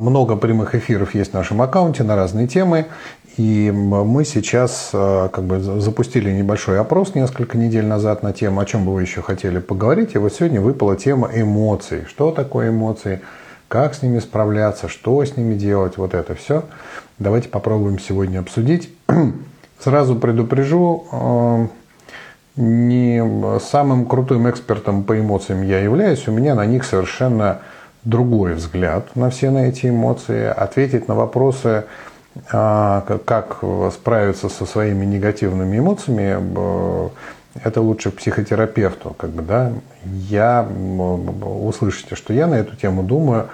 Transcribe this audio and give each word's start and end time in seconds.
Много 0.00 0.34
прямых 0.36 0.74
эфиров 0.74 1.14
есть 1.14 1.32
в 1.32 1.34
нашем 1.34 1.60
аккаунте 1.60 2.04
на 2.04 2.16
разные 2.16 2.46
темы. 2.46 2.86
И 3.36 3.70
мы 3.70 4.24
сейчас 4.24 4.88
э, 4.94 5.28
как 5.30 5.44
бы 5.44 5.60
запустили 5.60 6.30
небольшой 6.30 6.80
опрос 6.80 7.14
несколько 7.14 7.58
недель 7.58 7.84
назад 7.84 8.22
на 8.22 8.32
тему, 8.32 8.60
о 8.60 8.64
чем 8.64 8.86
бы 8.86 8.94
вы 8.94 9.02
еще 9.02 9.20
хотели 9.20 9.58
поговорить. 9.58 10.14
И 10.14 10.18
вот 10.18 10.32
сегодня 10.32 10.62
выпала 10.62 10.96
тема 10.96 11.28
эмоций. 11.34 12.06
Что 12.08 12.30
такое 12.30 12.70
эмоции? 12.70 13.20
Как 13.68 13.94
с 13.94 14.00
ними 14.00 14.20
справляться? 14.20 14.88
Что 14.88 15.22
с 15.22 15.36
ними 15.36 15.54
делать? 15.54 15.98
Вот 15.98 16.14
это 16.14 16.34
все. 16.34 16.64
Давайте 17.18 17.50
попробуем 17.50 17.98
сегодня 17.98 18.38
обсудить. 18.38 18.90
Сразу 19.78 20.16
предупрежу, 20.16 21.04
э, 21.12 21.66
не 22.56 23.60
самым 23.60 24.06
крутым 24.06 24.48
экспертом 24.48 25.04
по 25.04 25.20
эмоциям 25.20 25.60
я 25.60 25.80
являюсь. 25.80 26.26
У 26.26 26.32
меня 26.32 26.54
на 26.54 26.64
них 26.64 26.86
совершенно 26.86 27.60
другой 28.04 28.54
взгляд 28.54 29.14
на 29.16 29.30
все 29.30 29.50
на 29.50 29.68
эти 29.68 29.86
эмоции, 29.86 30.46
ответить 30.46 31.08
на 31.08 31.14
вопросы, 31.14 31.84
а, 32.52 33.04
как 33.24 33.58
справиться 33.92 34.48
со 34.48 34.66
своими 34.66 35.04
негативными 35.04 35.78
эмоциями, 35.78 37.10
это 37.64 37.80
лучше 37.80 38.10
психотерапевту. 38.10 39.14
Как 39.18 39.30
бы, 39.30 39.42
да? 39.42 39.72
Я, 40.04 40.66
услышите, 41.42 42.14
что 42.14 42.32
я 42.32 42.46
на 42.46 42.54
эту 42.54 42.76
тему 42.76 43.02
думаю, 43.02 43.48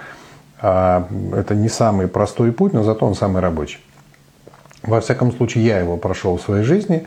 а, 0.61 1.07
это 1.35 1.55
не 1.55 1.69
самый 1.69 2.07
простой 2.07 2.51
путь, 2.51 2.73
но 2.73 2.83
зато 2.83 3.05
он 3.05 3.15
самый 3.15 3.41
рабочий. 3.41 3.79
Во 4.83 5.01
всяком 5.01 5.31
случае, 5.31 5.65
я 5.65 5.79
его 5.79 5.97
прошел 5.97 6.37
в 6.37 6.41
своей 6.41 6.63
жизни, 6.63 7.05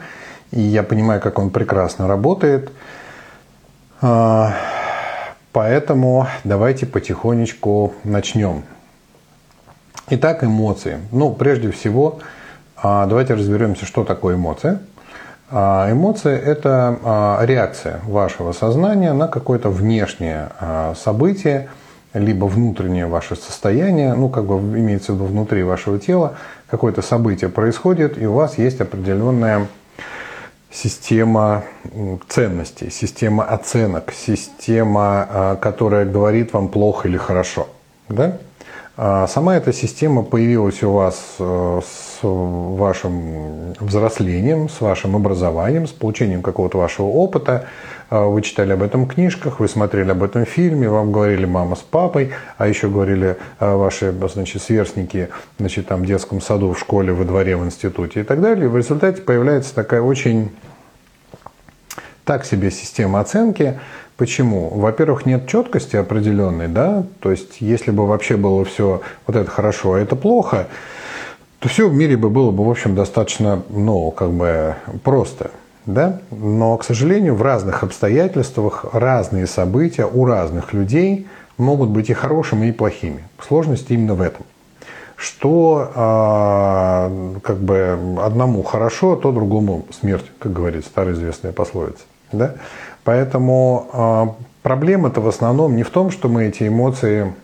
и 0.50 0.60
я 0.60 0.82
понимаю, 0.82 1.20
как 1.20 1.38
он 1.38 1.50
прекрасно 1.50 2.08
работает. 2.08 2.70
Поэтому 5.52 6.28
давайте 6.44 6.86
потихонечку 6.86 7.94
начнем. 8.04 8.62
Итак, 10.08 10.44
эмоции. 10.44 10.98
Ну, 11.10 11.32
прежде 11.32 11.72
всего, 11.72 12.20
а, 12.76 13.06
давайте 13.06 13.34
разберемся, 13.34 13.84
что 13.84 14.04
такое 14.04 14.36
эмоция. 14.36 14.80
А, 15.50 15.90
эмоция– 15.90 16.38
это 16.38 16.98
а, 17.02 17.44
реакция 17.44 18.00
вашего 18.06 18.52
сознания 18.52 19.12
на 19.12 19.26
какое-то 19.26 19.70
внешнее 19.70 20.50
событие, 20.96 21.68
либо 22.14 22.44
внутреннее 22.46 23.06
ваше 23.06 23.34
состояние, 23.34 24.14
ну, 24.14 24.28
как 24.28 24.44
бы 24.44 24.56
имеется 24.56 25.12
в 25.12 25.16
виду 25.16 25.24
внутри 25.26 25.64
вашего 25.64 25.98
тела, 25.98 26.34
какое-то 26.68 27.02
событие 27.02 27.50
происходит, 27.50 28.20
и 28.20 28.26
у 28.26 28.34
вас 28.34 28.56
есть 28.58 28.80
определенная 28.80 29.66
система 30.70 31.64
ценностей, 32.28 32.90
система 32.90 33.44
оценок, 33.44 34.12
система, 34.12 35.26
а, 35.28 35.56
которая 35.56 36.04
говорит 36.04 36.52
вам 36.52 36.68
плохо 36.68 37.08
или 37.08 37.16
хорошо. 37.16 37.68
Да? 38.08 38.38
А 39.02 39.26
сама 39.28 39.56
эта 39.56 39.72
система 39.72 40.22
появилась 40.22 40.82
у 40.82 40.92
вас 40.92 41.16
э, 41.38 41.80
с 41.82 42.18
вашим 42.22 43.72
взрослением, 43.80 44.68
с 44.68 44.80
вашим 44.82 45.16
образованием, 45.16 45.86
с 45.86 45.90
получением 45.90 46.42
какого-то 46.42 46.76
вашего 46.76 47.06
опыта. 47.06 47.64
А 48.10 48.26
вы 48.26 48.42
читали 48.42 48.72
об 48.72 48.82
этом 48.82 49.06
в 49.06 49.14
книжках, 49.14 49.60
вы 49.60 49.68
смотрели 49.68 50.10
об 50.10 50.22
этом 50.22 50.44
в 50.44 50.48
фильме, 50.48 50.88
вам 50.88 51.12
говорили 51.12 51.46
мама 51.46 51.76
с 51.76 51.78
папой, 51.78 52.32
а 52.58 52.66
еще 52.66 52.88
говорили 52.88 53.36
ваши 53.60 54.12
значит, 54.32 54.62
сверстники 54.62 55.28
значит, 55.58 55.86
там, 55.86 56.02
в 56.02 56.06
детском 56.06 56.40
саду, 56.40 56.72
в 56.72 56.78
школе, 56.78 57.12
во 57.12 57.24
дворе, 57.24 57.56
в 57.56 57.64
институте 57.64 58.20
и 58.20 58.22
так 58.24 58.40
далее. 58.40 58.66
И 58.66 58.68
в 58.68 58.76
результате 58.76 59.22
появляется 59.22 59.74
такая 59.74 60.02
очень 60.02 60.50
так 62.24 62.44
себе 62.44 62.70
система 62.70 63.20
оценки, 63.20 63.78
Почему? 64.20 64.68
Во-первых, 64.68 65.24
нет 65.24 65.48
четкости 65.48 65.96
определенной, 65.96 66.68
да, 66.68 67.04
то 67.20 67.30
есть 67.30 67.62
если 67.62 67.90
бы 67.90 68.06
вообще 68.06 68.36
было 68.36 68.66
все 68.66 69.00
вот 69.26 69.34
это 69.34 69.50
хорошо, 69.50 69.94
а 69.94 69.98
это 69.98 70.14
плохо, 70.14 70.68
то 71.58 71.70
все 71.70 71.88
в 71.88 71.94
мире 71.94 72.18
бы 72.18 72.28
было 72.28 72.50
бы, 72.50 72.66
в 72.66 72.68
общем, 72.68 72.94
достаточно, 72.94 73.62
ну, 73.70 74.10
как 74.10 74.30
бы 74.30 74.76
просто, 75.04 75.52
да. 75.86 76.20
Но, 76.30 76.76
к 76.76 76.84
сожалению, 76.84 77.34
в 77.34 77.42
разных 77.42 77.82
обстоятельствах 77.82 78.86
разные 78.92 79.46
события 79.46 80.06
у 80.06 80.24
разных 80.24 80.72
людей 80.72 81.26
могут 81.58 81.90
быть 81.90 82.10
и 82.10 82.14
хорошими, 82.14 82.66
и 82.66 82.72
плохими. 82.72 83.24
Сложность 83.46 83.90
именно 83.90 84.14
в 84.14 84.20
этом. 84.20 84.44
Что 85.16 85.90
э, 85.94 87.38
как 87.42 87.58
бы 87.58 87.98
одному 88.22 88.62
хорошо, 88.62 89.16
то 89.16 89.32
другому 89.32 89.84
смерть, 89.90 90.24
как 90.38 90.52
говорит 90.52 90.86
старая 90.86 91.14
известная 91.14 91.52
пословица. 91.52 92.02
Да? 92.32 92.54
Поэтому 93.04 93.88
э, 93.92 94.26
проблема-то 94.62 95.20
в 95.20 95.28
основном 95.28 95.76
не 95.76 95.82
в 95.82 95.90
том, 95.90 96.10
что 96.10 96.28
мы 96.28 96.44
эти 96.44 96.68
эмоции 96.68 97.34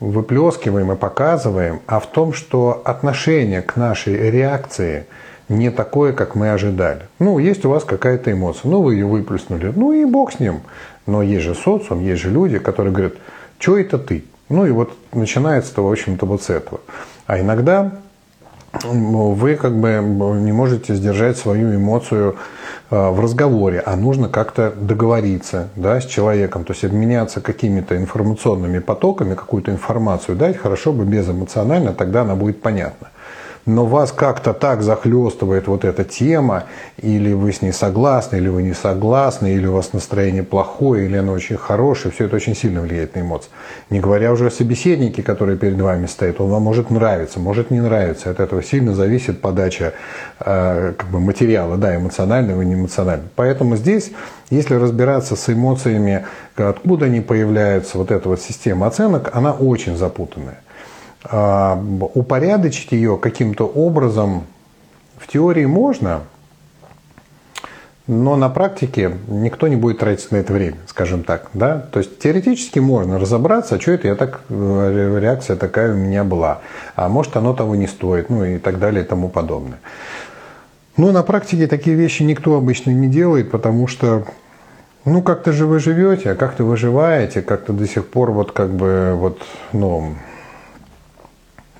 выплескиваем 0.00 0.92
и 0.92 0.96
показываем, 0.96 1.80
а 1.86 1.98
в 2.00 2.06
том, 2.06 2.32
что 2.32 2.80
отношение 2.84 3.62
к 3.62 3.76
нашей 3.76 4.30
реакции 4.30 5.06
не 5.48 5.70
такое, 5.70 6.12
как 6.12 6.34
мы 6.34 6.50
ожидали. 6.50 7.02
Ну, 7.18 7.38
есть 7.38 7.64
у 7.64 7.70
вас 7.70 7.84
какая-то 7.84 8.32
эмоция, 8.32 8.70
ну, 8.70 8.82
вы 8.82 8.94
ее 8.94 9.06
выплеснули, 9.06 9.72
ну 9.74 9.92
и 9.92 10.04
бог 10.04 10.32
с 10.32 10.40
ним. 10.40 10.60
Но 11.06 11.22
есть 11.22 11.44
же 11.44 11.54
социум, 11.54 12.00
есть 12.00 12.22
же 12.22 12.30
люди, 12.30 12.58
которые 12.58 12.92
говорят, 12.92 13.14
что 13.58 13.78
это 13.78 13.98
ты? 13.98 14.24
Ну 14.48 14.66
и 14.66 14.70
вот 14.70 14.92
начинается-то, 15.12 15.82
в 15.82 15.90
общем-то, 15.90 16.26
вот 16.26 16.42
с 16.42 16.50
этого. 16.50 16.80
А 17.26 17.40
иногда 17.40 17.92
вы 18.84 19.56
как 19.56 19.78
бы 19.78 19.88
не 20.40 20.52
можете 20.52 20.94
сдержать 20.94 21.38
свою 21.38 21.74
эмоцию 21.74 22.36
э, 22.90 23.10
в 23.10 23.18
разговоре, 23.20 23.80
а 23.80 23.96
нужно 23.96 24.28
как-то 24.28 24.70
договориться 24.70 25.68
да, 25.74 26.00
с 26.00 26.04
человеком, 26.04 26.64
то 26.64 26.74
есть 26.74 26.84
обменяться 26.84 27.40
какими-то 27.40 27.96
информационными 27.96 28.78
потоками, 28.78 29.34
какую-то 29.34 29.70
информацию 29.70 30.36
дать, 30.36 30.58
хорошо 30.58 30.92
бы 30.92 31.04
безэмоционально, 31.04 31.94
тогда 31.94 32.22
она 32.22 32.34
будет 32.34 32.60
понятна 32.60 33.08
но 33.68 33.84
вас 33.84 34.12
как-то 34.12 34.54
так 34.54 34.82
захлестывает 34.82 35.66
вот 35.68 35.84
эта 35.84 36.02
тема, 36.02 36.64
или 36.96 37.34
вы 37.34 37.52
с 37.52 37.60
ней 37.60 37.72
согласны, 37.72 38.36
или 38.36 38.48
вы 38.48 38.62
не 38.62 38.72
согласны, 38.72 39.52
или 39.52 39.66
у 39.66 39.74
вас 39.74 39.92
настроение 39.92 40.42
плохое, 40.42 41.04
или 41.04 41.18
оно 41.18 41.32
очень 41.32 41.58
хорошее, 41.58 42.12
все 42.12 42.24
это 42.24 42.36
очень 42.36 42.56
сильно 42.56 42.80
влияет 42.80 43.14
на 43.14 43.20
эмоции. 43.20 43.50
Не 43.90 44.00
говоря 44.00 44.32
уже 44.32 44.46
о 44.46 44.50
собеседнике, 44.50 45.22
который 45.22 45.58
перед 45.58 45.78
вами 45.78 46.06
стоит, 46.06 46.40
он 46.40 46.48
вам 46.48 46.62
может 46.62 46.90
нравиться, 46.90 47.40
может 47.40 47.70
не 47.70 47.80
нравиться, 47.80 48.30
от 48.30 48.40
этого 48.40 48.62
сильно 48.62 48.94
зависит 48.94 49.42
подача 49.42 49.92
э, 50.40 50.94
как 50.96 51.10
бы 51.10 51.20
материала, 51.20 51.76
да, 51.76 51.94
эмоционального 51.94 52.62
и 52.62 52.64
не 52.64 52.74
эмоционального. 52.74 53.28
Поэтому 53.36 53.76
здесь, 53.76 54.12
если 54.48 54.76
разбираться 54.76 55.36
с 55.36 55.52
эмоциями, 55.52 56.24
откуда 56.56 57.04
они 57.04 57.20
появляются, 57.20 57.98
вот 57.98 58.10
эта 58.10 58.30
вот 58.30 58.40
система 58.40 58.86
оценок, 58.86 59.30
она 59.34 59.52
очень 59.52 59.94
запутанная. 59.94 60.58
А, 61.24 61.80
упорядочить 62.14 62.92
ее 62.92 63.18
каким-то 63.18 63.66
образом 63.66 64.44
в 65.16 65.26
теории 65.26 65.64
можно, 65.64 66.22
но 68.06 68.36
на 68.36 68.48
практике 68.48 69.12
никто 69.26 69.68
не 69.68 69.76
будет 69.76 69.98
тратить 69.98 70.30
на 70.30 70.36
это 70.36 70.52
время, 70.52 70.76
скажем 70.86 71.24
так. 71.24 71.50
Да? 71.54 71.78
То 71.92 71.98
есть 71.98 72.18
теоретически 72.20 72.78
можно 72.78 73.18
разобраться, 73.18 73.74
а 73.74 73.80
что 73.80 73.92
это 73.92 74.08
я 74.08 74.14
так, 74.14 74.40
э, 74.48 75.18
реакция 75.20 75.56
такая 75.56 75.92
у 75.92 75.96
меня 75.96 76.22
была, 76.24 76.60
а 76.94 77.08
может 77.08 77.36
оно 77.36 77.52
того 77.52 77.74
не 77.74 77.88
стоит, 77.88 78.30
ну 78.30 78.44
и 78.44 78.58
так 78.58 78.78
далее 78.78 79.04
и 79.04 79.06
тому 79.06 79.28
подобное. 79.28 79.80
Но 80.96 81.12
на 81.12 81.22
практике 81.22 81.66
такие 81.66 81.96
вещи 81.96 82.22
никто 82.22 82.56
обычно 82.56 82.90
не 82.90 83.08
делает, 83.08 83.50
потому 83.50 83.88
что 83.88 84.24
ну 85.04 85.20
как-то 85.20 85.52
же 85.52 85.66
вы 85.66 85.80
живете, 85.80 86.30
а 86.30 86.34
как-то 86.36 86.64
выживаете, 86.64 87.42
как-то 87.42 87.72
до 87.72 87.86
сих 87.86 88.06
пор 88.06 88.30
вот 88.30 88.52
как 88.52 88.70
бы 88.70 89.12
вот, 89.14 89.42
ну, 89.72 90.14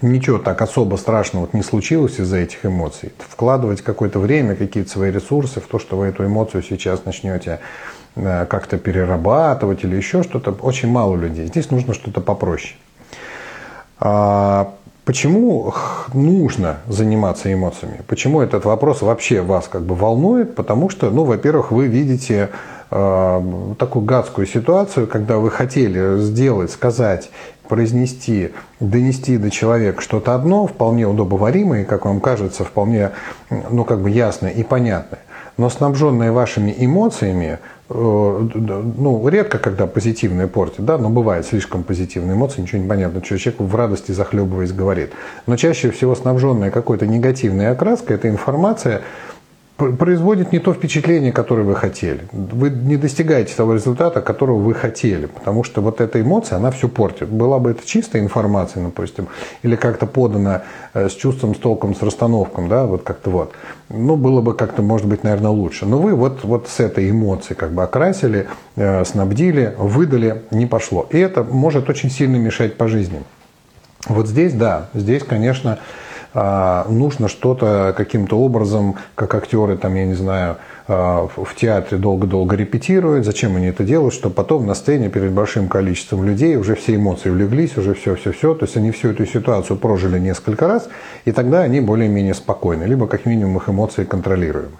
ничего 0.02 0.38
так 0.38 0.62
особо 0.62 0.96
страшного 0.96 1.48
не 1.52 1.62
случилось 1.62 2.18
из-за 2.18 2.38
этих 2.38 2.64
эмоций. 2.64 3.12
Вкладывать 3.18 3.82
какое-то 3.82 4.18
время, 4.18 4.54
какие-то 4.54 4.90
свои 4.90 5.10
ресурсы 5.10 5.60
в 5.60 5.66
то, 5.66 5.78
что 5.78 5.96
вы 5.96 6.06
эту 6.06 6.24
эмоцию 6.24 6.62
сейчас 6.62 7.04
начнете 7.04 7.60
э, 8.16 8.46
как-то 8.46 8.78
перерабатывать 8.78 9.84
или 9.84 9.96
еще 9.96 10.22
что-то, 10.22 10.52
очень 10.52 10.88
мало 10.88 11.16
людей. 11.16 11.46
Здесь 11.46 11.70
нужно 11.70 11.94
что-то 11.94 12.20
попроще. 12.20 12.74
А 14.00 14.74
почему 15.04 15.74
нужно 16.12 16.76
заниматься 16.86 17.52
эмоциями? 17.52 18.02
Почему 18.06 18.40
этот 18.40 18.64
вопрос 18.64 19.02
вообще 19.02 19.40
вас 19.40 19.68
как 19.68 19.82
бы 19.82 19.94
волнует? 19.94 20.54
Потому 20.54 20.90
что, 20.90 21.10
ну, 21.10 21.24
во-первых, 21.24 21.72
вы 21.72 21.86
видите 21.88 22.50
э, 22.90 23.72
такую 23.78 24.04
гадскую 24.04 24.46
ситуацию, 24.46 25.06
когда 25.08 25.38
вы 25.38 25.50
хотели 25.50 26.20
сделать, 26.20 26.70
сказать 26.70 27.30
произнести, 27.68 28.52
донести 28.80 29.36
до 29.38 29.50
человека 29.50 30.00
что-то 30.00 30.34
одно, 30.34 30.66
вполне 30.66 31.06
удобоваримое, 31.06 31.84
как 31.84 32.04
вам 32.06 32.20
кажется, 32.20 32.64
вполне 32.64 33.10
ну, 33.50 33.84
как 33.84 34.00
бы 34.00 34.10
ясное 34.10 34.50
и 34.50 34.62
понятное, 34.62 35.20
но 35.56 35.68
снабженное 35.68 36.32
вашими 36.32 36.74
эмоциями, 36.78 37.58
э, 37.90 37.94
ну, 37.94 39.28
редко, 39.28 39.58
когда 39.58 39.86
позитивные 39.86 40.46
портят, 40.46 40.84
да, 40.84 40.98
но 40.98 41.10
бывает 41.10 41.46
слишком 41.46 41.82
позитивные 41.82 42.34
эмоции, 42.36 42.62
ничего 42.62 42.80
не 42.80 42.88
понятно, 42.88 43.24
что 43.24 43.38
человек 43.38 43.60
в 43.60 43.74
радости 43.74 44.12
захлебываясь 44.12 44.72
говорит. 44.72 45.12
Но 45.46 45.56
чаще 45.56 45.90
всего 45.90 46.14
снабженная 46.14 46.70
какой-то 46.70 47.06
негативной 47.06 47.70
окраской, 47.70 48.16
эта 48.16 48.28
информация 48.28 49.02
производит 49.78 50.50
не 50.52 50.58
то 50.58 50.74
впечатление, 50.74 51.32
которое 51.32 51.62
вы 51.62 51.76
хотели. 51.76 52.22
Вы 52.32 52.70
не 52.70 52.96
достигаете 52.96 53.54
того 53.54 53.74
результата, 53.74 54.20
которого 54.20 54.58
вы 54.58 54.74
хотели, 54.74 55.26
потому 55.26 55.62
что 55.62 55.80
вот 55.80 56.00
эта 56.00 56.20
эмоция, 56.20 56.56
она 56.56 56.72
все 56.72 56.88
портит. 56.88 57.28
Была 57.28 57.60
бы 57.60 57.70
это 57.70 57.86
чистая 57.86 58.20
информация, 58.20 58.82
допустим, 58.82 59.28
или 59.62 59.76
как-то 59.76 60.06
подана 60.06 60.62
э, 60.94 61.08
с 61.08 61.12
чувством, 61.12 61.54
с 61.54 61.58
толком, 61.58 61.94
с 61.94 62.02
расстановком, 62.02 62.68
да, 62.68 62.86
вот 62.86 63.04
как-то 63.04 63.30
вот, 63.30 63.52
ну, 63.88 64.16
было 64.16 64.40
бы 64.40 64.54
как-то, 64.54 64.82
может 64.82 65.06
быть, 65.06 65.22
наверное, 65.22 65.52
лучше. 65.52 65.86
Но 65.86 65.98
вы 65.98 66.14
вот, 66.14 66.42
вот 66.42 66.68
с 66.68 66.80
этой 66.80 67.08
эмоцией 67.08 67.56
как 67.56 67.70
бы 67.70 67.84
окрасили, 67.84 68.48
э, 68.74 69.04
снабдили, 69.04 69.76
выдали, 69.78 70.42
не 70.50 70.66
пошло. 70.66 71.06
И 71.10 71.18
это 71.18 71.44
может 71.44 71.88
очень 71.88 72.10
сильно 72.10 72.36
мешать 72.36 72.76
по 72.76 72.88
жизни. 72.88 73.22
Вот 74.08 74.26
здесь, 74.26 74.54
да, 74.54 74.88
здесь, 74.92 75.22
конечно, 75.22 75.78
нужно 76.34 77.28
что-то 77.28 77.94
каким-то 77.96 78.38
образом, 78.38 78.96
как 79.14 79.34
актеры, 79.34 79.76
там, 79.76 79.94
я 79.94 80.06
не 80.06 80.14
знаю, 80.14 80.56
а, 80.90 81.28
в 81.36 81.54
театре 81.54 81.98
долго-долго 81.98 82.56
репетируют. 82.56 83.26
Зачем 83.26 83.56
они 83.56 83.66
это 83.66 83.84
делают? 83.84 84.14
Чтобы 84.14 84.34
потом 84.34 84.66
на 84.66 84.74
сцене 84.74 85.10
перед 85.10 85.32
большим 85.32 85.68
количеством 85.68 86.24
людей 86.24 86.56
уже 86.56 86.74
все 86.76 86.96
эмоции 86.96 87.28
улеглись, 87.28 87.76
уже 87.76 87.92
все-все-все. 87.92 88.54
То 88.54 88.64
есть 88.64 88.76
они 88.76 88.90
всю 88.90 89.10
эту 89.10 89.26
ситуацию 89.26 89.76
прожили 89.76 90.18
несколько 90.18 90.66
раз, 90.66 90.88
и 91.26 91.32
тогда 91.32 91.60
они 91.60 91.80
более-менее 91.80 92.32
спокойны, 92.32 92.84
либо 92.84 93.06
как 93.06 93.26
минимум 93.26 93.58
их 93.58 93.68
эмоции 93.68 94.04
контролируемы. 94.04 94.78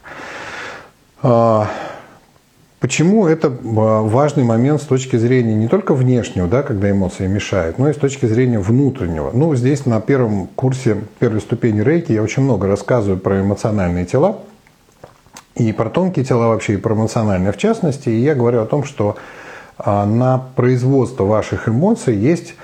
Почему 2.81 3.27
это 3.27 3.49
а, 3.49 4.03
важный 4.03 4.45
момент 4.45 4.81
с 4.81 4.85
точки 4.85 5.17
зрения 5.17 5.55
не 5.55 5.67
только 5.67 5.95
внешнего, 5.95 6.47
да, 6.47 6.63
когда 6.63 6.91
эмоции 6.91 7.27
мешают, 7.27 7.79
но 7.79 7.91
и 7.91 7.93
с 7.93 7.97
точки 7.97 8.27
зрения 8.27 8.61
внутреннего? 8.61 9.31
Ну, 9.33 9.55
здесь 9.57 9.85
на 9.85 10.01
первом 10.01 10.47
курсе 10.55 10.99
первой 11.19 11.41
ступени 11.41 11.81
рейки 11.81 12.13
я 12.13 12.23
очень 12.23 12.45
много 12.45 12.69
рассказываю 12.69 13.19
про 13.19 13.41
эмоциональные 13.41 14.07
тела, 14.07 14.39
и 15.57 15.73
про 15.73 15.91
тонкие 15.91 16.25
тела 16.25 16.49
вообще, 16.49 16.75
и 16.75 16.77
про 16.77 16.95
эмоциональные 16.95 17.53
в 17.53 17.57
частности. 17.57 18.11
И 18.11 18.21
я 18.21 18.37
говорю 18.37 18.63
о 18.63 18.67
том, 18.67 18.85
что 18.85 19.17
а, 19.77 20.07
на 20.07 20.39
производство 20.39 21.25
ваших 21.25 21.69
эмоций 21.69 22.15
есть 22.15 22.55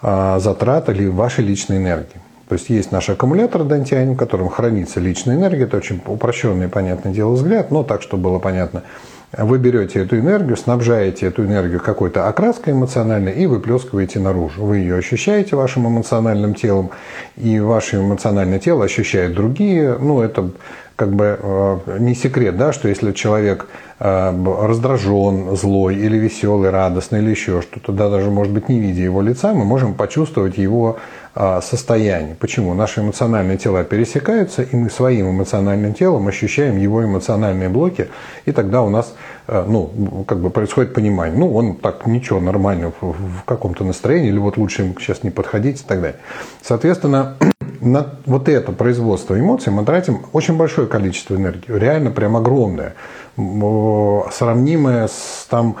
а, 0.00 0.38
затрата 0.38 0.92
или 0.92 1.08
вашей 1.08 1.44
личной 1.44 1.76
энергии. 1.76 2.22
То 2.48 2.54
есть 2.54 2.70
есть 2.70 2.90
наш 2.90 3.10
аккумулятор 3.10 3.64
Дантиань, 3.64 4.14
в 4.14 4.16
котором 4.16 4.48
хранится 4.48 4.98
личная 4.98 5.36
энергия. 5.36 5.64
Это 5.64 5.76
очень 5.76 6.00
упрощенный, 6.06 6.68
понятное 6.68 7.12
дело, 7.12 7.32
взгляд, 7.32 7.70
но 7.70 7.82
так, 7.82 8.00
чтобы 8.00 8.22
было 8.22 8.38
понятно– 8.38 8.82
вы 9.36 9.58
берете 9.58 10.00
эту 10.00 10.18
энергию, 10.18 10.56
снабжаете 10.56 11.26
эту 11.26 11.44
энергию 11.44 11.80
какой-то 11.80 12.28
окраской 12.28 12.72
эмоциональной 12.72 13.32
и 13.32 13.46
выплескиваете 13.46 14.20
наружу. 14.20 14.64
Вы 14.64 14.78
ее 14.78 14.96
ощущаете 14.96 15.54
вашим 15.54 15.86
эмоциональным 15.86 16.54
телом, 16.54 16.90
и 17.36 17.60
ваше 17.60 17.96
эмоциональное 17.96 18.58
тело 18.58 18.84
ощущает 18.84 19.34
другие. 19.34 19.98
Ну, 19.98 20.22
это 20.22 20.50
как 20.96 21.12
бы 21.12 21.38
э, 21.40 21.98
не 22.00 22.14
секрет, 22.14 22.56
да, 22.56 22.72
что 22.72 22.88
если 22.88 23.12
человек 23.12 23.68
э, 24.00 24.44
раздражен, 24.66 25.56
злой 25.56 25.94
или 25.94 26.16
веселый, 26.16 26.70
радостный 26.70 27.20
или 27.20 27.30
еще 27.30 27.62
что-то, 27.62 27.92
да, 27.92 28.10
даже 28.10 28.30
может 28.30 28.52
быть 28.52 28.68
не 28.68 28.80
видя 28.80 29.02
его 29.02 29.22
лица, 29.22 29.52
мы 29.52 29.64
можем 29.64 29.94
почувствовать 29.94 30.58
его 30.58 30.98
э, 31.38 31.60
состояние. 31.62 32.34
Почему? 32.34 32.74
Наши 32.74 33.00
эмоциональные 33.00 33.56
тела 33.58 33.84
пересекаются, 33.84 34.62
и 34.62 34.76
мы 34.76 34.90
своим 34.90 35.30
эмоциональным 35.30 35.94
телом 35.94 36.26
ощущаем 36.28 36.76
его 36.76 37.04
эмоциональные 37.04 37.68
блоки, 37.68 38.08
и 38.44 38.52
тогда 38.52 38.82
у 38.82 38.90
нас 38.90 39.14
ну, 39.46 40.24
как 40.26 40.40
бы 40.40 40.50
происходит 40.50 40.92
понимание. 40.92 41.38
Ну, 41.38 41.54
он 41.54 41.76
так 41.76 42.06
ничего, 42.06 42.38
нормально 42.38 42.92
в 43.00 43.44
каком-то 43.46 43.82
настроении, 43.82 44.28
или 44.28 44.38
вот 44.38 44.58
лучше 44.58 44.82
ему 44.82 44.94
сейчас 45.00 45.22
не 45.22 45.30
подходить 45.30 45.80
и 45.80 45.84
так 45.84 46.02
далее. 46.02 46.20
Соответственно, 46.62 47.36
на 47.80 48.06
вот 48.26 48.48
это 48.48 48.72
производство 48.72 49.38
эмоций 49.38 49.72
мы 49.72 49.84
тратим 49.84 50.26
очень 50.32 50.56
большое 50.56 50.86
количество 50.86 51.34
энергии, 51.36 51.72
реально 51.72 52.10
прям 52.10 52.36
огромное, 52.36 52.94
сравнимое 53.36 55.06
с 55.08 55.46
там 55.48 55.76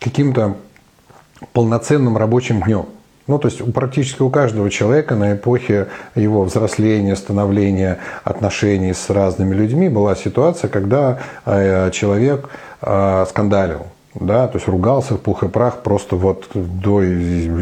каким-то 0.00 0.56
полноценным 1.52 2.16
рабочим 2.16 2.62
днем. 2.62 2.86
Ну, 3.32 3.38
то 3.38 3.48
есть 3.48 3.72
практически 3.72 4.20
у 4.20 4.28
каждого 4.28 4.68
человека 4.68 5.14
на 5.14 5.32
эпохе 5.32 5.86
его 6.14 6.44
взросления, 6.44 7.16
становления, 7.16 7.96
отношений 8.24 8.92
с 8.92 9.08
разными 9.08 9.54
людьми 9.54 9.88
была 9.88 10.14
ситуация, 10.14 10.68
когда 10.68 11.20
э, 11.46 11.90
человек 11.92 12.50
э, 12.82 13.24
скандалил, 13.30 13.86
да, 14.14 14.48
то 14.48 14.58
есть 14.58 14.68
ругался 14.68 15.14
в 15.14 15.20
пух 15.20 15.44
и 15.44 15.48
прах 15.48 15.78
просто 15.78 16.16
вот 16.16 16.50
до 16.52 17.02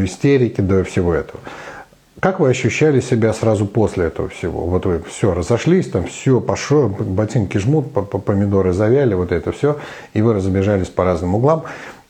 истерики, 0.03 0.59
до 0.59 0.83
всего 0.83 1.13
этого. 1.13 1.39
Как 2.19 2.41
вы 2.41 2.49
ощущали 2.49 2.99
себя 2.99 3.31
сразу 3.31 3.65
после 3.65 4.07
этого 4.07 4.27
всего? 4.27 4.65
Вот 4.65 4.85
вы 4.85 5.01
все, 5.07 5.33
разошлись, 5.33 5.89
там 5.89 6.03
все 6.03 6.41
пошло, 6.41 6.89
ботинки 6.89 7.57
жмут, 7.59 7.93
помидоры 7.93 8.73
завяли, 8.73 9.13
вот 9.13 9.31
это 9.31 9.53
все, 9.53 9.77
и 10.13 10.21
вы 10.21 10.33
разбежались 10.33 10.89
по 10.89 11.05
разным 11.05 11.35
углам. 11.35 11.63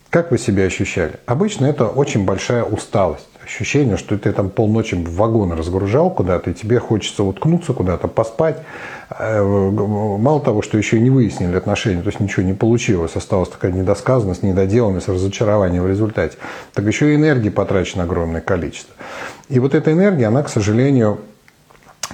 Как 0.09 0.31
вы 0.31 0.39
себя 0.39 0.63
ощущали? 0.63 1.13
Обычно 1.27 1.67
это 1.67 1.85
очень 1.85 2.25
большая 2.25 2.63
усталость 2.63 3.27
ощущение, 3.43 3.97
что 3.97 4.17
ты 4.17 4.31
там 4.31 4.49
полночи 4.49 4.95
вагон 4.95 5.53
разгружал 5.53 6.09
куда-то, 6.09 6.51
и 6.51 6.53
тебе 6.53 6.79
хочется 6.79 7.23
уткнуться 7.23 7.73
куда-то, 7.73 8.07
поспать. 8.07 8.57
Э, 9.17 9.41
мало 9.41 10.41
того, 10.41 10.61
что 10.61 10.77
еще 10.77 10.97
и 10.97 10.99
не 11.01 11.09
выяснили 11.09 11.55
отношения, 11.55 12.01
то 12.01 12.09
есть 12.09 12.19
ничего 12.19 12.43
не 12.43 12.53
получилось, 12.53 13.15
осталась 13.15 13.49
такая 13.49 13.71
недосказанность, 13.71 14.43
недоделанность, 14.43 15.07
разочарование 15.07 15.81
в 15.81 15.87
результате, 15.87 16.37
так 16.73 16.85
еще 16.85 17.13
и 17.13 17.15
энергии 17.15 17.49
потрачено 17.49 18.03
огромное 18.03 18.41
количество. 18.41 18.93
И 19.49 19.59
вот 19.59 19.75
эта 19.75 19.91
энергия, 19.91 20.27
она, 20.27 20.43
к 20.43 20.49
сожалению, 20.49 21.19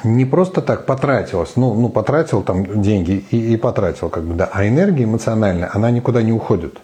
не 0.03 0.25
просто 0.25 0.62
так 0.62 0.85
потратилась, 0.85 1.56
ну, 1.56 1.73
ну 1.73 1.89
потратил 1.89 2.44
там 2.44 2.81
деньги 2.81 3.25
и, 3.31 3.53
и 3.53 3.57
потратил, 3.57 4.09
как 4.09 4.23
бы, 4.23 4.35
да, 4.35 4.50
а 4.51 4.68
энергия 4.68 5.03
эмоциональная, 5.03 5.69
она 5.73 5.91
никуда 5.91 6.21
не 6.21 6.31
уходит 6.31 6.77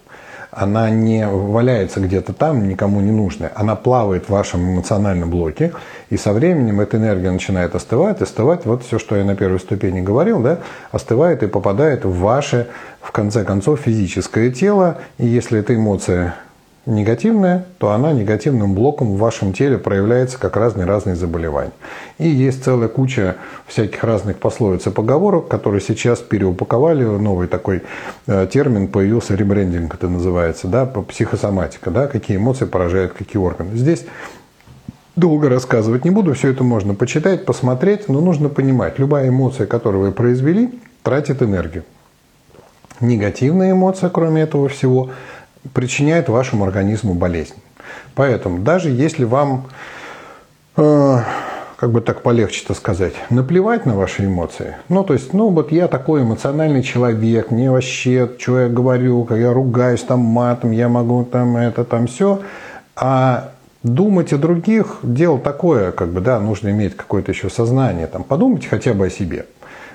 она 0.56 0.90
не 0.90 1.26
валяется 1.26 2.00
где-то 2.00 2.32
там, 2.32 2.68
никому 2.68 3.00
не 3.00 3.10
нужная. 3.10 3.52
Она 3.54 3.76
плавает 3.76 4.26
в 4.26 4.30
вашем 4.30 4.74
эмоциональном 4.74 5.30
блоке, 5.30 5.72
и 6.10 6.16
со 6.16 6.32
временем 6.32 6.80
эта 6.80 6.96
энергия 6.96 7.30
начинает 7.30 7.74
остывать, 7.74 8.22
остывать. 8.22 8.64
Вот 8.64 8.84
все, 8.84 8.98
что 8.98 9.16
я 9.16 9.24
на 9.24 9.36
первой 9.36 9.60
ступени 9.60 10.00
говорил, 10.00 10.40
да, 10.40 10.58
остывает 10.92 11.42
и 11.42 11.46
попадает 11.46 12.04
в 12.04 12.18
ваше, 12.18 12.68
в 13.00 13.12
конце 13.12 13.44
концов, 13.44 13.80
физическое 13.80 14.50
тело. 14.50 14.98
И 15.18 15.26
если 15.26 15.60
эта 15.60 15.74
эмоция 15.74 16.34
негативная, 16.86 17.66
то 17.78 17.90
она 17.90 18.12
негативным 18.12 18.74
блоком 18.74 19.14
в 19.14 19.18
вашем 19.18 19.52
теле 19.52 19.78
проявляется 19.78 20.38
как 20.38 20.56
разные-разные 20.56 21.16
заболевания. 21.16 21.72
И 22.18 22.28
есть 22.28 22.64
целая 22.64 22.88
куча 22.88 23.36
всяких 23.66 24.02
разных 24.04 24.38
пословиц 24.38 24.86
и 24.86 24.90
поговорок, 24.90 25.48
которые 25.48 25.80
сейчас 25.80 26.20
переупаковали. 26.20 27.04
Новый 27.04 27.48
такой 27.48 27.82
э, 28.26 28.46
термин 28.52 28.88
появился, 28.88 29.34
ребрендинг 29.34 29.94
это 29.94 30.08
называется, 30.08 30.68
да, 30.68 30.84
психосоматика, 30.84 31.90
да, 31.90 32.06
какие 32.06 32.36
эмоции 32.36 32.66
поражают 32.66 33.12
какие 33.12 33.40
органы. 33.40 33.76
Здесь 33.76 34.04
Долго 35.16 35.48
рассказывать 35.48 36.04
не 36.04 36.10
буду, 36.10 36.34
все 36.34 36.48
это 36.48 36.64
можно 36.64 36.94
почитать, 36.94 37.44
посмотреть, 37.44 38.08
но 38.08 38.20
нужно 38.20 38.48
понимать, 38.48 38.98
любая 38.98 39.28
эмоция, 39.28 39.64
которую 39.64 40.06
вы 40.06 40.10
произвели, 40.12 40.80
тратит 41.04 41.40
энергию. 41.40 41.84
Негативная 42.98 43.72
эмоция, 43.72 44.10
кроме 44.10 44.42
этого 44.42 44.68
всего, 44.68 45.10
причиняет 45.72 46.28
вашему 46.28 46.64
организму 46.64 47.14
болезнь. 47.14 47.54
Поэтому 48.14 48.58
даже 48.58 48.90
если 48.90 49.24
вам, 49.24 49.66
э, 50.76 51.18
как 51.76 51.90
бы 51.90 52.00
так 52.00 52.22
полегче-то 52.22 52.74
сказать, 52.74 53.14
наплевать 53.30 53.86
на 53.86 53.96
ваши 53.96 54.26
эмоции, 54.26 54.76
ну 54.88 55.04
то 55.04 55.14
есть, 55.14 55.32
ну 55.32 55.48
вот 55.48 55.72
я 55.72 55.88
такой 55.88 56.22
эмоциональный 56.22 56.82
человек, 56.82 57.50
мне 57.50 57.70
вообще, 57.70 58.30
что 58.38 58.60
я 58.60 58.68
говорю, 58.68 59.26
я 59.30 59.52
ругаюсь 59.52 60.02
там 60.02 60.20
матом, 60.20 60.70
я 60.70 60.88
могу 60.88 61.24
там 61.24 61.56
это, 61.56 61.84
там 61.84 62.06
все, 62.06 62.42
а 62.96 63.50
думать 63.82 64.32
о 64.32 64.38
других 64.38 64.98
дело 65.02 65.38
такое, 65.38 65.92
как 65.92 66.08
бы, 66.08 66.20
да, 66.20 66.40
нужно 66.40 66.70
иметь 66.70 66.96
какое-то 66.96 67.32
еще 67.32 67.50
сознание, 67.50 68.06
там, 68.06 68.24
подумайте 68.24 68.68
хотя 68.68 68.94
бы 68.94 69.06
о 69.06 69.10
себе 69.10 69.46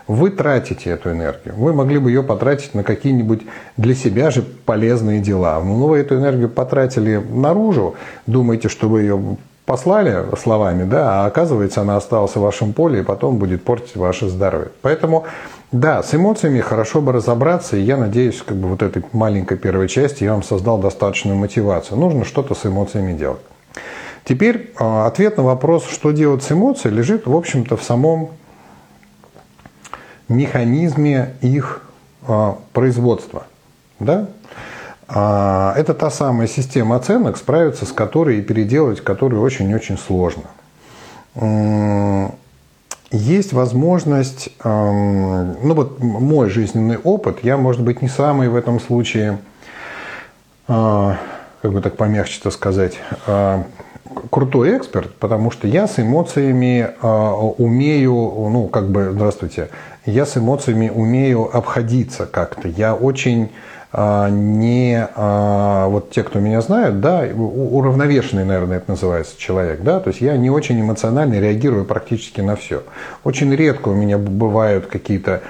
вы 0.10 0.32
тратите 0.32 0.90
эту 0.90 1.12
энергию. 1.12 1.54
Вы 1.56 1.72
могли 1.72 2.00
бы 2.00 2.10
ее 2.10 2.24
потратить 2.24 2.74
на 2.74 2.84
какие-нибудь 2.84 3.44
для 3.78 3.94
себя 3.94 4.32
же 4.32 4.42
полезные 4.42 5.22
дела. 5.22 5.62
Но 5.64 5.88
вы 5.88 6.00
эту 6.00 6.16
энергию 6.16 6.50
потратили 6.50 7.18
наружу, 7.18 7.94
думаете, 8.26 8.70
что 8.70 8.90
вы 8.90 9.02
ее 9.02 9.38
послали 9.66 10.26
словами, 10.36 10.84
да, 10.84 11.24
а 11.24 11.26
оказывается 11.28 11.82
она 11.82 11.96
осталась 11.96 12.32
в 12.32 12.42
вашем 12.42 12.74
поле 12.74 13.02
и 13.02 13.04
потом 13.04 13.38
будет 13.38 13.64
портить 13.64 13.96
ваше 13.96 14.30
здоровье. 14.30 14.72
Поэтому 14.82 15.26
да, 15.72 16.02
с 16.02 16.16
эмоциями 16.16 16.60
хорошо 16.60 17.02
бы 17.02 17.12
разобраться, 17.12 17.78
и 17.78 17.82
я 17.82 17.96
надеюсь, 17.96 18.42
как 18.44 18.58
бы 18.58 18.68
вот 18.68 18.82
этой 18.82 19.06
маленькой 19.14 19.60
первой 19.60 19.88
части 19.88 20.24
я 20.24 20.32
вам 20.34 20.42
создал 20.42 20.80
достаточную 20.80 21.38
мотивацию. 21.38 22.00
Нужно 22.00 22.26
что-то 22.26 22.56
с 22.56 22.66
эмоциями 22.66 23.16
делать. 23.16 23.42
Теперь 24.26 24.74
а, 24.80 25.06
ответ 25.06 25.38
на 25.38 25.44
вопрос, 25.44 25.86
что 25.86 26.10
делать 26.12 26.42
с 26.42 26.52
эмоцией, 26.52 26.96
лежит, 26.96 27.28
в 27.28 27.36
общем-то, 27.36 27.78
в 27.78 27.84
самом 27.84 28.32
механизме 30.30 31.34
их 31.42 31.84
а, 32.28 32.58
производства. 32.74 33.48
Да? 34.00 34.28
А, 35.08 35.74
это 35.76 35.94
та 35.94 36.10
самая 36.10 36.48
система 36.48 36.96
оценок, 36.96 37.38
справиться 37.38 37.86
с 37.86 37.92
которой 37.92 38.40
и 38.40 38.42
переделать 38.42 39.02
которую 39.02 39.42
очень-очень 39.42 39.98
сложно. 39.98 40.44
есть 43.12 43.54
возможность, 43.54 44.50
ну 44.64 45.74
вот 45.74 46.00
мой 46.00 46.50
жизненный 46.50 46.98
опыт, 46.98 47.40
я, 47.44 47.58
может 47.58 47.82
быть, 47.82 48.04
не 48.04 48.08
самый 48.08 48.50
в 48.50 48.56
этом 48.56 48.80
случае, 48.80 49.40
а, 50.68 51.18
как 51.62 51.72
бы 51.72 51.82
так 51.82 51.98
помягче-то 51.98 52.52
сказать, 52.52 53.00
крутой 54.30 54.78
эксперт, 54.78 55.14
потому 55.16 55.52
что 55.52 55.68
я 55.68 55.88
с 55.88 56.00
эмоциями 56.00 56.90
а, 57.02 57.34
умею, 57.34 58.14
ну, 58.14 58.68
как 58.68 58.90
бы, 58.90 59.12
здравствуйте, 59.12 59.70
я 60.06 60.26
с 60.26 60.38
эмоциями 60.38 60.90
умею 60.90 61.56
обходиться 61.56 62.26
как-то. 62.26 62.68
Я 62.68 62.96
очень 62.96 63.52
а, 63.92 64.30
не 64.30 65.08
а, 65.16 65.88
вот 65.88 66.12
те, 66.12 66.24
кто 66.24 66.40
меня 66.40 66.62
знают, 66.62 67.02
да, 67.02 67.22
уравновешенный, 67.36 68.46
наверное, 68.46 68.78
это 68.78 68.92
называется 68.92 69.34
человек, 69.40 69.82
да, 69.82 70.00
то 70.00 70.10
есть 70.10 70.22
я 70.22 70.38
не 70.38 70.52
очень 70.52 70.80
эмоционально 70.80 71.40
реагирую 71.40 71.86
практически 71.86 72.42
на 72.42 72.56
все. 72.56 72.84
Очень 73.24 73.56
редко 73.56 73.90
у 73.90 73.96
меня 73.96 74.20
бывают 74.20 74.86
какие-то 74.86 75.42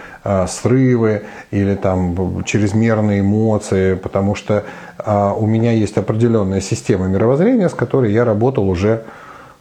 срывы 0.47 1.23
или 1.51 1.75
там 1.75 2.43
чрезмерные 2.43 3.21
эмоции, 3.21 3.95
потому 3.95 4.35
что 4.35 4.63
у 5.05 5.45
меня 5.45 5.71
есть 5.71 5.97
определенная 5.97 6.61
система 6.61 7.07
мировоззрения, 7.07 7.69
с 7.69 7.73
которой 7.73 8.11
я 8.11 8.25
работал 8.25 8.67
уже 8.69 9.03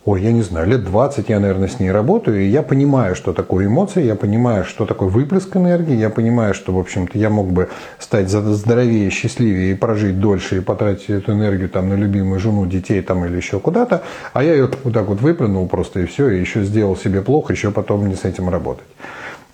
ой, 0.08 0.22
я 0.22 0.32
не 0.32 0.40
знаю, 0.40 0.66
лет 0.66 0.84
20 0.84 1.28
я, 1.28 1.38
наверное, 1.38 1.68
с 1.68 1.80
ней 1.80 1.90
работаю, 1.90 2.40
и 2.40 2.46
я 2.46 2.62
понимаю, 2.62 3.14
что 3.14 3.34
такое 3.34 3.66
эмоции, 3.66 4.04
я 4.04 4.14
понимаю, 4.14 4.64
что 4.64 4.86
такое 4.86 5.10
выплеск 5.10 5.54
энергии, 5.54 5.94
я 5.94 6.08
понимаю, 6.08 6.54
что, 6.54 6.72
в 6.72 6.78
общем-то, 6.78 7.18
я 7.18 7.28
мог 7.28 7.52
бы 7.52 7.68
стать 7.98 8.30
здоровее, 8.30 9.10
счастливее 9.10 9.72
и 9.72 9.74
прожить 9.74 10.18
дольше, 10.18 10.58
и 10.58 10.60
потратить 10.60 11.10
эту 11.10 11.32
энергию 11.32 11.68
там 11.68 11.90
на 11.90 11.94
любимую 11.94 12.40
жену, 12.40 12.64
детей 12.64 13.02
там 13.02 13.26
или 13.26 13.36
еще 13.36 13.60
куда-то, 13.60 14.02
а 14.32 14.42
я 14.42 14.52
ее 14.52 14.70
вот 14.82 14.94
так 14.94 15.08
вот 15.08 15.20
выплюнул 15.20 15.68
просто 15.68 16.00
и 16.00 16.06
все, 16.06 16.30
и 16.30 16.40
еще 16.40 16.62
сделал 16.62 16.96
себе 16.96 17.20
плохо, 17.20 17.52
еще 17.52 17.70
потом 17.70 18.08
не 18.08 18.14
с 18.14 18.24
этим 18.24 18.48
работать. 18.48 18.86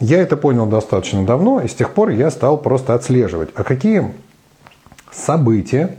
Я 0.00 0.20
это 0.20 0.36
понял 0.36 0.66
достаточно 0.66 1.24
давно, 1.24 1.60
и 1.60 1.68
с 1.68 1.74
тех 1.74 1.94
пор 1.94 2.10
я 2.10 2.30
стал 2.30 2.58
просто 2.58 2.94
отслеживать, 2.94 3.50
а 3.54 3.62
какие 3.62 4.12
события, 5.12 5.96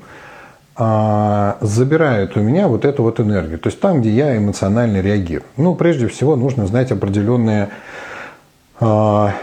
а, 0.75 1.57
забирают 1.61 2.35
у 2.35 2.41
меня 2.41 2.67
вот 2.67 2.83
эту 2.83 3.03
вот 3.03 3.21
энергию. 3.21 3.57
То 3.57 3.69
есть 3.69 3.79
там, 3.79 4.01
где 4.01 4.09
я 4.09 4.37
эмоционально 4.37 4.99
реагирую. 4.99 5.47
Ну, 5.55 5.73
прежде 5.75 6.07
всего, 6.07 6.35
нужно 6.35 6.67
знать 6.67 6.91
определенные, 6.91 7.69
а, 8.81 9.33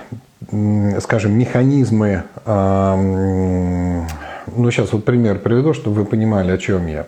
скажем, 1.00 1.32
механизмы. 1.32 2.24
А, 2.44 2.96
ну, 2.96 4.70
сейчас 4.70 4.92
вот 4.92 5.06
пример 5.06 5.38
приведу, 5.38 5.72
чтобы 5.72 6.02
вы 6.02 6.04
понимали, 6.04 6.52
о 6.52 6.58
чем 6.58 6.86
я. 6.86 7.06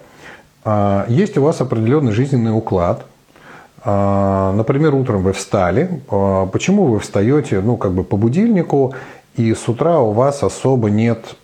Есть 1.08 1.36
у 1.36 1.42
вас 1.42 1.60
определенный 1.60 2.12
жизненный 2.12 2.56
уклад. 2.56 3.04
Например, 3.84 4.94
утром 4.94 5.22
вы 5.22 5.32
встали. 5.32 6.02
Почему 6.52 6.86
вы 6.86 7.00
встаете, 7.00 7.60
ну, 7.60 7.76
как 7.76 7.92
бы 7.92 8.02
по 8.02 8.16
будильнику, 8.16 8.94
и 9.36 9.52
с 9.54 9.68
утра 9.68 10.00
у 10.00 10.12
вас 10.12 10.42
особо 10.42 10.90
нет 10.90 11.36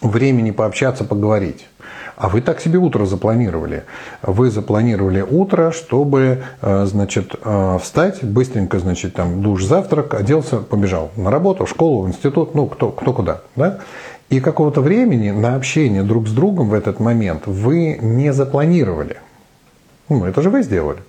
времени 0.00 0.50
пообщаться, 0.52 1.04
поговорить. 1.04 1.66
А 2.14 2.28
вы 2.28 2.42
так 2.42 2.60
себе 2.60 2.78
утро 2.78 3.06
запланировали. 3.06 3.84
Вы 4.22 4.50
запланировали 4.50 5.22
утро, 5.22 5.72
чтобы, 5.72 6.44
значит, 6.60 7.34
встать, 7.80 8.22
быстренько, 8.22 8.78
значит, 8.78 9.14
там, 9.14 9.42
душ, 9.42 9.64
завтрак, 9.64 10.14
оделся, 10.14 10.58
побежал 10.58 11.10
на 11.16 11.30
работу, 11.32 11.64
в 11.64 11.70
школу, 11.70 12.02
в 12.02 12.08
институт, 12.08 12.54
ну, 12.54 12.66
кто, 12.66 12.90
кто 12.90 13.12
куда, 13.12 13.40
да? 13.56 13.78
И 14.28 14.40
какого-то 14.40 14.80
времени 14.80 15.30
на 15.30 15.56
общение 15.56 16.04
друг 16.04 16.28
с 16.28 16.32
другом 16.32 16.68
в 16.68 16.74
этот 16.74 17.00
момент 17.00 17.46
вы 17.46 17.98
не 18.00 18.32
запланировали. 18.32 19.16
Ну, 20.08 20.24
это 20.24 20.42
же 20.42 20.50
вы 20.50 20.62
сделали. 20.62 21.00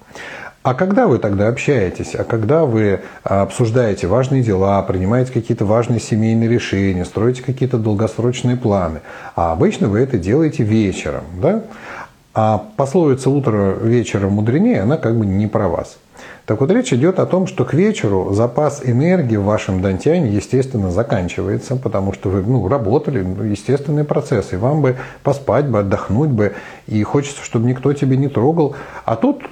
А 0.63 0.73
когда 0.73 1.07
вы 1.07 1.19
тогда 1.19 1.49
общаетесь, 1.49 2.15
а 2.15 2.23
когда 2.23 2.63
вы 2.63 3.01
а, 3.25 3.41
обсуждаете 3.41 4.07
важные 4.07 4.41
дела, 4.41 4.81
принимаете 4.81 5.33
какие-то 5.33 5.65
важные 5.65 5.99
семейные 5.99 6.47
решения, 6.47 7.03
строите 7.03 7.43
какие-то 7.43 7.77
долгосрочные 7.77 8.55
планы, 8.55 9.01
а 9.35 9.51
обычно 9.51 9.89
вы 9.89 9.99
это 9.99 10.17
делаете 10.17 10.63
вечером, 10.63 11.25
да? 11.41 11.63
А 12.33 12.65
пословица 12.77 13.29
«утро 13.29 13.75
вечера 13.81 14.29
мудренее», 14.29 14.81
она 14.81 14.97
как 14.97 15.17
бы 15.17 15.25
не 15.25 15.47
про 15.47 15.67
вас. 15.67 15.97
Так 16.45 16.59
вот, 16.59 16.71
речь 16.71 16.91
идет 16.91 17.19
о 17.19 17.25
том, 17.25 17.47
что 17.47 17.63
к 17.63 17.73
вечеру 17.73 18.33
запас 18.33 18.81
энергии 18.83 19.37
в 19.37 19.45
вашем 19.45 19.81
дантяне, 19.81 20.29
естественно, 20.29 20.91
заканчивается, 20.91 21.77
потому 21.77 22.11
что 22.11 22.29
вы 22.29 22.41
ну, 22.41 22.67
работали, 22.67 23.21
ну, 23.21 23.43
естественный 23.43 24.03
процесс, 24.03 24.51
и 24.51 24.57
вам 24.57 24.81
бы 24.81 24.97
поспать 25.23 25.67
бы, 25.67 25.79
отдохнуть 25.79 26.31
бы, 26.31 26.53
и 26.85 27.01
хочется, 27.03 27.43
чтобы 27.45 27.67
никто 27.67 27.93
тебе 27.93 28.17
не 28.17 28.27
трогал. 28.27 28.75
А 29.05 29.15
тут 29.15 29.43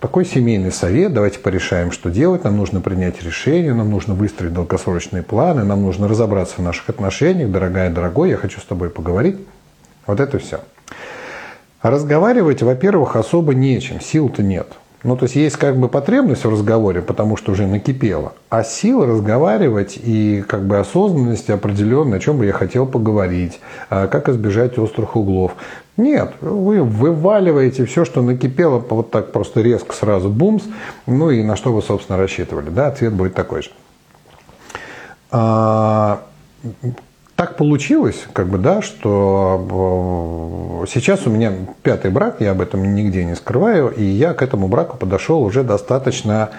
такой 0.00 0.26
семейный 0.26 0.70
совет, 0.70 1.14
давайте 1.14 1.38
порешаем, 1.38 1.92
что 1.92 2.10
делать, 2.10 2.44
нам 2.44 2.58
нужно 2.58 2.82
принять 2.82 3.22
решение, 3.22 3.72
нам 3.72 3.88
нужно 3.88 4.12
выстроить 4.12 4.52
долгосрочные 4.52 5.22
планы, 5.22 5.64
нам 5.64 5.82
нужно 5.82 6.08
разобраться 6.08 6.56
в 6.56 6.62
наших 6.62 6.90
отношениях, 6.90 7.50
дорогая, 7.50 7.90
дорогой, 7.90 8.28
я 8.28 8.36
хочу 8.36 8.60
с 8.60 8.64
тобой 8.64 8.90
поговорить. 8.90 9.38
Вот 10.06 10.20
это 10.20 10.38
все. 10.38 10.60
Разговаривать, 11.80 12.62
во-первых, 12.62 13.16
особо 13.16 13.54
нечем, 13.54 13.98
сил-то 14.02 14.42
нет. 14.42 14.68
Ну, 15.08 15.16
то 15.16 15.22
есть 15.22 15.36
есть 15.36 15.56
как 15.56 15.78
бы 15.78 15.88
потребность 15.88 16.44
в 16.44 16.50
разговоре, 16.50 17.00
потому 17.00 17.38
что 17.38 17.52
уже 17.52 17.66
накипело, 17.66 18.34
а 18.50 18.62
сил 18.62 19.06
разговаривать 19.06 19.96
и 19.96 20.44
как 20.46 20.66
бы 20.66 20.76
осознанности 20.76 21.50
определенно, 21.50 22.16
о 22.16 22.18
чем 22.18 22.36
бы 22.36 22.44
я 22.44 22.52
хотел 22.52 22.84
поговорить, 22.84 23.58
а 23.88 24.06
как 24.06 24.28
избежать 24.28 24.76
острых 24.76 25.16
углов. 25.16 25.52
Нет, 25.96 26.34
вы 26.42 26.82
вываливаете 26.82 27.86
все, 27.86 28.04
что 28.04 28.20
накипело, 28.20 28.84
вот 28.90 29.10
так 29.10 29.32
просто 29.32 29.62
резко 29.62 29.94
сразу 29.94 30.28
бумс, 30.28 30.64
ну 31.06 31.30
и 31.30 31.42
на 31.42 31.56
что 31.56 31.72
вы, 31.72 31.80
собственно, 31.80 32.18
рассчитывали. 32.18 32.68
Да, 32.68 32.88
ответ 32.88 33.14
будет 33.14 33.32
такой 33.32 33.62
же. 33.62 33.70
Так 37.38 37.54
получилось, 37.54 38.26
как 38.32 38.48
бы, 38.48 38.58
да, 38.58 38.82
что 38.82 40.82
э, 40.82 40.86
сейчас 40.88 41.24
у 41.24 41.30
меня 41.30 41.52
пятый 41.84 42.10
брак, 42.10 42.40
я 42.40 42.50
об 42.50 42.60
этом 42.60 42.96
нигде 42.96 43.24
не 43.24 43.36
скрываю, 43.36 43.90
и 43.90 44.02
я 44.02 44.34
к 44.34 44.42
этому 44.42 44.66
браку 44.66 44.96
подошел 44.96 45.44
уже 45.44 45.62
достаточно 45.62 46.50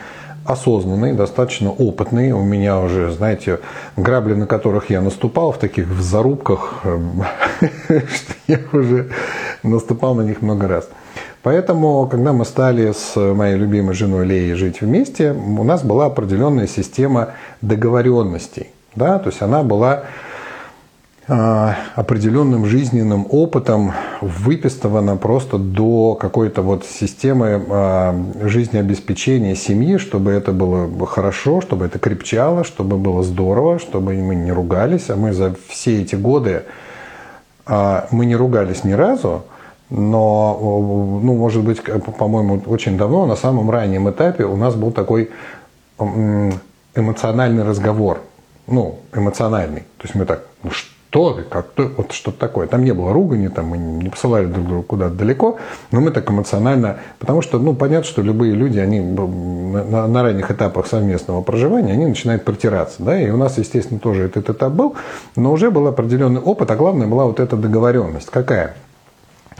осознанный, 0.45 1.11
достаточно 1.11 1.69
опытный. 1.69 2.31
У 2.31 2.43
меня 2.43 2.79
уже, 2.79 3.11
знаете, 3.11 3.59
грабли, 3.97 4.35
на 4.35 4.47
которых 4.47 4.89
я 4.89 5.01
наступал 5.01 5.51
в 5.51 5.57
таких 5.57 5.85
в 5.85 6.01
зарубках, 6.01 6.79
эм, 6.85 7.25
что 7.89 8.33
я 8.47 8.59
уже 8.71 9.09
наступал 9.63 10.15
на 10.15 10.21
них 10.21 10.41
много 10.41 10.69
раз. 10.69 10.87
Поэтому, 11.43 12.07
когда 12.07 12.31
мы 12.31 12.45
стали 12.45 12.93
с 12.93 13.17
моей 13.17 13.57
любимой 13.57 13.95
женой 13.95 14.25
Леей 14.25 14.53
жить 14.53 14.79
вместе, 14.79 15.33
у 15.33 15.65
нас 15.65 15.83
была 15.83 16.05
определенная 16.05 16.67
система 16.67 17.31
договоренностей. 17.61 18.67
Да? 18.95 19.19
То 19.19 19.27
есть 19.27 19.41
она 19.41 19.61
была 19.61 20.05
определенным 21.29 22.65
жизненным 22.65 23.27
опытом 23.29 23.93
выпистована 24.19 25.15
просто 25.15 25.59
до 25.59 26.15
какой-то 26.15 26.63
вот 26.63 26.85
системы 26.85 27.63
а, 27.69 28.15
жизнеобеспечения 28.41 29.53
семьи, 29.53 29.97
чтобы 29.97 30.31
это 30.31 30.51
было 30.53 30.89
хорошо, 31.05 31.61
чтобы 31.61 31.85
это 31.85 31.99
крепчало, 31.99 32.63
чтобы 32.63 32.97
было 32.97 33.21
здорово, 33.21 33.77
чтобы 33.77 34.13
мы 34.15 34.33
не 34.33 34.51
ругались. 34.51 35.11
А 35.11 35.15
мы 35.15 35.33
за 35.33 35.53
все 35.67 36.01
эти 36.01 36.15
годы 36.15 36.63
а, 37.67 38.07
мы 38.09 38.25
не 38.25 38.35
ругались 38.35 38.83
ни 38.83 38.93
разу, 38.93 39.43
но, 39.91 40.57
ну, 41.23 41.35
может 41.35 41.63
быть, 41.63 41.79
по-моему, 42.17 42.63
очень 42.65 42.97
давно, 42.97 43.27
на 43.27 43.35
самом 43.35 43.69
раннем 43.69 44.09
этапе 44.09 44.45
у 44.45 44.55
нас 44.55 44.73
был 44.73 44.91
такой 44.91 45.29
эмоциональный 46.95 47.63
разговор. 47.63 48.21
Ну, 48.65 48.99
эмоциональный. 49.13 49.81
То 49.97 50.03
есть 50.03 50.15
мы 50.15 50.25
так, 50.25 50.45
ну 50.63 50.71
что? 50.71 50.98
То, 51.09 51.39
как 51.49 51.71
то, 51.71 51.91
вот 51.97 52.11
что-то 52.11 52.37
такое. 52.37 52.67
Там 52.67 52.83
не 52.83 52.93
было 52.93 53.13
ругани, 53.13 53.47
там 53.47 53.67
мы 53.67 53.77
не 53.77 54.09
посылали 54.09 54.45
друг 54.45 54.67
друга 54.67 54.83
куда-то 54.83 55.15
далеко, 55.15 55.57
но 55.91 56.01
мы 56.01 56.11
так 56.11 56.29
эмоционально, 56.29 56.97
потому 57.17 57.41
что, 57.41 57.57
ну, 57.57 57.73
понятно, 57.73 58.05
что 58.05 58.21
любые 58.21 58.53
люди, 58.53 58.77
они 58.77 58.99
на, 58.99 60.07
на 60.07 60.23
ранних 60.23 60.51
этапах 60.51 60.85
совместного 60.85 61.41
проживания, 61.41 61.93
они 61.93 62.05
начинают 62.05 62.45
протираться, 62.45 63.01
да, 63.01 63.19
и 63.19 63.29
у 63.31 63.37
нас, 63.37 63.57
естественно, 63.57 63.99
тоже 63.99 64.23
этот 64.23 64.51
этап 64.51 64.71
был, 64.71 64.95
но 65.35 65.51
уже 65.51 65.71
был 65.71 65.87
определенный 65.87 66.41
опыт, 66.41 66.69
а 66.69 66.75
главное 66.75 67.07
была 67.07 67.25
вот 67.25 67.39
эта 67.39 67.57
договоренность. 67.57 68.29
Какая? 68.29 68.75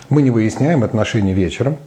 Мы 0.09 0.21
не 0.21 0.29
выясняем 0.29 0.83
отношения 0.83 1.33
вечером, 1.33 1.77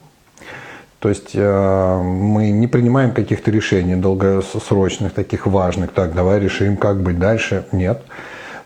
то 0.99 1.09
есть 1.09 1.33
э, 1.35 2.01
мы 2.03 2.51
не 2.51 2.67
принимаем 2.67 3.13
каких-то 3.13 3.51
решений 3.53 3.95
долгосрочных, 3.95 5.13
таких 5.13 5.47
важных, 5.47 5.93
так, 5.93 6.15
давай 6.15 6.41
решим, 6.41 6.77
как 6.77 7.01
быть 7.01 7.19
дальше. 7.19 7.65
Нет 7.71 8.03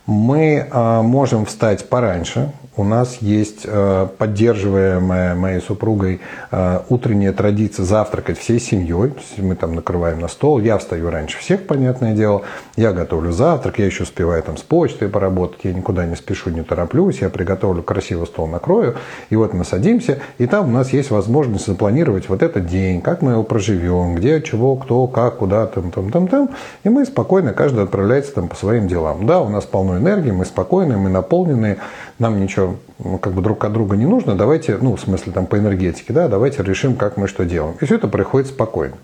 мы 0.06 0.66
а, 0.70 1.02
можем 1.02 1.44
встать 1.46 1.88
пораньше, 1.88 2.52
у 2.76 2.84
нас 2.84 3.18
есть 3.22 3.62
э, 3.64 4.06
поддерживаемая 4.18 5.34
моей 5.34 5.60
супругой 5.60 6.20
э, 6.50 6.80
утренняя 6.90 7.32
традиция 7.32 7.84
завтракать 7.84 8.38
всей 8.38 8.60
семьей. 8.60 9.14
Мы 9.38 9.56
там 9.56 9.74
накрываем 9.74 10.20
на 10.20 10.28
стол. 10.28 10.60
Я 10.60 10.76
встаю 10.76 11.10
раньше 11.10 11.38
всех, 11.38 11.66
понятное 11.66 12.14
дело. 12.14 12.42
Я 12.76 12.92
готовлю 12.92 13.32
завтрак. 13.32 13.78
Я 13.78 13.86
еще 13.86 14.02
успеваю 14.02 14.42
там 14.42 14.58
с 14.58 14.62
почтой 14.62 15.08
поработать. 15.08 15.60
Я 15.62 15.72
никуда 15.72 16.04
не 16.04 16.16
спешу, 16.16 16.50
не 16.50 16.62
тороплюсь. 16.62 17.20
Я 17.20 17.30
приготовлю 17.30 17.82
красивый 17.82 18.26
стол, 18.26 18.46
накрою. 18.46 18.96
И 19.30 19.36
вот 19.36 19.54
мы 19.54 19.64
садимся. 19.64 20.18
И 20.36 20.46
там 20.46 20.68
у 20.68 20.72
нас 20.72 20.92
есть 20.92 21.10
возможность 21.10 21.66
запланировать 21.66 22.28
вот 22.28 22.42
этот 22.42 22.66
день, 22.66 23.00
как 23.00 23.22
мы 23.22 23.32
его 23.32 23.42
проживем, 23.42 24.16
где, 24.16 24.42
чего, 24.42 24.76
кто, 24.76 25.06
как, 25.06 25.38
куда, 25.38 25.66
там, 25.66 25.90
там, 25.90 26.10
там, 26.10 26.28
там. 26.28 26.50
И 26.84 26.90
мы 26.90 27.06
спокойно, 27.06 27.54
каждый 27.54 27.84
отправляется 27.84 28.34
там 28.34 28.48
по 28.48 28.56
своим 28.56 28.86
делам. 28.86 29.26
Да, 29.26 29.40
у 29.40 29.48
нас 29.48 29.64
полно 29.64 29.96
энергии, 29.96 30.30
мы 30.30 30.44
спокойны, 30.44 30.98
мы 30.98 31.08
наполнены 31.08 31.78
нам 32.18 32.40
ничего 32.40 32.76
как 33.20 33.32
бы 33.32 33.42
друг 33.42 33.64
от 33.64 33.72
друга 33.72 33.96
не 33.96 34.06
нужно, 34.06 34.34
давайте, 34.34 34.78
ну, 34.78 34.96
в 34.96 35.00
смысле 35.00 35.32
там 35.32 35.46
по 35.46 35.58
энергетике, 35.58 36.12
да, 36.12 36.28
давайте 36.28 36.62
решим, 36.62 36.96
как 36.96 37.16
мы 37.16 37.28
что 37.28 37.44
делаем. 37.44 37.76
И 37.80 37.84
все 37.84 37.96
это 37.96 38.08
происходит 38.08 38.48
спокойно. 38.48 38.96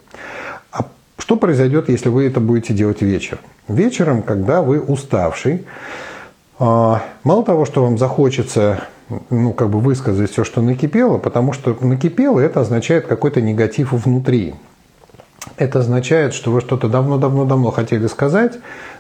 А 0.71 0.87
что 1.19 1.37
произойдет, 1.37 1.89
если 1.89 2.09
вы 2.09 2.27
это 2.27 2.41
будете 2.41 2.73
делать 2.73 3.03
вечером? 3.03 3.41
Вечером, 3.69 4.23
когда 4.23 4.63
вы 4.63 4.81
уставший, 4.81 5.65
а, 6.59 7.03
мало 7.25 7.45
того, 7.45 7.65
что 7.65 7.83
вам 7.83 7.99
захочется 7.99 8.85
ну, 9.31 9.53
как 9.53 9.69
бы 9.69 9.81
высказать 9.81 10.31
все, 10.31 10.45
что 10.45 10.63
накипело, 10.63 11.19
потому 11.19 11.53
что 11.53 11.77
накипело, 11.81 12.41
это 12.41 12.61
означает 12.61 13.07
какой-то 13.07 13.41
негатив 13.41 13.93
внутри. 13.93 14.55
Это 15.57 15.81
означает, 15.81 16.35
что 16.35 16.51
вы 16.51 16.61
что-то 16.61 16.89
давно-давно-давно 16.89 17.73
хотели 17.73 18.07
сказать, 18.07 18.59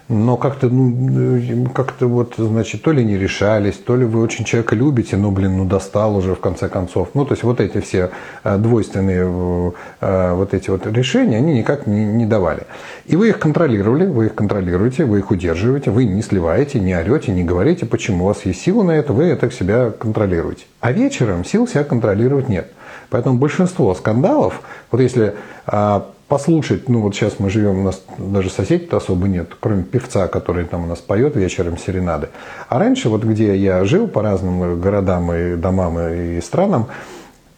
но 0.08 0.36
как-то, 0.36 0.68
ну, 0.68 1.68
как-то 1.70 2.06
вот, 2.06 2.34
значит, 2.36 2.82
то 2.82 2.92
ли 2.92 3.04
не 3.04 3.16
решались, 3.16 3.76
то 3.76 3.96
ли 3.96 4.04
вы 4.04 4.20
очень 4.20 4.44
человека 4.44 4.74
любите, 4.74 5.16
но, 5.16 5.30
блин, 5.30 5.56
ну, 5.56 5.64
достал 5.64 6.16
уже 6.16 6.34
в 6.34 6.40
конце 6.40 6.68
концов. 6.68 7.10
Ну, 7.14 7.24
то 7.24 7.32
есть 7.32 7.42
вот 7.42 7.60
эти 7.60 7.80
все 7.80 8.10
э, 8.44 8.58
двойственные 8.58 9.72
э, 10.00 10.34
вот 10.34 10.54
эти 10.54 10.70
вот 10.70 10.86
решения, 10.86 11.38
они 11.38 11.54
никак 11.54 11.86
не, 11.86 12.04
не 12.04 12.26
давали. 12.26 12.62
И 13.06 13.16
вы 13.16 13.30
их 13.30 13.38
контролировали, 13.38 14.06
вы 14.06 14.26
их 14.26 14.34
контролируете, 14.34 15.04
вы 15.04 15.20
их 15.20 15.30
удерживаете, 15.30 15.90
вы 15.90 16.04
не 16.04 16.22
сливаете, 16.22 16.80
не 16.80 16.94
орете, 16.94 17.32
не 17.32 17.44
говорите, 17.44 17.86
почему 17.86 18.24
у 18.24 18.28
вас 18.28 18.44
есть 18.44 18.60
сила 18.60 18.82
на 18.82 18.92
это, 18.92 19.12
вы 19.12 19.24
это 19.24 19.50
себя 19.50 19.90
контролируете. 19.90 20.64
А 20.80 20.92
вечером 20.92 21.44
сил 21.44 21.66
себя 21.66 21.84
контролировать 21.84 22.48
нет. 22.48 22.70
Поэтому 23.08 23.38
большинство 23.38 23.94
скандалов, 23.94 24.62
вот 24.90 25.00
если 25.00 25.34
а, 25.66 26.06
послушать, 26.32 26.88
ну 26.88 27.02
вот 27.02 27.14
сейчас 27.14 27.34
мы 27.40 27.50
живем, 27.50 27.80
у 27.80 27.82
нас 27.82 28.02
даже 28.16 28.48
соседей-то 28.48 28.96
особо 28.96 29.28
нет, 29.28 29.48
кроме 29.60 29.82
певца, 29.82 30.28
который 30.28 30.64
там 30.64 30.84
у 30.84 30.86
нас 30.86 30.98
поет 30.98 31.36
вечером 31.36 31.76
серенады. 31.76 32.30
А 32.70 32.78
раньше, 32.78 33.10
вот 33.10 33.22
где 33.22 33.54
я 33.54 33.84
жил 33.84 34.08
по 34.08 34.22
разным 34.22 34.80
городам 34.80 35.30
и 35.30 35.56
домам 35.56 35.98
и 35.98 36.40
странам, 36.40 36.86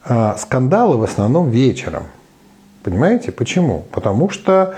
а, 0.05 0.35
скандалы 0.37 0.97
в 0.97 1.05
основном 1.05 1.51
вечером. 1.51 2.03
Понимаете? 2.83 3.31
Почему? 3.31 3.85
Потому 3.93 4.29
что 4.29 4.75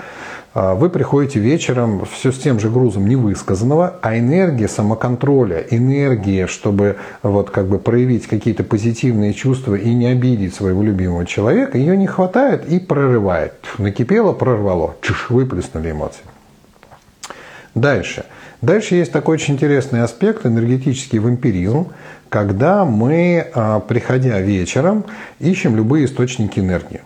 вы 0.57 0.89
приходите 0.89 1.39
вечером 1.39 2.03
все 2.05 2.31
с 2.31 2.39
тем 2.39 2.59
же 2.59 2.71
грузом 2.71 3.07
невысказанного, 3.07 3.99
а 4.01 4.17
энергия 4.17 4.67
самоконтроля, 4.67 5.63
энергия, 5.69 6.47
чтобы 6.47 6.95
вот 7.21 7.51
как 7.51 7.67
бы 7.67 7.77
проявить 7.77 8.25
какие-то 8.25 8.63
позитивные 8.63 9.35
чувства 9.35 9.75
и 9.75 9.93
не 9.93 10.07
обидеть 10.07 10.55
своего 10.55 10.81
любимого 10.81 11.27
человека, 11.27 11.77
ее 11.77 11.95
не 11.95 12.07
хватает 12.07 12.67
и 12.67 12.79
прорывает. 12.79 13.53
Накипело, 13.77 14.33
прорвало, 14.33 14.95
чуш, 15.01 15.29
выплеснули 15.29 15.91
эмоции. 15.91 16.23
Дальше. 17.75 18.25
Дальше 18.63 18.95
есть 18.95 19.11
такой 19.11 19.35
очень 19.35 19.53
интересный 19.53 20.01
аспект, 20.01 20.43
энергетический 20.47 21.19
вампиризм, 21.19 21.89
когда 22.29 22.83
мы, 22.83 23.45
а, 23.53 23.79
приходя 23.81 24.39
вечером, 24.41 25.05
ищем 25.39 25.75
любые 25.75 26.05
источники 26.05 26.59
энергии. 26.59 27.01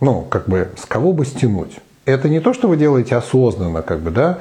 Ну, 0.00 0.22
как 0.22 0.48
бы, 0.48 0.70
с 0.76 0.84
кого 0.84 1.12
бы 1.12 1.24
стянуть 1.24 1.78
это 2.08 2.28
не 2.28 2.40
то, 2.40 2.52
что 2.54 2.68
вы 2.68 2.76
делаете 2.76 3.16
осознанно, 3.16 3.82
как 3.82 4.00
бы, 4.00 4.10
да, 4.10 4.38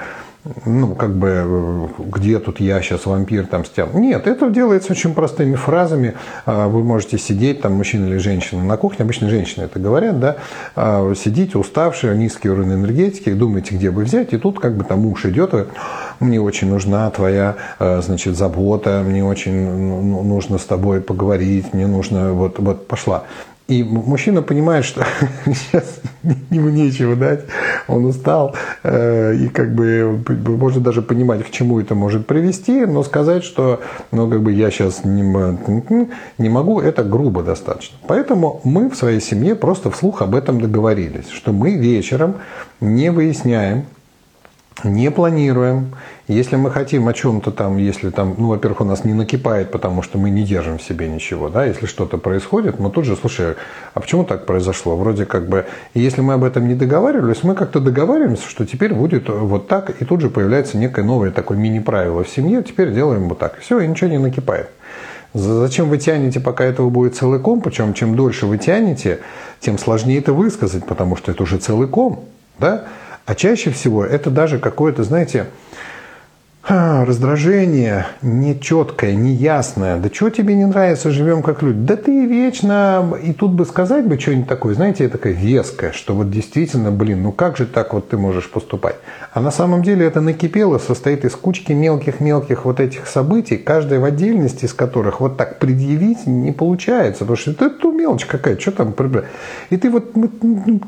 ну, 0.65 0.95
как 0.95 1.13
бы, 1.13 1.89
где 2.13 2.39
тут 2.39 2.59
я 2.59 2.81
сейчас 2.81 3.05
вампир 3.05 3.47
там 3.47 3.65
стял. 3.65 3.89
Нет, 3.93 4.27
это 4.27 4.49
делается 4.49 4.93
очень 4.93 5.13
простыми 5.13 5.55
фразами. 5.55 6.13
А, 6.45 6.67
вы 6.67 6.83
можете 6.83 7.17
сидеть, 7.17 7.61
там, 7.61 7.73
мужчина 7.73 8.05
или 8.05 8.17
женщина 8.17 8.63
на 8.63 8.77
кухне, 8.77 9.03
обычно 9.03 9.29
женщины 9.29 9.65
это 9.65 9.79
говорят, 9.79 10.19
да, 10.19 10.37
а, 10.75 11.13
сидите 11.15 11.57
уставшие, 11.57 12.15
низкий 12.15 12.49
уровень 12.49 12.73
энергетики, 12.73 13.33
думаете, 13.33 13.75
где 13.75 13.91
бы 13.91 14.03
взять, 14.03 14.31
и 14.33 14.37
тут 14.37 14.59
как 14.59 14.75
бы 14.75 14.85
там 14.85 14.99
муж 14.99 15.25
идет, 15.25 15.53
мне 16.19 16.39
очень 16.39 16.69
нужна 16.69 17.09
твоя, 17.09 17.55
а, 17.79 18.01
значит, 18.01 18.37
забота, 18.37 19.03
мне 19.05 19.25
очень 19.25 19.69
ну, 19.69 20.01
ну, 20.01 20.23
нужно 20.23 20.57
с 20.57 20.63
тобой 20.63 21.01
поговорить, 21.01 21.73
мне 21.73 21.87
нужно, 21.87 22.33
вот, 22.33 22.59
вот 22.59 22.87
пошла. 22.87 23.23
И 23.67 23.83
мужчина 23.83 24.41
понимает, 24.41 24.85
что 24.85 25.05
сейчас 25.45 25.99
ему 26.49 26.69
нечего 26.69 27.17
дать, 27.17 27.45
он 27.89 28.05
устал, 28.05 28.55
э, 28.83 29.35
и 29.35 29.49
как 29.49 29.75
бы 29.75 30.23
может 30.57 30.83
даже 30.83 31.01
понимать, 31.01 31.45
к 31.45 31.49
чему 31.49 31.81
это 31.81 31.93
может 31.93 32.27
привести, 32.27 32.85
но 32.85 33.03
сказать, 33.03 33.43
что 33.43 33.81
ну, 34.11 34.29
как 34.29 34.41
бы 34.41 34.53
я 34.53 34.71
сейчас 34.71 35.03
не, 35.03 35.21
не 36.37 36.49
могу, 36.49 36.79
это 36.79 37.03
грубо 37.03 37.43
достаточно. 37.43 37.97
Поэтому 38.07 38.61
мы 38.63 38.89
в 38.89 38.95
своей 38.95 39.19
семье 39.19 39.53
просто 39.55 39.91
вслух 39.91 40.21
об 40.21 40.35
этом 40.35 40.61
договорились, 40.61 41.29
что 41.29 41.51
мы 41.51 41.75
вечером 41.75 42.35
не 42.79 43.11
выясняем, 43.11 43.85
не 44.83 45.11
планируем. 45.11 45.95
Если 46.27 46.55
мы 46.55 46.71
хотим 46.71 47.07
о 47.07 47.13
чем-то 47.13 47.51
там, 47.51 47.77
если 47.77 48.09
там, 48.09 48.35
ну, 48.37 48.49
во-первых, 48.49 48.81
у 48.81 48.83
нас 48.83 49.05
не 49.05 49.13
накипает, 49.13 49.71
потому 49.71 50.01
что 50.01 50.17
мы 50.17 50.29
не 50.29 50.43
держим 50.43 50.77
в 50.77 50.83
себе 50.83 51.07
ничего, 51.07 51.49
да, 51.49 51.65
если 51.65 51.85
что-то 51.85 52.17
происходит, 52.17 52.79
мы 52.79 52.89
тут 52.89 53.05
же, 53.05 53.15
слушай, 53.15 53.55
а 53.93 53.99
почему 53.99 54.23
так 54.23 54.45
произошло? 54.45 54.95
Вроде 54.95 55.25
как 55.25 55.47
бы, 55.47 55.65
если 55.93 56.21
мы 56.21 56.33
об 56.33 56.43
этом 56.43 56.67
не 56.67 56.75
договаривались, 56.75 57.43
мы 57.43 57.55
как-то 57.55 57.79
договариваемся, 57.79 58.47
что 58.47 58.65
теперь 58.65 58.93
будет 58.93 59.29
вот 59.29 59.67
так, 59.67 60.01
и 60.01 60.05
тут 60.05 60.21
же 60.21 60.29
появляется 60.29 60.77
некое 60.77 61.03
новое 61.03 61.31
такое 61.31 61.57
мини-правило 61.57 62.23
в 62.23 62.29
семье, 62.29 62.63
теперь 62.63 62.93
делаем 62.93 63.29
вот 63.29 63.39
так. 63.39 63.57
Все, 63.59 63.79
и 63.79 63.87
ничего 63.87 64.09
не 64.09 64.17
накипает. 64.17 64.69
Зачем 65.33 65.89
вы 65.89 65.97
тянете, 65.97 66.39
пока 66.39 66.63
этого 66.63 66.89
будет 66.89 67.15
целый 67.15 67.39
ком? 67.39 67.61
Причем, 67.61 67.93
чем 67.93 68.15
дольше 68.15 68.45
вы 68.45 68.57
тянете, 68.57 69.19
тем 69.59 69.77
сложнее 69.77 70.19
это 70.19 70.33
высказать, 70.33 70.85
потому 70.85 71.15
что 71.15 71.31
это 71.31 71.43
уже 71.43 71.57
целый 71.57 71.87
ком. 71.87 72.25
Да? 72.59 72.85
А 73.27 73.35
чаще 73.35 73.71
всего 73.71 74.05
это 74.05 74.31
даже 74.31 74.57
какое-то, 74.57 75.03
знаете, 75.03 75.47
раздражение 76.69 78.07
нечеткое, 78.21 79.15
неясное. 79.15 79.97
Да 79.97 80.09
что 80.13 80.29
тебе 80.29 80.53
не 80.53 80.65
нравится, 80.65 81.11
живем 81.11 81.41
как 81.41 81.61
люди? 81.61 81.79
Да 81.79 81.95
ты 81.95 82.25
вечно... 82.25 83.17
И 83.23 83.31
тут 83.31 83.51
бы 83.51 83.65
сказать 83.65 84.05
бы 84.05 84.19
что-нибудь 84.19 84.49
такое, 84.49 84.75
знаете, 84.75 85.07
такое 85.07 85.31
веское, 85.31 85.93
что 85.93 86.13
вот 86.13 86.29
действительно, 86.29 86.91
блин, 86.91 87.23
ну 87.23 87.31
как 87.31 87.55
же 87.55 87.65
так 87.65 87.93
вот 87.93 88.09
ты 88.09 88.17
можешь 88.17 88.49
поступать? 88.49 88.95
А 89.33 89.39
на 89.39 89.51
самом 89.51 89.81
деле 89.81 90.05
это 90.05 90.19
накипело, 90.19 90.77
состоит 90.77 91.23
из 91.23 91.35
кучки 91.35 91.71
мелких-мелких 91.71 92.65
вот 92.65 92.79
этих 92.79 93.07
событий, 93.07 93.57
каждая 93.57 93.99
в 93.99 94.03
отдельности 94.03 94.65
из 94.65 94.73
которых 94.73 95.21
вот 95.21 95.37
так 95.37 95.59
предъявить 95.59 96.27
не 96.27 96.51
получается, 96.51 97.19
потому 97.19 97.37
что 97.37 97.51
это 97.51 97.71
ну, 97.81 97.91
мелочь 97.93 98.25
какая, 98.25 98.57
что 98.59 98.71
там... 98.71 98.93
И 99.69 99.77
ты 99.77 99.89
вот... 99.89 100.11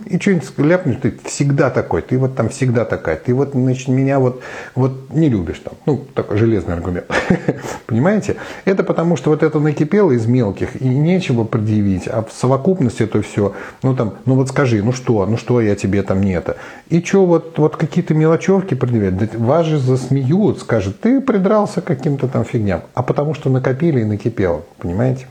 И 0.08 0.20
что-нибудь 0.20 0.52
ляпнешь, 0.58 0.98
ты 1.02 1.14
всегда 1.24 1.70
такой, 1.70 2.02
ты 2.02 2.18
вот 2.18 2.36
там 2.36 2.50
всегда 2.50 2.84
такая, 2.84 3.16
ты 3.16 3.34
вот, 3.34 3.52
значит, 3.54 3.88
меня 3.88 4.20
вот, 4.20 4.42
вот 4.76 4.92
не 5.12 5.30
любишь 5.30 5.62
там. 5.70 5.78
Ну, 5.86 6.06
такой 6.14 6.38
железный 6.38 6.76
аргумент. 6.76 7.06
Понимаете? 7.86 8.36
Это 8.66 8.84
потому, 8.84 9.16
что 9.16 9.30
вот 9.30 9.44
это 9.44 9.60
накипело 9.60 10.12
из 10.12 10.26
мелких, 10.26 10.82
и 10.82 10.88
нечего 10.88 11.44
предъявить. 11.44 12.08
А 12.08 12.24
в 12.24 12.32
совокупности 12.32 13.04
это 13.04 13.22
все, 13.22 13.54
ну 13.84 13.96
там, 13.96 14.16
ну 14.26 14.36
вот 14.36 14.50
скажи, 14.50 14.82
ну 14.84 14.92
что, 14.92 15.26
ну 15.26 15.38
что 15.38 15.62
я 15.62 15.76
тебе 15.76 16.04
там 16.04 16.22
не 16.22 16.34
это. 16.34 16.58
И 16.90 17.02
что 17.02 17.26
вот, 17.26 17.58
вот 17.58 17.78
какие-то 17.78 18.14
мелочевки 18.14 18.74
предъявлять? 18.74 19.18
Да 19.18 19.28
вас 19.38 19.66
же 19.66 19.78
засмеют, 19.78 20.60
скажут, 20.60 21.00
ты 21.00 21.22
придрался 21.22 21.82
к 21.82 21.86
каким-то 21.86 22.28
там 22.28 22.44
фигням. 22.46 22.82
А 22.94 23.04
потому 23.04 23.34
что 23.34 23.50
накопили 23.50 24.02
и 24.02 24.06
накипело. 24.06 24.64
Понимаете? 24.78 25.28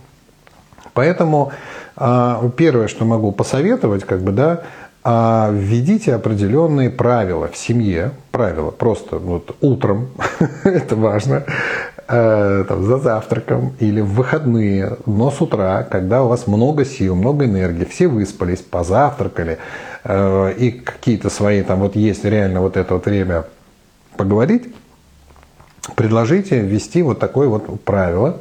Поэтому 0.95 1.53
а, 1.97 2.49
первое, 2.57 2.89
что 2.89 3.05
могу 3.05 3.33
посоветовать, 3.33 4.05
как 4.05 4.21
бы, 4.21 4.33
да, 4.33 4.63
а 5.05 5.51
введите 5.53 6.15
определенные 6.15 6.91
правила 6.91 7.49
в 7.49 7.57
семье, 7.57 8.13
правила 8.31 8.71
просто 8.71 9.19
вот 9.19 9.57
утром, 9.61 10.09
это 10.65 10.97
важно, 10.97 11.45
э, 12.09 12.65
там, 12.69 12.85
за 12.85 12.99
завтраком 12.99 13.75
или 13.79 14.01
в 14.01 14.13
выходные, 14.15 14.97
но 15.07 15.31
с 15.31 15.41
утра, 15.41 15.83
когда 15.85 16.23
у 16.25 16.29
вас 16.29 16.47
много 16.47 16.85
сил, 16.85 17.15
много 17.15 17.45
энергии, 17.45 17.85
все 17.85 18.09
выспались, 18.09 18.61
позавтракали, 18.61 19.59
э, 20.05 20.55
и 20.59 20.71
какие-то 20.73 21.31
свои 21.31 21.63
там 21.63 21.81
вот 21.81 21.97
есть 21.97 22.25
реально 22.25 22.61
вот 22.61 22.77
это 22.77 22.95
вот 22.95 23.07
время 23.07 23.45
поговорить, 24.17 24.75
предложите 25.95 26.61
ввести 26.61 27.03
вот 27.03 27.19
такое 27.19 27.49
вот 27.49 27.83
правило, 27.85 28.41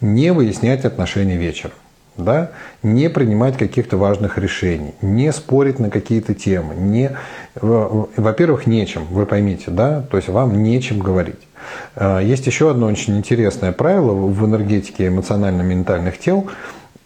не 0.00 0.32
выяснять 0.32 0.84
отношения 0.84 1.36
вечером. 1.36 1.74
Да, 2.16 2.50
не 2.82 3.08
принимать 3.10 3.56
каких-то 3.56 3.96
важных 3.96 4.38
решений, 4.38 4.94
не 5.02 5.32
спорить 5.32 5.78
на 5.78 5.90
какие-то 5.90 6.34
темы, 6.34 6.74
не, 6.74 7.16
во-первых, 7.54 8.66
нечем, 8.66 9.04
вы 9.10 9.26
поймите, 9.26 9.70
да, 9.70 10.02
то 10.02 10.16
есть 10.16 10.28
вам 10.28 10.62
нечем 10.62 10.98
говорить. 10.98 11.40
А, 11.94 12.20
есть 12.20 12.46
еще 12.46 12.70
одно 12.70 12.86
очень 12.86 13.16
интересное 13.16 13.72
правило 13.72 14.12
в 14.12 14.44
энергетике 14.46 15.08
эмоционально-ментальных 15.08 16.18
тел– 16.18 16.48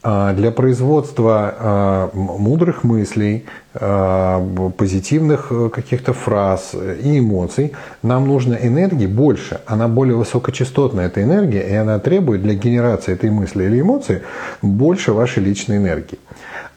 для 0.02 0.50
производства 0.50 1.54
а, 1.58 2.10
мудрых 2.14 2.84
мыслей, 2.84 3.44
а, 3.74 4.40
позитивных 4.78 5.48
э, 5.50 5.68
каких-то 5.68 6.14
фраз 6.14 6.74
и 6.74 7.18
эмоций 7.18 7.72
нам 8.02 8.26
нужно 8.26 8.54
энергии 8.54 9.06
больше. 9.06 9.60
Она 9.66 9.88
более 9.88 10.16
высокочастотная, 10.16 11.06
эта 11.06 11.22
энергия, 11.22 11.68
и 11.68 11.74
она 11.74 11.98
требует 11.98 12.42
для 12.42 12.54
генерации 12.54 13.12
этой 13.12 13.30
мысли 13.30 13.64
или 13.64 13.82
эмоции 13.82 14.22
больше 14.62 15.12
вашей 15.12 15.42
личной 15.42 15.76
энергии. 15.76 16.18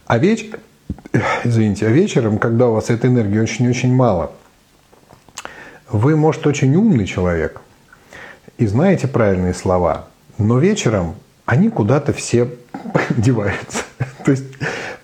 А 0.05 0.17
веч... 0.17 0.49
Извините, 1.45 1.87
а 1.87 1.89
вечером, 1.89 2.39
когда 2.39 2.67
у 2.67 2.73
вас 2.73 2.89
этой 2.89 3.09
энергии 3.09 3.39
очень-очень 3.39 3.95
мало, 3.95 4.33
вы, 5.89 6.17
может, 6.17 6.45
очень 6.45 6.75
умный 6.75 7.05
человек 7.05 7.61
и 8.57 8.65
знаете 8.65 9.07
правильные 9.07 9.53
слова, 9.53 10.07
но 10.37 10.59
вечером 10.59 11.15
они 11.45 11.69
куда-то 11.69 12.13
все 12.13 12.49
деваются. 13.17 13.83
то 14.25 14.31
есть, 14.31 14.45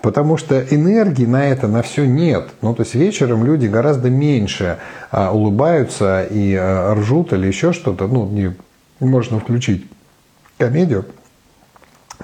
потому 0.01 0.37
что 0.37 0.59
энергии 0.61 1.25
на 1.25 1.47
это, 1.47 1.67
на 1.67 1.81
все 1.81 2.05
нет. 2.05 2.49
Ну, 2.61 2.73
то 2.73 2.83
есть 2.83 2.95
вечером 2.95 3.45
люди 3.45 3.67
гораздо 3.67 4.09
меньше 4.09 4.77
а, 5.11 5.33
улыбаются 5.33 6.23
и 6.23 6.55
а, 6.55 6.93
ржут 6.95 7.33
или 7.33 7.47
еще 7.47 7.73
что-то. 7.73 8.07
Ну, 8.07 8.27
не, 8.29 8.55
можно 8.99 9.39
включить 9.39 9.85
комедию 10.57 11.05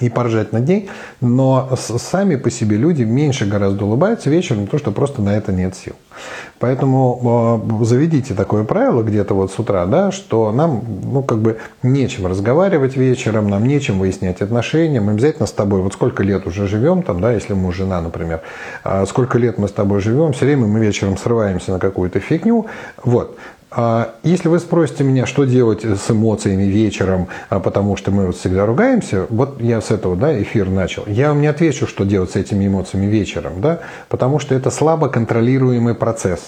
и 0.00 0.10
поржать 0.10 0.52
над 0.52 0.68
ней, 0.68 0.90
но 1.20 1.70
сами 1.76 2.36
по 2.36 2.50
себе 2.50 2.76
люди 2.76 3.02
меньше 3.02 3.46
гораздо 3.46 3.86
улыбаются 3.86 4.28
вечером, 4.28 4.64
потому 4.64 4.78
что 4.78 4.90
просто 4.92 5.22
на 5.22 5.36
это 5.36 5.52
нет 5.52 5.74
сил. 5.74 5.94
Поэтому 6.58 7.60
э, 7.80 7.84
заведите 7.84 8.34
такое 8.34 8.64
правило 8.64 9.02
где-то 9.02 9.34
вот 9.34 9.52
с 9.52 9.58
утра, 9.58 9.84
да, 9.86 10.10
что 10.10 10.52
нам, 10.52 10.82
ну, 11.02 11.22
как 11.22 11.38
бы 11.38 11.58
нечем 11.82 12.26
разговаривать 12.26 12.96
вечером, 12.96 13.48
нам 13.48 13.66
нечем 13.66 13.98
выяснять 13.98 14.40
отношения, 14.40 15.00
мы 15.00 15.12
обязательно 15.12 15.46
с 15.46 15.52
тобой, 15.52 15.82
вот 15.82 15.92
сколько 15.92 16.22
лет 16.22 16.46
уже 16.46 16.66
живем, 16.66 17.02
там, 17.02 17.20
да, 17.20 17.32
если 17.32 17.52
муж, 17.52 17.76
жена, 17.76 18.00
например, 18.00 18.40
а 18.84 19.04
сколько 19.06 19.38
лет 19.38 19.58
мы 19.58 19.68
с 19.68 19.72
тобой 19.72 20.00
живем, 20.00 20.32
все 20.32 20.46
время 20.46 20.66
мы 20.66 20.80
вечером 20.80 21.18
срываемся 21.18 21.72
на 21.72 21.78
какую-то 21.78 22.20
фигню, 22.20 22.66
вот, 23.04 23.36
если 24.22 24.48
вы 24.48 24.58
спросите 24.58 25.04
меня, 25.04 25.26
что 25.26 25.44
делать 25.44 25.84
с 25.84 26.10
эмоциями 26.10 26.64
вечером, 26.64 27.28
а 27.50 27.60
потому 27.60 27.96
что 27.96 28.10
мы 28.10 28.26
вот 28.26 28.36
всегда 28.36 28.64
ругаемся, 28.64 29.26
вот 29.28 29.60
я 29.60 29.80
с 29.82 29.90
этого 29.90 30.16
да, 30.16 30.40
эфир 30.40 30.70
начал, 30.70 31.04
я 31.06 31.28
вам 31.28 31.42
не 31.42 31.46
отвечу, 31.46 31.86
что 31.86 32.04
делать 32.04 32.30
с 32.30 32.36
этими 32.36 32.66
эмоциями 32.66 33.06
вечером, 33.06 33.60
да, 33.60 33.80
потому 34.08 34.38
что 34.38 34.54
это 34.54 34.70
слабо 34.70 35.08
контролируемый 35.08 35.94
процесс, 35.94 36.40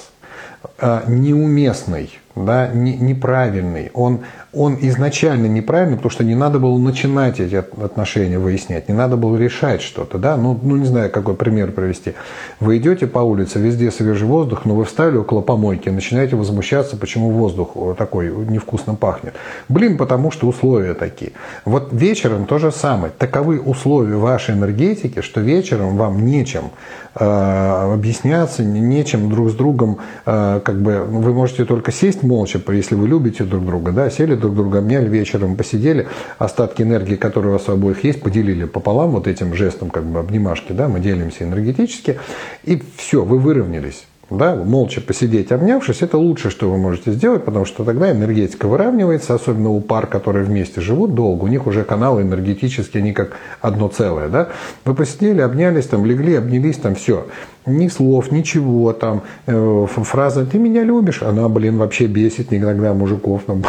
а, 0.79 1.05
неуместный 1.07 2.19
да, 2.45 2.69
не, 2.69 2.97
неправильный. 2.97 3.91
Он, 3.95 4.21
он 4.53 4.77
изначально 4.81 5.47
неправильный, 5.47 5.97
потому 5.97 6.11
что 6.11 6.25
не 6.25 6.35
надо 6.35 6.59
было 6.59 6.77
начинать 6.79 7.41
эти 7.41 7.57
отношения 7.57 8.39
выяснять, 8.39 8.89
не 8.89 8.95
надо 8.95 9.17
было 9.17 9.37
решать 9.37 9.83
что-то. 9.83 10.19
Да? 10.19 10.37
Ну, 10.37 10.59
ну, 10.63 10.77
не 10.77 10.87
знаю, 10.87 11.11
какой 11.11 11.35
пример 11.35 11.73
привести. 11.73 12.15
Вы 12.61 12.79
идете 12.79 13.07
по 13.07 13.21
улице, 13.21 13.59
везде 13.59 13.91
свежий 13.91 14.27
воздух, 14.27 14.65
но 14.65 14.75
вы 14.75 14.85
встали 14.85 15.17
около 15.17 15.41
помойки, 15.41 15.89
начинаете 15.89 16.37
возмущаться, 16.37 16.97
почему 16.97 17.31
воздух 17.31 17.77
такой 17.97 18.31
невкусно 18.31 18.95
пахнет. 18.95 19.35
Блин, 19.69 19.97
потому 19.97 20.31
что 20.31 20.49
условия 20.49 20.95
такие. 20.95 21.33
Вот 21.65 21.89
вечером 21.93 22.47
то 22.47 22.59
же 22.59 22.73
самое. 22.73 23.13
Таковы 23.17 23.61
условия 23.61 24.17
вашей 24.17 24.55
энергетики, 24.55 25.21
что 25.21 25.41
вечером 25.41 25.97
вам 25.97 26.25
нечем 26.25 26.71
э, 27.15 27.93
объясняться, 27.95 28.65
нечем 28.65 29.29
друг 29.31 29.51
с 29.51 29.55
другом, 29.55 29.99
э, 30.27 30.61
как 30.65 30.81
бы, 30.81 31.05
вы 31.05 31.33
можете 31.33 31.65
только 31.65 31.93
сесть 31.93 32.23
молча, 32.29 32.61
если 32.69 32.95
вы 32.95 33.09
любите 33.09 33.45
друг 33.45 33.65
друга, 33.65 33.91
да, 33.91 34.11
сели 34.11 34.35
друг 34.35 34.55
друга, 34.55 34.79
обняли 34.79 35.09
вечером, 35.09 35.57
посидели, 35.57 36.07
остатки 36.39 36.83
энергии, 36.83 37.17
которые 37.17 37.51
у 37.51 37.53
вас 37.55 37.69
обоих 37.69 38.05
есть, 38.05 38.21
поделили 38.21 38.67
пополам 38.67 39.11
вот 39.13 39.27
этим 39.27 39.55
жестом 39.55 39.91
как 39.91 40.05
бы 40.05 40.21
обнимашки, 40.21 40.73
да, 40.73 40.89
мы 40.89 41.01
делимся 41.01 41.45
энергетически, 41.45 42.19
и 42.65 42.81
все, 42.97 43.25
вы 43.25 43.39
выровнялись. 43.39 44.05
Да, 44.31 44.55
молча 44.55 45.01
посидеть, 45.01 45.53
обнявшись, 45.53 46.03
это 46.03 46.19
лучшее, 46.19 46.51
что 46.51 46.71
вы 46.71 46.77
можете 46.77 47.13
сделать, 47.13 47.47
потому 47.47 47.65
что 47.65 47.83
тогда 47.83 48.13
энергетика 48.13 48.69
выравнивается, 48.69 49.35
особенно 49.35 49.71
у 49.71 49.81
пар, 49.81 50.07
которые 50.07 50.45
вместе 50.45 50.83
живут 50.83 51.15
долго, 51.15 51.45
у 51.45 51.49
них 51.49 51.67
уже 51.67 51.83
каналы 51.83 52.21
энергетические, 52.21 53.01
они 53.01 53.15
как 53.15 53.39
одно 53.63 53.89
целое. 53.89 54.29
Да? 54.29 54.51
Вы 54.85 54.95
посидели, 54.95 55.41
обнялись, 55.41 55.87
там, 55.87 56.05
легли, 56.05 56.35
обнялись, 56.35 56.77
там 56.77 56.95
все 56.95 57.27
ни 57.69 57.89
слов, 57.89 58.33
ничего 58.33 58.93
там. 58.93 59.23
Э, 59.47 59.87
фраза 59.89 60.47
«ты 60.47 60.59
меня 60.59 60.83
любишь», 60.83 61.23
она, 61.23 61.49
блин, 61.49 61.79
вообще 61.79 62.07
бесит 62.07 62.53
иногда 62.53 62.95
мужиков. 62.95 63.43
Там. 63.47 63.63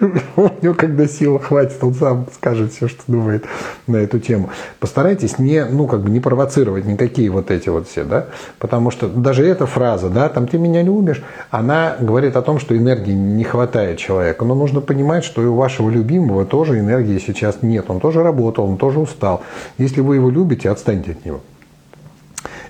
У 0.36 0.48
него 0.62 0.74
когда 0.74 1.06
сила 1.06 1.38
хватит, 1.38 1.82
он 1.82 1.94
сам 1.94 2.26
скажет 2.34 2.72
все, 2.72 2.88
что 2.88 3.02
думает 3.06 3.44
на 3.86 3.96
эту 3.98 4.18
тему. 4.18 4.50
Постарайтесь 4.78 5.38
не, 5.38 5.64
ну, 5.64 5.86
как 5.86 6.02
бы 6.02 6.10
не 6.10 6.20
провоцировать 6.20 6.86
никакие 6.86 7.30
вот 7.30 7.50
эти 7.50 7.68
вот 7.68 7.88
все, 7.88 8.04
да, 8.04 8.26
потому 8.58 8.90
что 8.90 9.08
даже 9.08 9.46
эта 9.46 9.66
фраза, 9.66 10.08
да, 10.08 10.28
там 10.28 10.46
«ты 10.46 10.58
меня 10.58 10.82
любишь», 10.82 11.22
она 11.50 11.96
говорит 12.00 12.36
о 12.36 12.42
том, 12.42 12.58
что 12.58 12.76
энергии 12.76 13.12
не 13.12 13.44
хватает 13.44 13.98
человека. 13.98 14.44
Но 14.44 14.54
нужно 14.54 14.80
понимать, 14.80 15.24
что 15.24 15.42
и 15.42 15.46
у 15.46 15.54
вашего 15.54 15.90
любимого 15.90 16.44
тоже 16.46 16.78
энергии 16.78 17.18
сейчас 17.18 17.58
нет. 17.62 17.86
Он 17.88 18.00
тоже 18.00 18.22
работал, 18.22 18.64
он 18.64 18.76
тоже 18.78 18.98
устал. 18.98 19.42
Если 19.78 20.00
вы 20.00 20.16
его 20.16 20.30
любите, 20.30 20.70
отстаньте 20.70 21.12
от 21.12 21.24
него. 21.24 21.40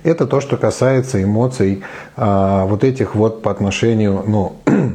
Это 0.02 0.26
то, 0.26 0.40
что 0.40 0.56
касается 0.56 1.22
эмоций 1.22 1.82
а, 2.16 2.64
вот 2.64 2.84
этих 2.84 3.14
вот 3.14 3.42
по 3.42 3.50
отношению, 3.50 4.24
ну, 4.26 4.56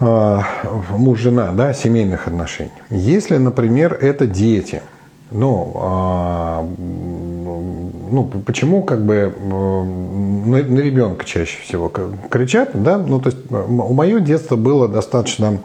а, 0.00 0.42
муж-жена, 0.90 1.52
да, 1.52 1.74
семейных 1.74 2.26
отношений. 2.26 2.70
Если, 2.90 3.36
например, 3.36 3.96
это 4.00 4.26
дети, 4.26 4.82
ну, 5.30 5.72
а, 5.76 6.66
ну, 6.78 8.30
почему 8.46 8.82
как 8.82 9.04
бы 9.04 9.34
на, 9.40 10.62
на 10.62 10.78
ребенка 10.80 11.24
чаще 11.24 11.60
всего 11.62 11.88
кричат, 11.88 12.70
да, 12.74 12.98
ну, 12.98 13.20
то 13.20 13.30
есть 13.30 13.50
мое 13.50 14.20
детство 14.20 14.56
было 14.56 14.88
достаточно 14.88 15.58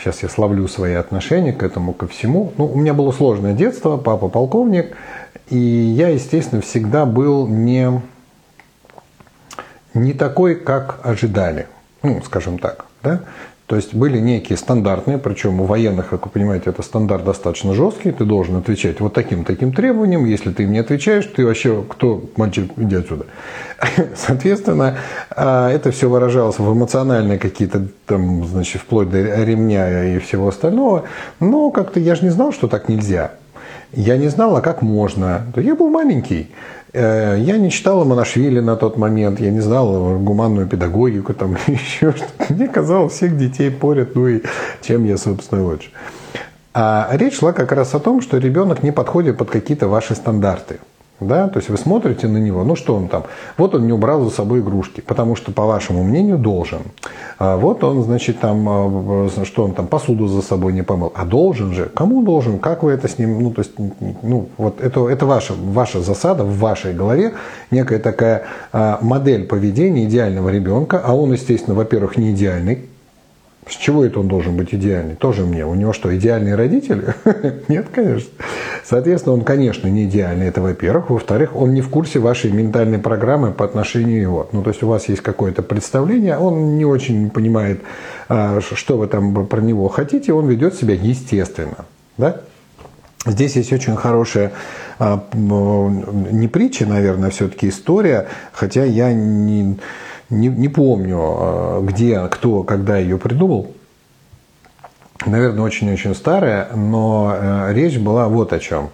сейчас 0.00 0.22
я 0.22 0.28
славлю 0.28 0.66
свои 0.68 0.94
отношения 0.94 1.52
к 1.52 1.62
этому, 1.62 1.92
ко 1.92 2.06
всему. 2.06 2.52
Ну, 2.56 2.66
у 2.66 2.76
меня 2.76 2.94
было 2.94 3.12
сложное 3.12 3.52
детство, 3.52 3.96
папа 3.96 4.28
полковник, 4.28 4.96
и 5.48 5.58
я, 5.58 6.08
естественно, 6.08 6.62
всегда 6.62 7.04
был 7.04 7.46
не, 7.46 8.00
не 9.94 10.12
такой, 10.12 10.54
как 10.56 11.00
ожидали, 11.02 11.66
ну, 12.02 12.22
скажем 12.22 12.58
так, 12.58 12.86
да. 13.02 13.20
То 13.70 13.76
есть 13.76 13.94
были 13.94 14.18
некие 14.18 14.58
стандартные, 14.58 15.16
причем 15.16 15.60
у 15.60 15.64
военных, 15.64 16.08
как 16.08 16.24
вы 16.24 16.32
понимаете, 16.32 16.70
это 16.70 16.82
стандарт 16.82 17.22
достаточно 17.22 17.72
жесткий, 17.72 18.10
ты 18.10 18.24
должен 18.24 18.56
отвечать 18.56 18.98
вот 18.98 19.14
таким-таким 19.14 19.72
требованиям, 19.72 20.24
если 20.24 20.50
ты 20.50 20.64
им 20.64 20.72
не 20.72 20.80
отвечаешь, 20.80 21.24
ты 21.26 21.46
вообще, 21.46 21.84
кто, 21.88 22.20
мальчик, 22.36 22.72
иди 22.76 22.96
отсюда. 22.96 23.26
Соответственно, 24.16 24.98
а, 25.30 25.70
это 25.70 25.92
все 25.92 26.10
выражалось 26.10 26.58
в 26.58 26.72
эмоциональные 26.72 27.38
какие-то, 27.38 27.86
там, 28.06 28.44
значит, 28.44 28.82
вплоть 28.82 29.08
до 29.08 29.44
ремня 29.44 30.16
и 30.16 30.18
всего 30.18 30.48
остального, 30.48 31.04
но 31.38 31.70
как-то 31.70 32.00
я 32.00 32.16
же 32.16 32.24
не 32.24 32.30
знал, 32.30 32.52
что 32.52 32.66
так 32.66 32.88
нельзя. 32.88 33.34
Я 33.92 34.16
не 34.16 34.26
знал, 34.26 34.56
а 34.56 34.62
как 34.62 34.82
можно. 34.82 35.42
Я 35.54 35.76
был 35.76 35.90
маленький. 35.90 36.50
Э, 36.92 37.36
я 37.38 37.56
не 37.58 37.70
читал 37.70 38.04
Монашвили 38.04 38.60
на 38.60 38.76
тот 38.76 38.96
момент, 38.96 39.40
я 39.40 39.50
не 39.50 39.60
знал 39.60 40.18
гуманную 40.18 40.66
педагогику, 40.66 41.34
там 41.34 41.56
еще 41.66 42.12
что-то. 42.12 42.52
Мне 42.52 42.68
казалось, 42.68 43.12
всех 43.12 43.36
детей 43.36 43.70
порят, 43.70 44.14
ну 44.14 44.26
и 44.26 44.42
чем 44.82 45.04
я, 45.04 45.16
собственно, 45.16 45.64
лучше. 45.64 45.90
А 46.72 47.08
речь 47.12 47.38
шла 47.38 47.52
как 47.52 47.72
раз 47.72 47.94
о 47.94 48.00
том, 48.00 48.20
что 48.20 48.38
ребенок 48.38 48.82
не 48.82 48.92
подходит 48.92 49.36
под 49.38 49.50
какие-то 49.50 49.88
ваши 49.88 50.14
стандарты. 50.14 50.78
Да? 51.20 51.48
То 51.48 51.58
есть 51.58 51.68
вы 51.68 51.76
смотрите 51.76 52.26
на 52.28 52.38
него, 52.38 52.64
ну 52.64 52.76
что 52.76 52.96
он 52.96 53.08
там? 53.08 53.24
Вот 53.56 53.74
он 53.74 53.86
не 53.86 53.92
убрал 53.92 54.24
за 54.24 54.30
собой 54.30 54.60
игрушки, 54.60 55.00
потому 55.00 55.36
что, 55.36 55.52
по 55.52 55.66
вашему 55.66 56.02
мнению, 56.02 56.38
должен. 56.38 56.80
А 57.38 57.56
вот 57.56 57.84
он, 57.84 58.02
значит, 58.02 58.40
там, 58.40 58.66
а, 58.68 59.28
что 59.44 59.64
он 59.64 59.72
там, 59.72 59.86
посуду 59.86 60.26
за 60.28 60.42
собой 60.42 60.72
не 60.72 60.82
помыл. 60.82 61.12
А 61.14 61.24
должен 61.24 61.72
же. 61.72 61.90
Кому 61.94 62.22
должен? 62.22 62.58
Как 62.58 62.82
вы 62.82 62.92
это 62.92 63.08
с 63.08 63.18
ним? 63.18 63.42
Ну, 63.42 63.50
то 63.50 63.62
есть, 63.62 63.72
ну, 64.22 64.48
вот 64.56 64.80
это, 64.80 65.08
это 65.08 65.26
ваша, 65.26 65.54
ваша 65.54 66.00
засада 66.00 66.44
в 66.44 66.58
вашей 66.58 66.94
голове, 66.94 67.34
некая 67.70 67.98
такая 67.98 68.42
а, 68.72 68.98
модель 69.00 69.46
поведения 69.46 70.04
идеального 70.04 70.48
ребенка, 70.48 71.00
а 71.04 71.14
он, 71.14 71.32
естественно, 71.32 71.76
во-первых, 71.76 72.16
не 72.16 72.32
идеальный, 72.32 72.89
с 73.70 73.76
чего 73.76 74.04
это 74.04 74.18
он 74.18 74.26
должен 74.26 74.56
быть 74.56 74.74
идеальный? 74.74 75.14
Тоже 75.14 75.46
мне. 75.46 75.64
У 75.64 75.74
него 75.74 75.92
что, 75.92 76.14
идеальные 76.14 76.56
родители? 76.56 77.14
Нет, 77.68 77.86
конечно. 77.92 78.28
Соответственно, 78.84 79.34
он, 79.34 79.42
конечно, 79.42 79.86
не 79.86 80.06
идеальный. 80.06 80.48
Это 80.48 80.60
во-первых. 80.60 81.10
Во-вторых, 81.10 81.54
он 81.54 81.72
не 81.72 81.80
в 81.80 81.88
курсе 81.88 82.18
вашей 82.18 82.50
ментальной 82.50 82.98
программы 82.98 83.52
по 83.52 83.64
отношению 83.64 84.20
его. 84.20 84.48
Ну, 84.50 84.62
то 84.62 84.70
есть 84.70 84.82
у 84.82 84.88
вас 84.88 85.08
есть 85.08 85.22
какое-то 85.22 85.62
представление, 85.62 86.36
он 86.36 86.76
не 86.76 86.84
очень 86.84 87.30
понимает, 87.30 87.80
а, 88.28 88.60
что 88.60 88.98
вы 88.98 89.06
там 89.06 89.46
про 89.46 89.60
него 89.60 89.88
хотите, 89.88 90.32
он 90.32 90.48
ведет 90.48 90.74
себя 90.74 90.94
естественно. 90.94 91.84
Да? 92.18 92.40
Здесь 93.26 93.54
есть 93.54 93.72
очень 93.72 93.96
хорошая, 93.96 94.52
а, 94.98 95.22
не 95.34 96.48
притча, 96.48 96.86
наверное, 96.86 97.30
все-таки 97.30 97.68
история, 97.68 98.28
хотя 98.52 98.82
я 98.84 99.12
не, 99.12 99.78
не, 100.30 100.48
не 100.48 100.68
помню, 100.68 101.18
а, 101.20 101.80
где, 101.82 102.26
кто, 102.28 102.62
когда 102.62 102.96
ее 102.96 103.18
придумал. 103.18 103.72
Наверное, 105.26 105.64
очень-очень 105.64 106.14
старая, 106.14 106.70
но 106.74 107.34
э, 107.34 107.74
речь 107.74 107.98
была 107.98 108.26
вот 108.28 108.54
о 108.54 108.58
чем 108.58 108.88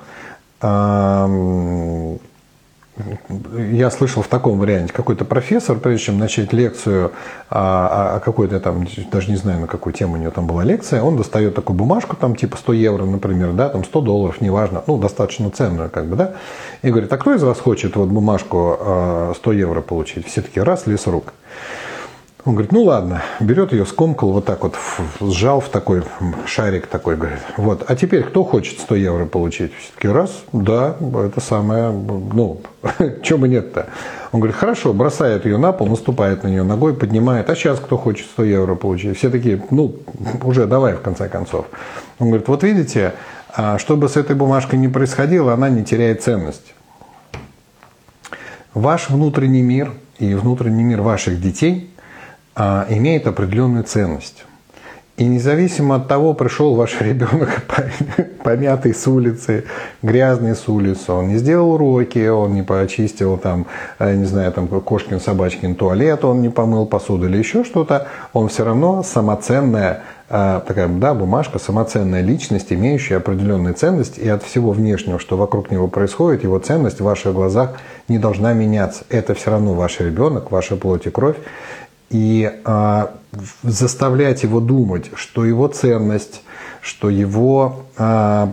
я 3.71 3.91
слышал 3.91 4.23
в 4.23 4.29
таком 4.29 4.59
варианте, 4.59 4.93
какой-то 4.93 5.25
профессор, 5.25 5.77
прежде 5.77 6.07
чем 6.07 6.19
начать 6.19 6.53
лекцию 6.53 7.13
о, 7.51 8.17
о 8.17 8.21
какой-то 8.21 8.59
там, 8.61 8.87
даже 9.13 9.31
не 9.31 9.37
знаю, 9.37 9.61
на 9.61 9.67
какую 9.67 9.93
тему 9.93 10.15
у 10.15 10.17
него 10.17 10.31
там 10.31 10.47
была 10.47 10.65
лекция, 10.65 11.03
он 11.03 11.17
достает 11.17 11.55
такую 11.55 11.77
бумажку, 11.77 12.17
там 12.17 12.37
типа 12.37 12.57
100 12.57 12.73
евро, 12.73 13.05
например, 13.05 13.53
да, 13.53 13.69
там 13.69 13.85
100 13.85 14.01
долларов, 14.01 14.41
неважно, 14.41 14.83
ну, 14.87 14.99
достаточно 14.99 15.51
ценную, 15.51 15.91
как 15.91 16.07
бы, 16.07 16.17
да, 16.17 16.33
и 16.83 16.91
говорит, 16.91 17.13
а 17.13 17.19
кто 17.19 17.35
из 17.35 17.43
вас 17.43 17.59
хочет 17.59 17.97
вот 17.97 18.09
бумажку 18.09 19.33
100 19.37 19.53
евро 19.53 19.81
получить? 19.83 20.27
Все 20.27 20.41
таки 20.41 20.61
раз, 20.61 20.87
ли 20.87 20.97
с 20.97 21.07
рук. 21.07 21.35
Он 22.47 22.53
говорит, 22.53 22.71
ну 22.71 22.85
ладно, 22.85 23.25
берет 23.41 23.73
ее, 23.73 23.85
скомкал, 23.85 24.31
вот 24.31 24.45
так 24.45 24.63
вот 24.63 24.77
сжал 25.21 25.59
в 25.59 25.69
такой 25.69 26.05
шарик 26.47 26.87
такой, 26.87 27.17
говорит, 27.17 27.41
вот, 27.57 27.85
а 27.89 27.97
теперь 27.97 28.23
кто 28.23 28.45
хочет 28.45 28.79
100 28.79 28.95
евро 28.95 29.27
получить? 29.27 29.73
Все-таки 29.75 30.07
раз, 30.07 30.45
да, 30.53 30.95
это 31.01 31.41
самое, 31.41 31.91
ну, 31.91 32.61
чего 33.25 33.41
бы 33.41 33.49
нет-то. 33.49 33.89
Он 34.31 34.39
говорит, 34.39 34.57
хорошо, 34.57 34.93
бросает 34.93 35.45
ее 35.45 35.59
на 35.59 35.73
пол, 35.73 35.89
наступает 35.89 36.45
на 36.45 36.49
нее 36.49 36.63
ногой, 36.63 36.95
поднимает, 36.95 37.51
а 37.51 37.57
сейчас 37.57 37.81
кто 37.81 37.97
хочет 37.97 38.29
100 38.29 38.45
евро 38.45 38.77
получить? 38.77 39.19
Все 39.19 39.29
такие, 39.29 39.61
ну, 39.73 39.97
уже 40.45 40.67
давай 40.67 40.95
в 40.95 41.01
конце 41.01 41.29
концов. 41.29 41.67
Он 42.21 42.29
говорит, 42.29 42.47
вот 42.47 42.63
видите, 42.63 43.15
а 43.57 43.77
что 43.79 43.97
бы 43.97 44.09
с 44.09 44.17
этой 44.17 44.37
бумажкой 44.37 44.79
не 44.79 44.87
происходило, 44.87 45.53
она 45.53 45.69
не 45.69 45.85
теряет 45.85 46.23
ценность. 46.23 46.75
Ваш 48.73 49.11
внутренний 49.11 49.63
мир 49.63 49.91
и 50.21 50.35
внутренний 50.35 50.85
мир 50.85 51.03
ваших 51.03 51.41
детей– 51.41 51.91
имеет 52.57 53.27
определенную 53.27 53.85
ценность. 53.85 54.47
И 55.17 55.25
независимо 55.25 55.97
от 55.97 56.09
того, 56.09 56.35
пришел 56.35 56.75
ваш 56.75 56.97
ребенок 57.01 57.63
помятый 58.45 58.95
с 58.95 59.07
улицы, 59.07 59.65
грязный 60.03 60.55
с 60.55 60.69
улицы, 60.69 61.13
он 61.13 61.29
не 61.29 61.37
сделал 61.39 61.73
уроки, 61.73 62.29
он 62.29 62.55
не 62.55 62.63
почистил 62.63 63.39
там, 63.39 63.67
э, 63.99 64.15
не 64.15 64.27
знаю, 64.27 64.53
там 64.53 64.69
кошкин, 64.69 65.21
собачкин 65.21 65.75
туалет, 65.75 66.25
он 66.25 66.43
не 66.43 66.51
помыл 66.51 66.85
посуду 66.85 67.27
или 67.27 67.39
еще 67.39 67.65
что-то, 67.65 68.09
он 68.35 68.49
все 68.49 68.65
равно 68.65 69.03
самоценная 69.03 70.03
э, 70.29 70.61
такая, 70.67 70.89
да, 70.89 71.15
бумажка, 71.15 71.59
самоценная 71.59 72.21
личность, 72.21 72.71
имеющая 72.71 73.17
определенную 73.17 73.73
ценность, 73.73 74.19
и 74.19 74.29
от 74.29 74.43
всего 74.43 74.73
внешнего, 74.73 75.19
что 75.19 75.39
вокруг 75.39 75.71
него 75.71 75.89
происходит, 75.89 76.45
его 76.45 76.59
ценность 76.59 77.01
в 77.01 77.05
ваших 77.05 77.33
глазах 77.33 77.77
не 78.09 78.19
должна 78.19 78.53
меняться. 78.53 79.05
Это 79.09 79.33
все 79.35 79.51
равно 79.51 79.73
ваш 79.73 79.99
ребенок, 79.99 80.51
ваша 80.51 80.77
плоть 80.77 81.07
и 81.07 81.11
кровь 81.11 81.37
и 82.11 82.53
э, 82.65 83.07
заставлять 83.63 84.43
его 84.43 84.61
думать, 84.61 85.11
что 85.15 85.45
его 85.45 85.69
ценность, 85.69 86.43
что 86.81 87.11
его 87.11 87.85
э, 87.97 88.47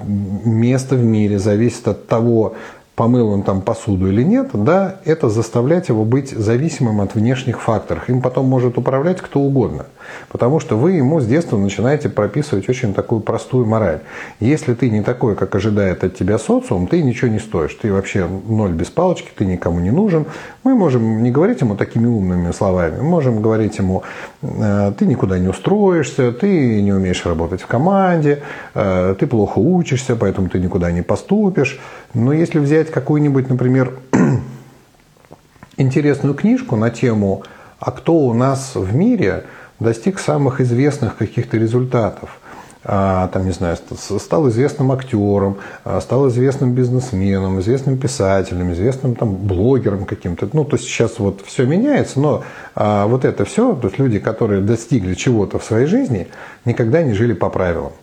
место 0.46 0.96
в 0.96 1.04
мире 1.04 1.40
зависит 1.40 1.88
от 1.88 2.08
того, 2.08 2.56
помыл 2.96 3.30
он 3.30 3.44
там 3.44 3.62
посуду 3.62 4.08
или 4.08 4.24
нет, 4.24 4.50
да, 4.54 4.98
это 5.06 5.30
заставлять 5.30 5.90
его 5.90 6.06
быть 6.06 6.32
зависимым 6.32 7.02
от 7.02 7.16
внешних 7.16 7.62
факторов. 7.62 8.10
Им 8.10 8.22
потом 8.22 8.48
может 8.48 8.78
управлять 8.78 9.22
кто 9.22 9.40
угодно. 9.40 9.86
Потому 10.30 10.60
что 10.60 10.78
вы 10.78 10.94
ему 10.94 11.20
с 11.20 11.26
детства 11.26 11.58
начинаете 11.58 12.10
прописывать 12.10 12.70
очень 12.70 12.94
такую 12.94 13.22
простую 13.22 13.66
мораль. 13.66 14.00
Если 14.40 14.74
ты 14.74 14.90
не 14.90 15.02
такой, 15.02 15.36
как 15.36 15.56
ожидает 15.56 16.04
от 16.04 16.16
тебя 16.16 16.38
социум, 16.38 16.88
ты 16.88 17.02
ничего 17.04 17.30
не 17.30 17.40
стоишь. 17.40 17.74
Ты 17.76 17.92
вообще 17.92 18.28
ноль 18.48 18.72
без 18.72 18.88
палочки, 18.88 19.30
ты 19.36 19.46
никому 19.46 19.80
не 19.80 19.92
нужен. 19.92 20.26
Мы 20.64 20.76
можем 20.76 21.24
не 21.24 21.32
говорить 21.32 21.62
ему 21.62 21.76
такими 21.76 22.08
умными 22.08 22.52
словами. 22.52 22.98
Мы 22.98 23.04
можем 23.04 23.42
говорить 23.42 23.78
ему, 23.78 24.04
«Э, 24.42 24.92
ты 24.98 25.06
никуда 25.06 25.40
не 25.40 25.48
устроишься, 25.48 26.32
ты 26.32 26.82
не 26.82 26.94
умеешь 26.94 27.26
работать 27.26 27.62
в 27.62 27.68
команде, 27.68 28.42
э, 28.74 29.16
ты 29.20 29.28
плохо 29.28 29.60
учишься, 29.60 30.16
поэтому 30.16 30.50
ты 30.50 30.60
никуда 30.60 30.92
не 30.92 31.02
поступишь. 31.02 31.80
Но 32.14 32.34
если 32.34 32.60
взять 32.60 32.92
какую-нибудь, 32.92 33.50
например, 33.50 33.94
интересную 35.78 36.36
книжку 36.36 36.76
на 36.76 36.90
тему 36.90 37.44
«А 37.80 37.92
кто 37.92 38.14
у 38.14 38.34
нас 38.34 38.76
в 38.76 38.96
мире?» 38.96 39.44
Достиг 39.84 40.20
самых 40.20 40.62
известных 40.62 41.18
каких-то 41.18 41.58
результатов. 41.58 42.40
А, 42.86 43.30
там, 43.30 43.46
не 43.46 43.52
знаю, 43.52 43.78
стал 43.98 44.50
известным 44.50 44.92
актером, 44.92 45.58
а, 45.86 46.02
стал 46.02 46.28
известным 46.28 46.74
бизнесменом, 46.74 47.60
известным 47.62 47.98
писателем, 47.98 48.74
известным 48.74 49.16
там, 49.16 49.36
блогером 49.36 50.04
каким-то. 50.06 50.50
Ну, 50.52 50.66
то 50.66 50.76
есть 50.76 50.88
сейчас 50.88 51.18
вот 51.20 51.42
все 51.46 51.66
меняется, 51.66 52.20
но 52.20 52.44
а, 52.76 53.08
вот 53.08 53.24
это 53.24 53.46
все, 53.46 53.74
то 53.74 53.88
есть 53.88 54.00
люди, 54.00 54.20
которые 54.20 54.62
достигли 54.62 55.14
чего-то 55.14 55.60
в 55.60 55.64
своей 55.64 55.86
жизни, 55.86 56.28
никогда 56.66 57.04
не 57.04 57.14
жили 57.14 57.34
по 57.34 57.50
правилам. 57.50 57.94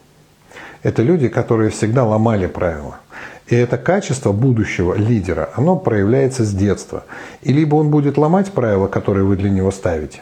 Это 0.83 1.03
люди, 1.03 1.29
которые 1.29 1.69
всегда 1.69 2.05
ломали 2.05 2.47
правила. 2.47 3.01
И 3.49 3.57
это 3.57 3.77
качество 3.77 4.33
будущего 4.33 4.95
лидера, 4.95 5.51
оно 5.57 5.77
проявляется 5.77 6.45
с 6.45 6.55
детства. 6.55 7.05
И 7.43 7.53
либо 7.53 7.75
он 7.75 7.91
будет 7.91 8.17
ломать 8.17 8.51
правила, 8.53 8.87
которые 8.87 9.25
вы 9.25 9.37
для 9.37 9.51
него 9.51 9.71
ставите, 9.73 10.21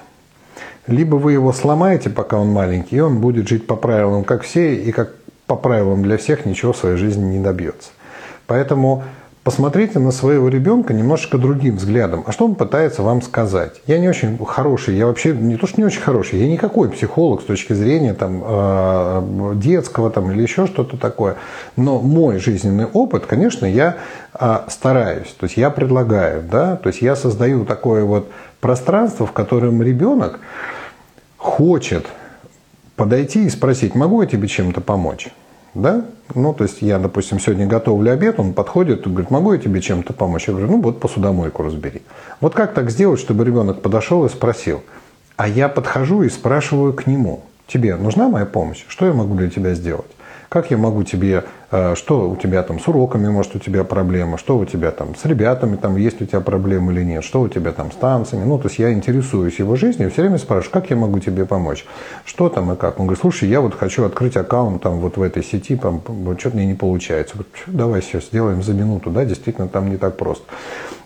либо 0.89 1.17
вы 1.17 1.33
его 1.33 1.53
сломаете, 1.53 2.11
пока 2.11 2.39
он 2.39 2.49
маленький, 2.49 2.97
и 2.97 3.01
он 3.01 3.21
будет 3.21 3.49
жить 3.49 3.67
по 3.67 3.77
правилам, 3.77 4.25
как 4.25 4.43
все, 4.43 4.75
и 4.75 4.91
как 4.93 5.13
по 5.47 5.57
правилам 5.57 6.03
для 6.03 6.19
всех 6.19 6.47
ничего 6.47 6.73
в 6.73 6.77
своей 6.77 6.97
жизни 6.97 7.25
не 7.25 7.39
добьется. 7.39 7.91
Поэтому 8.47 9.05
посмотрите 9.45 9.99
на 9.99 10.11
своего 10.11 10.49
ребенка 10.49 10.93
немножечко 10.93 11.39
другим 11.39 11.77
взглядом. 11.77 12.23
А 12.27 12.33
что 12.33 12.45
он 12.45 12.55
пытается 12.55 13.03
вам 13.03 13.23
сказать? 13.23 13.81
Я 13.87 13.99
не 13.99 14.07
очень 14.07 14.39
хороший, 14.45 14.97
я 14.97 15.07
вообще 15.07 15.33
не 15.33 15.57
то, 15.57 15.67
что 15.67 15.81
не 15.81 15.87
очень 15.87 16.03
хороший, 16.03 16.39
я 16.39 16.47
никакой 16.47 16.91
психолог 16.91 17.41
с 17.41 17.45
точки 17.45 17.73
зрения 17.73 18.13
там, 18.13 18.43
э, 18.45 19.53
детского 19.55 20.11
там, 20.11 20.31
или 20.33 20.43
еще 20.43 20.67
что-то 20.67 20.99
такое. 20.99 21.37
Но 21.77 21.99
мой 21.99 22.39
жизненный 22.39 22.85
опыт, 22.85 23.25
конечно, 23.25 23.65
я 23.65 23.97
э, 24.39 24.59
стараюсь. 24.69 25.35
То 25.41 25.45
есть 25.45 25.57
я 25.57 25.71
предлагаю, 25.71 26.43
да, 26.43 26.77
то 26.77 26.89
есть 26.89 27.01
я 27.01 27.17
создаю 27.17 27.65
такое 27.65 28.05
вот 28.05 28.31
пространство, 28.61 29.27
в 29.27 29.33
котором 29.33 29.83
ребенок 29.83 30.41
хочет 31.39 32.07
подойти 32.97 33.47
и 33.47 33.51
спросить, 33.51 33.95
могу 33.95 34.21
я 34.21 34.29
тебе 34.29 34.49
чем-то 34.49 34.83
помочь? 34.83 35.29
Да? 35.75 36.05
Ну, 36.35 36.53
то 36.53 36.65
есть 36.65 36.83
я, 36.83 36.99
допустим, 36.99 37.39
сегодня 37.41 37.67
готовлю 37.67 38.13
обед, 38.13 38.39
он 38.39 38.53
подходит 38.53 39.07
и 39.07 39.11
говорит, 39.11 39.31
могу 39.31 39.53
я 39.53 39.59
тебе 39.59 39.81
чем-то 39.81 40.13
помочь? 40.13 40.49
Я 40.49 40.55
говорю, 40.55 40.69
ну 40.73 40.83
вот 40.83 41.01
посудомойку 41.01 41.63
разбери. 41.63 42.03
Вот 42.41 42.55
как 42.55 42.75
так 42.75 42.91
сделать, 42.91 43.21
чтобы 43.21 43.45
ребенок 43.45 43.81
подошел 43.81 44.27
и 44.27 44.29
спросил? 44.29 44.83
А 45.37 45.47
я 45.49 45.69
подхожу 45.69 46.25
и 46.25 46.29
спрашиваю 46.29 46.93
к 46.93 47.07
нему, 47.07 47.45
тебе 47.67 47.95
нужна 47.97 48.29
моя 48.29 48.45
помощь? 48.45 48.85
Что 48.89 49.07
я 49.07 49.13
могу 49.13 49.35
для 49.35 49.49
тебя 49.49 49.75
сделать? 49.75 50.11
Как 50.49 50.71
я 50.71 50.79
могу 50.79 51.05
тебе, 51.05 51.45
что 51.71 52.31
у 52.31 52.37
тебя 52.37 52.63
там 52.63 52.81
с 52.81 52.89
уроками, 52.89 53.29
может, 53.29 53.55
у 53.55 53.59
тебя 53.59 53.85
проблема, 53.85 54.39
что 54.39 54.57
у 54.57 54.65
тебя 54.65 54.91
там 54.91 55.15
с 55.15 55.27
ребятами, 55.27 55.77
там 55.77 55.97
есть 55.97 56.23
у 56.23 56.25
тебя 56.25 56.41
проблемы 56.41 56.93
или 56.95 57.05
нет, 57.05 57.23
что 57.23 57.43
у 57.43 57.49
тебя 57.49 57.73
там 57.73 57.93
с 57.93 57.95
танцами. 57.95 58.45
Ну, 58.45 58.59
то 58.59 58.69
есть 58.69 58.79
я 58.79 58.91
интересуюсь 58.91 59.59
его 59.59 59.77
жизнью, 59.77 60.11
все 60.11 60.23
время 60.23 60.39
спрашиваю, 60.39 60.73
как 60.73 60.89
я 60.89 60.97
могу 60.97 61.19
тебе 61.19 61.45
помочь, 61.45 61.85
что 62.25 62.49
там 62.49 62.73
и 62.73 62.77
как. 62.77 62.99
Он 62.99 63.07
говорит, 63.07 63.21
слушай, 63.21 63.49
я 63.51 63.61
вот 63.61 63.75
хочу 63.75 64.05
открыть 64.05 64.37
аккаунт 64.37 64.83
там 64.83 65.01
вот 65.01 65.19
в 65.19 65.23
этой 65.23 65.45
сети, 65.45 65.77
там, 65.77 66.01
что-то 66.39 66.57
мне 66.57 66.65
не 66.65 66.75
получается. 66.75 67.35
Говорю, 67.35 67.51
давай 67.67 68.01
все 68.01 68.21
сделаем 68.21 68.63
за 68.63 68.73
минуту, 68.73 69.11
да, 69.11 69.27
действительно 69.27 69.69
там 69.69 69.91
не 69.91 69.99
так 69.99 70.17
просто. 70.17 70.45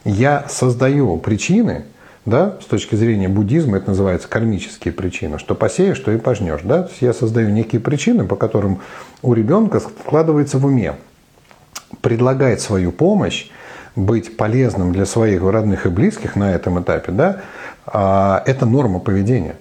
Я 0.05 0.45
создаю 0.49 1.17
причины, 1.17 1.87
да, 2.25 2.57
с 2.61 2.67
точки 2.67 2.95
зрения 2.95 3.29
буддизма 3.29 3.79
это 3.79 3.91
называется 3.91 4.29
кармические 4.29 4.93
причины, 4.93 5.39
что 5.39 5.55
посеешь, 5.55 5.97
что 5.97 6.13
и 6.13 6.19
пожнешь. 6.19 6.61
Да? 6.63 6.85
То 6.85 6.91
есть 6.91 7.03
я 7.03 7.13
создаю 7.13 7.51
некие 7.51 7.81
причины, 7.81 8.25
по 8.25 8.37
которым 8.37 8.81
у 9.23 9.35
ребенка 9.35 9.81
складывается 9.81 10.59
в 10.59 10.67
уме 10.67 10.95
предлагать 12.01 12.61
свою 12.61 12.93
помощь, 12.93 13.51
быть 13.95 14.37
полезным 14.37 14.93
для 14.93 15.05
своих 15.05 15.43
родных 15.43 15.87
и 15.87 15.91
близких 15.91 16.35
на 16.35 16.55
этом 16.55 16.81
этапе, 16.81 17.13
да, 17.13 17.43
а, 17.85 18.43
это 18.47 18.65
норма 18.65 19.01
поведения 19.01 19.57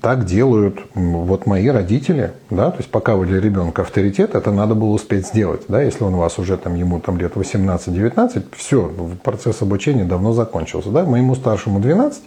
так 0.00 0.24
делают 0.24 0.78
вот 0.94 1.46
мои 1.46 1.68
родители, 1.68 2.32
да, 2.50 2.70
то 2.70 2.78
есть 2.78 2.90
пока 2.90 3.16
вы 3.16 3.26
для 3.26 3.40
ребенка 3.40 3.82
авторитет, 3.82 4.34
это 4.34 4.52
надо 4.52 4.74
было 4.74 4.90
успеть 4.90 5.26
сделать, 5.26 5.62
да, 5.68 5.82
если 5.82 6.04
он 6.04 6.14
у 6.14 6.18
вас 6.18 6.38
уже 6.38 6.56
там, 6.56 6.74
ему 6.74 7.00
там 7.00 7.18
лет 7.18 7.34
18-19, 7.34 8.44
все, 8.56 8.92
процесс 9.22 9.62
обучения 9.62 10.04
давно 10.04 10.32
закончился, 10.32 10.90
да, 10.90 11.04
моему 11.04 11.34
старшему 11.34 11.80
12, 11.80 12.22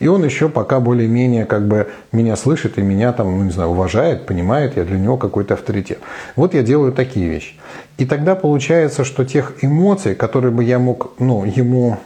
и 0.00 0.08
он 0.08 0.24
еще 0.24 0.48
пока 0.48 0.80
более-менее 0.80 1.46
как 1.46 1.66
бы 1.66 1.88
меня 2.12 2.36
слышит 2.36 2.78
и 2.78 2.82
меня 2.82 3.12
там, 3.12 3.38
ну 3.38 3.44
не 3.44 3.50
знаю, 3.50 3.70
уважает, 3.70 4.26
понимает, 4.26 4.76
я 4.76 4.84
для 4.84 4.98
него 4.98 5.16
какой-то 5.16 5.54
авторитет. 5.54 5.98
Вот 6.36 6.54
я 6.54 6.62
делаю 6.62 6.92
такие 6.92 7.28
вещи. 7.28 7.54
И 7.98 8.04
тогда 8.04 8.34
получается, 8.34 9.04
что 9.04 9.24
тех 9.24 9.54
эмоций, 9.62 10.14
которые 10.14 10.52
бы 10.52 10.62
я 10.64 10.78
мог, 10.78 11.12
ну, 11.18 11.44
ему 11.44 11.98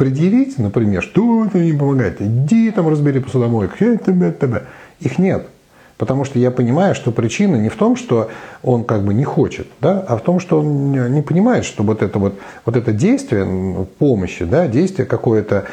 предъявить, 0.00 0.58
например, 0.58 1.02
что 1.02 1.44
это 1.44 1.58
не 1.58 1.74
помогает, 1.74 2.22
иди 2.22 2.70
там 2.70 2.88
разбери 2.88 3.20
посудомойку, 3.20 3.74
их 3.84 5.18
нет. 5.18 5.46
Потому 5.98 6.24
что 6.24 6.38
я 6.38 6.50
понимаю, 6.50 6.94
что 6.94 7.12
причина 7.12 7.56
не 7.56 7.68
в 7.68 7.76
том, 7.76 7.96
что 7.96 8.30
он 8.62 8.84
как 8.84 9.02
бы 9.02 9.12
не 9.12 9.24
хочет, 9.24 9.66
да, 9.82 10.00
а 10.08 10.16
в 10.16 10.22
том, 10.22 10.40
что 10.40 10.60
он 10.60 10.92
не 11.12 11.20
понимает, 11.20 11.66
что 11.66 11.82
вот 11.82 12.02
это 12.02 12.18
вот, 12.18 12.38
вот 12.64 12.76
это 12.76 12.92
действие 12.92 13.86
помощи, 13.98 14.46
да, 14.46 14.68
действие 14.68 15.04
какое-то 15.04 15.66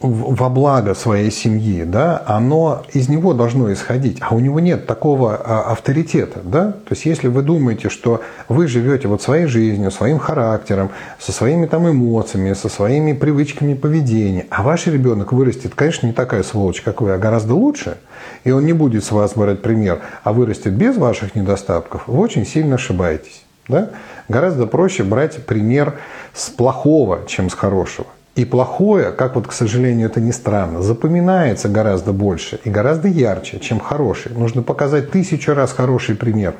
во 0.00 0.48
благо 0.48 0.94
своей 0.94 1.30
семьи, 1.30 1.84
да, 1.84 2.22
оно 2.26 2.82
из 2.92 3.08
него 3.08 3.34
должно 3.34 3.72
исходить, 3.72 4.18
а 4.20 4.34
у 4.34 4.40
него 4.40 4.60
нет 4.60 4.86
такого 4.86 5.36
а, 5.36 5.72
авторитета, 5.72 6.40
да. 6.42 6.72
То 6.72 6.90
есть, 6.90 7.06
если 7.06 7.28
вы 7.28 7.42
думаете, 7.42 7.88
что 7.88 8.20
вы 8.48 8.66
живете 8.66 9.08
вот 9.08 9.22
своей 9.22 9.46
жизнью, 9.46 9.90
своим 9.90 10.18
характером, 10.18 10.90
со 11.18 11.32
своими 11.32 11.66
там 11.66 11.88
эмоциями, 11.88 12.52
со 12.54 12.68
своими 12.68 13.12
привычками 13.12 13.74
поведения, 13.74 14.46
а 14.50 14.62
ваш 14.62 14.86
ребенок 14.86 15.32
вырастет, 15.32 15.74
конечно, 15.74 16.06
не 16.06 16.12
такая 16.12 16.42
сволочь, 16.42 16.82
как 16.82 17.00
вы, 17.00 17.12
а 17.12 17.18
гораздо 17.18 17.54
лучше, 17.54 17.98
и 18.44 18.50
он 18.50 18.66
не 18.66 18.72
будет 18.72 19.04
с 19.04 19.12
вас 19.12 19.34
брать 19.34 19.62
пример, 19.62 20.00
а 20.24 20.32
вырастет 20.32 20.72
без 20.72 20.96
ваших 20.96 21.34
недостатков, 21.34 22.08
вы 22.08 22.18
очень 22.18 22.44
сильно 22.44 22.74
ошибаетесь, 22.74 23.44
да. 23.68 23.90
Гораздо 24.28 24.66
проще 24.66 25.02
брать 25.04 25.46
пример 25.46 25.94
с 26.34 26.48
плохого, 26.48 27.20
чем 27.26 27.50
с 27.50 27.54
хорошего. 27.54 28.06
И 28.34 28.46
плохое, 28.46 29.12
как 29.12 29.34
вот, 29.34 29.46
к 29.46 29.52
сожалению, 29.52 30.06
это 30.08 30.18
не 30.18 30.32
странно, 30.32 30.80
запоминается 30.80 31.68
гораздо 31.68 32.12
больше 32.12 32.58
и 32.64 32.70
гораздо 32.70 33.08
ярче, 33.08 33.58
чем 33.58 33.78
хороший. 33.78 34.32
Нужно 34.32 34.62
показать 34.62 35.10
тысячу 35.10 35.52
раз 35.52 35.72
хороший 35.72 36.14
пример, 36.14 36.54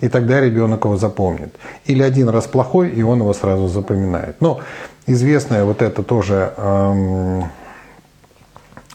и 0.00 0.08
тогда 0.08 0.40
ребенок 0.40 0.84
его 0.84 0.96
запомнит. 0.96 1.52
Или 1.86 2.04
один 2.04 2.28
раз 2.28 2.46
плохой, 2.46 2.90
и 2.90 3.02
он 3.02 3.18
его 3.18 3.34
сразу 3.34 3.66
запоминает. 3.66 4.36
Но 4.40 4.60
известное 5.06 5.64
вот 5.64 5.82
это 5.82 6.04
тоже 6.04 6.52
эм, 6.56 7.50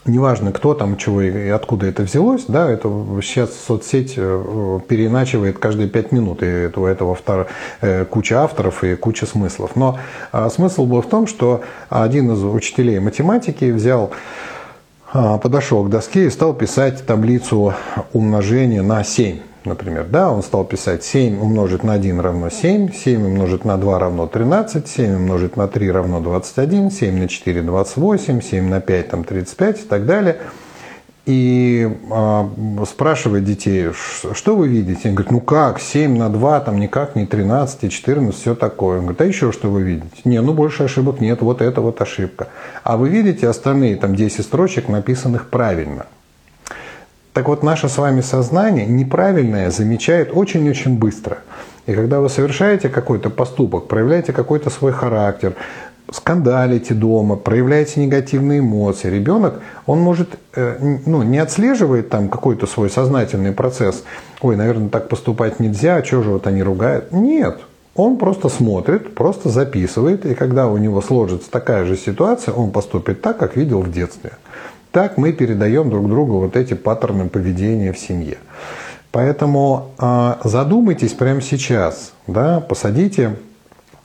неважно, 0.06 0.52
кто 0.52 0.74
там, 0.74 0.96
чего 0.96 1.22
и 1.22 1.48
откуда 1.48 1.86
это 1.86 2.02
взялось, 2.02 2.44
да, 2.48 2.70
это 2.70 2.88
сейчас 3.22 3.50
соцсеть 3.54 4.14
э, 4.16 4.80
переиначивает 4.88 5.58
каждые 5.58 5.88
пять 5.88 6.12
минут, 6.12 6.42
и 6.42 6.70
у 6.74 6.84
этого 6.86 7.14
втор... 7.14 7.46
Э, 7.80 8.04
куча 8.04 8.42
авторов 8.42 8.84
и 8.84 8.96
куча 8.96 9.26
смыслов. 9.26 9.76
Но 9.76 9.98
а, 10.32 10.50
смысл 10.50 10.86
был 10.86 11.00
в 11.02 11.08
том, 11.08 11.26
что 11.26 11.62
один 11.88 12.32
из 12.32 12.42
учителей 12.44 12.98
математики 12.98 13.70
взял 13.70 14.10
а, 15.12 15.38
подошел 15.38 15.84
к 15.84 15.90
доске 15.90 16.26
и 16.26 16.30
стал 16.30 16.54
писать 16.54 17.06
таблицу 17.06 17.74
умножения 18.12 18.82
на 18.82 19.04
7 19.04 19.38
например, 19.64 20.06
да, 20.08 20.30
он 20.30 20.42
стал 20.42 20.64
писать 20.64 21.04
7 21.04 21.40
умножить 21.40 21.84
на 21.84 21.94
1 21.94 22.20
равно 22.20 22.50
7, 22.50 22.92
7 22.92 23.24
умножить 23.24 23.64
на 23.64 23.76
2 23.76 23.98
равно 23.98 24.26
13, 24.26 24.88
7 24.88 25.14
умножить 25.16 25.56
на 25.56 25.68
3 25.68 25.90
равно 25.90 26.20
21, 26.20 26.90
7 26.90 27.18
на 27.18 27.28
4 27.28 27.62
28, 27.62 28.40
7 28.40 28.68
на 28.68 28.80
5 28.80 29.08
там 29.08 29.24
35 29.24 29.80
и 29.80 29.82
так 29.84 30.06
далее. 30.06 30.38
И 31.26 31.88
э, 32.10 32.84
спрашивает 32.86 33.44
детей, 33.44 33.90
что 34.34 34.56
вы 34.56 34.68
видите? 34.68 35.00
Они 35.04 35.14
говорят, 35.14 35.32
ну 35.32 35.40
как, 35.40 35.80
7 35.80 36.18
на 36.18 36.28
2, 36.28 36.60
там 36.60 36.78
никак 36.78 37.16
не 37.16 37.24
13 37.24 37.84
и 37.84 37.90
14, 37.90 38.38
все 38.38 38.54
такое. 38.54 38.98
Он 38.98 39.04
говорит, 39.04 39.22
а 39.22 39.24
еще 39.24 39.50
что 39.50 39.70
вы 39.70 39.82
видите? 39.82 40.20
Не, 40.24 40.42
ну 40.42 40.52
больше 40.52 40.82
ошибок 40.82 41.20
нет, 41.20 41.40
вот 41.40 41.62
это 41.62 41.80
вот 41.80 42.02
ошибка. 42.02 42.48
А 42.82 42.98
вы 42.98 43.08
видите 43.08 43.48
остальные 43.48 43.96
там 43.96 44.14
10 44.14 44.44
строчек, 44.44 44.88
написанных 44.88 45.48
правильно. 45.48 46.06
Так 47.34 47.48
вот, 47.48 47.64
наше 47.64 47.88
с 47.88 47.98
вами 47.98 48.20
сознание 48.20 48.86
неправильное 48.86 49.72
замечает 49.72 50.30
очень-очень 50.32 50.96
быстро. 50.96 51.38
И 51.84 51.92
когда 51.92 52.20
вы 52.20 52.28
совершаете 52.28 52.88
какой-то 52.88 53.28
поступок, 53.28 53.88
проявляете 53.88 54.32
какой-то 54.32 54.70
свой 54.70 54.92
характер, 54.92 55.54
скандалите 56.12 56.94
дома, 56.94 57.34
проявляете 57.34 58.00
негативные 58.00 58.60
эмоции, 58.60 59.10
ребенок, 59.10 59.60
он 59.84 59.98
может, 59.98 60.38
э, 60.54 60.98
ну, 61.06 61.24
не 61.24 61.38
отслеживает 61.38 62.08
там 62.08 62.28
какой-то 62.28 62.68
свой 62.68 62.88
сознательный 62.88 63.50
процесс, 63.50 64.04
ой, 64.40 64.54
наверное, 64.54 64.88
так 64.88 65.08
поступать 65.08 65.58
нельзя, 65.58 65.96
а 65.96 66.04
что 66.04 66.22
же 66.22 66.30
вот 66.30 66.46
они 66.46 66.62
ругают? 66.62 67.10
Нет, 67.10 67.58
он 67.96 68.16
просто 68.16 68.48
смотрит, 68.48 69.16
просто 69.16 69.48
записывает, 69.48 70.24
и 70.24 70.34
когда 70.34 70.68
у 70.68 70.76
него 70.76 71.00
сложится 71.00 71.50
такая 71.50 71.84
же 71.84 71.96
ситуация, 71.96 72.54
он 72.54 72.70
поступит 72.70 73.22
так, 73.22 73.38
как 73.38 73.56
видел 73.56 73.80
в 73.80 73.90
детстве. 73.90 74.32
Так 74.94 75.18
мы 75.18 75.32
передаем 75.32 75.90
друг 75.90 76.08
другу 76.08 76.38
вот 76.38 76.56
эти 76.56 76.74
паттерны 76.74 77.28
поведения 77.28 77.92
в 77.92 77.98
семье. 77.98 78.38
Поэтому 79.10 79.90
э, 79.98 80.34
задумайтесь 80.44 81.12
прямо 81.14 81.40
сейчас, 81.40 82.12
да, 82.28 82.60
посадите 82.60 83.34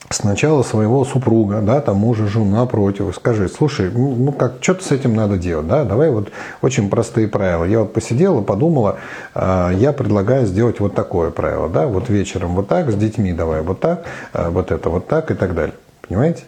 сначала 0.10 0.63
своего 0.63 1.06
супруга, 1.06 1.62
да, 1.62 1.80
там 1.82 1.97
мужа, 1.97 2.25
жену 2.25 2.45
напротив, 2.45 3.13
скажи, 3.15 3.49
слушай, 3.49 3.91
ну, 3.91 4.15
ну 4.15 4.32
как, 4.32 4.56
что-то 4.62 4.84
с 4.84 4.91
этим 4.91 5.13
надо 5.13 5.38
делать, 5.38 5.67
да, 5.67 5.84
давай 5.84 6.10
вот 6.10 6.32
очень 6.63 6.89
простые 6.89 7.28
правила. 7.28 7.65
Я 7.65 7.82
вот 7.82 7.93
посидела, 7.93 8.41
подумала, 8.41 8.97
э, 9.36 9.73
я 9.75 9.93
предлагаю 9.93 10.47
сделать 10.47 10.80
вот 10.80 10.95
такое 10.95 11.30
правило, 11.30 11.69
да, 11.69 11.86
вот 11.86 12.10
вечером 12.10 12.56
вот 12.56 12.67
так, 12.67 12.89
с 12.89 12.95
детьми 12.95 13.32
давай 13.32 13.62
вот 13.62 13.80
так, 13.80 14.06
э, 14.34 14.49
вот 14.49 14.71
это 14.71 14.89
вот 14.89 15.08
так 15.08 15.30
и 15.30 15.36
так 15.36 15.54
далее. 15.54 15.75
Понимаете? 16.08 16.45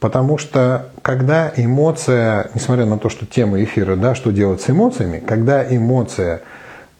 Потому 0.00 0.38
что 0.38 0.90
когда 1.02 1.52
эмоция, 1.54 2.50
несмотря 2.54 2.86
на 2.86 2.98
то, 2.98 3.10
что 3.10 3.26
тема 3.26 3.62
эфира, 3.62 3.96
да, 3.96 4.14
что 4.14 4.30
делать 4.32 4.62
с 4.62 4.70
эмоциями, 4.70 5.22
когда 5.24 5.62
эмоция 5.62 6.40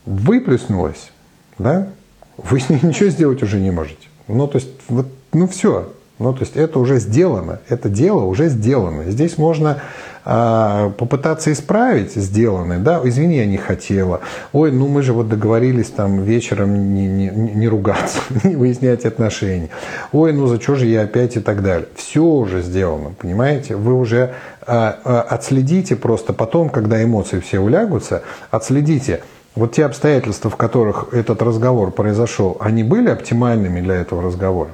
выплеснулась, 0.05 1.11
да, 1.59 1.89
вы 2.37 2.61
с 2.61 2.69
ней 2.69 2.79
ничего 2.83 3.09
сделать 3.09 3.43
уже 3.43 3.59
не 3.59 3.71
можете. 3.71 4.07
Ну, 4.29 4.47
то 4.47 4.59
есть, 4.59 4.69
вот, 4.89 5.07
ну 5.33 5.49
все, 5.49 5.93
ну, 6.21 6.35
то 6.35 6.41
есть 6.41 6.55
это 6.55 6.79
уже 6.79 6.99
сделано, 6.99 7.61
это 7.69 7.89
дело 7.89 8.25
уже 8.25 8.49
сделано. 8.49 9.11
Здесь 9.11 9.39
можно 9.39 9.81
а, 10.23 10.91
попытаться 10.91 11.51
исправить 11.51 12.15
сделанное, 12.15 12.79
да, 12.79 13.01
извини, 13.03 13.39
я 13.39 13.47
не 13.47 13.57
хотела, 13.57 14.21
ой, 14.53 14.71
ну 14.71 14.87
мы 14.87 15.01
же 15.01 15.15
вот 15.15 15.31
договорились 15.31 15.89
там 15.89 16.23
вечером 16.23 16.95
не, 16.95 17.07
не, 17.07 17.31
не 17.31 17.69
ругаться, 17.69 18.21
не 18.45 18.55
выяснять 18.55 19.07
отношения, 19.07 19.71
ой, 20.13 20.35
ну 20.35 20.47
за 20.47 20.61
что 20.61 20.75
же 20.75 20.87
я 20.87 21.03
опять 21.03 21.37
и 21.37 21.41
так 21.41 21.63
далее. 21.63 21.89
Все 21.97 22.23
уже 22.23 22.61
сделано, 22.61 23.13
понимаете, 23.19 23.77
вы 23.77 23.95
уже 23.95 24.35
а, 24.67 24.99
а, 25.03 25.23
отследите 25.23 25.97
просто 25.97 26.35
потом, 26.35 26.69
когда 26.69 27.03
эмоции 27.03 27.41
все 27.41 27.61
улягутся, 27.61 28.23
отследите, 28.51 29.23
вот 29.55 29.73
те 29.73 29.87
обстоятельства, 29.87 30.51
в 30.51 30.57
которых 30.57 31.15
этот 31.15 31.41
разговор 31.41 31.93
произошел, 31.93 32.59
они 32.61 32.85
были 32.85 33.09
оптимальными 33.09 33.81
для 33.81 33.95
этого 33.97 34.23
разговора? 34.23 34.71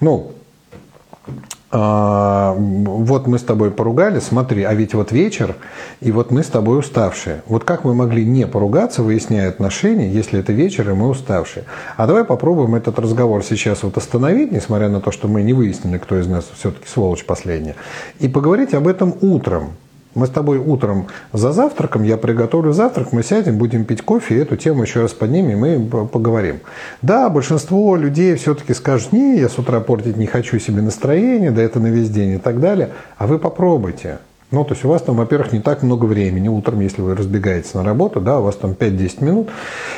Ну, 0.00 0.32
вот 1.70 3.26
мы 3.26 3.38
с 3.38 3.42
тобой 3.42 3.72
поругали, 3.72 4.20
смотри, 4.20 4.62
а 4.62 4.72
ведь 4.74 4.94
вот 4.94 5.10
вечер, 5.10 5.56
и 6.00 6.12
вот 6.12 6.30
мы 6.30 6.44
с 6.44 6.46
тобой 6.46 6.78
уставшие. 6.78 7.42
Вот 7.46 7.64
как 7.64 7.82
мы 7.82 7.94
могли 7.94 8.24
не 8.24 8.46
поругаться, 8.46 9.02
выясняя 9.02 9.48
отношения, 9.48 10.08
если 10.08 10.38
это 10.38 10.52
вечер, 10.52 10.88
и 10.90 10.94
мы 10.94 11.08
уставшие? 11.08 11.64
А 11.96 12.06
давай 12.06 12.24
попробуем 12.24 12.76
этот 12.76 13.00
разговор 13.00 13.42
сейчас 13.42 13.82
вот 13.82 13.96
остановить, 13.96 14.52
несмотря 14.52 14.88
на 14.88 15.00
то, 15.00 15.10
что 15.10 15.26
мы 15.26 15.42
не 15.42 15.52
выяснили, 15.52 15.98
кто 15.98 16.16
из 16.18 16.28
нас 16.28 16.48
все-таки 16.54 16.86
сволочь 16.86 17.24
последняя, 17.24 17.74
и 18.20 18.28
поговорить 18.28 18.72
об 18.74 18.86
этом 18.86 19.12
утром. 19.20 19.72
Мы 20.14 20.26
с 20.26 20.30
тобой 20.30 20.58
утром 20.58 21.08
за 21.32 21.52
завтраком, 21.52 22.04
я 22.04 22.16
приготовлю 22.16 22.72
завтрак, 22.72 23.12
мы 23.12 23.22
сядем, 23.22 23.58
будем 23.58 23.84
пить 23.84 24.02
кофе, 24.02 24.36
и 24.36 24.38
эту 24.38 24.56
тему 24.56 24.82
еще 24.82 25.02
раз 25.02 25.12
поднимем 25.12 25.64
и 25.66 26.06
поговорим. 26.06 26.60
Да, 27.02 27.28
большинство 27.28 27.96
людей 27.96 28.36
все-таки 28.36 28.74
скажут, 28.74 29.12
не, 29.12 29.38
я 29.38 29.48
с 29.48 29.58
утра 29.58 29.80
портить 29.80 30.16
не 30.16 30.26
хочу 30.26 30.58
себе 30.60 30.82
настроение, 30.82 31.50
да 31.50 31.62
это 31.62 31.80
на 31.80 31.88
весь 31.88 32.10
день 32.10 32.34
и 32.34 32.38
так 32.38 32.60
далее. 32.60 32.90
А 33.18 33.26
вы 33.26 33.38
попробуйте. 33.38 34.18
Ну, 34.50 34.64
то 34.64 34.74
есть 34.74 34.84
у 34.84 34.88
вас 34.88 35.02
там, 35.02 35.16
во-первых, 35.16 35.52
не 35.52 35.58
так 35.58 35.82
много 35.82 36.04
времени 36.04 36.46
утром, 36.46 36.78
если 36.80 37.02
вы 37.02 37.16
разбегаетесь 37.16 37.74
на 37.74 37.82
работу, 37.82 38.20
да, 38.20 38.38
у 38.38 38.44
вас 38.44 38.54
там 38.54 38.70
5-10 38.72 39.24
минут, 39.24 39.48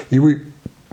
и 0.08 0.18
вы 0.18 0.44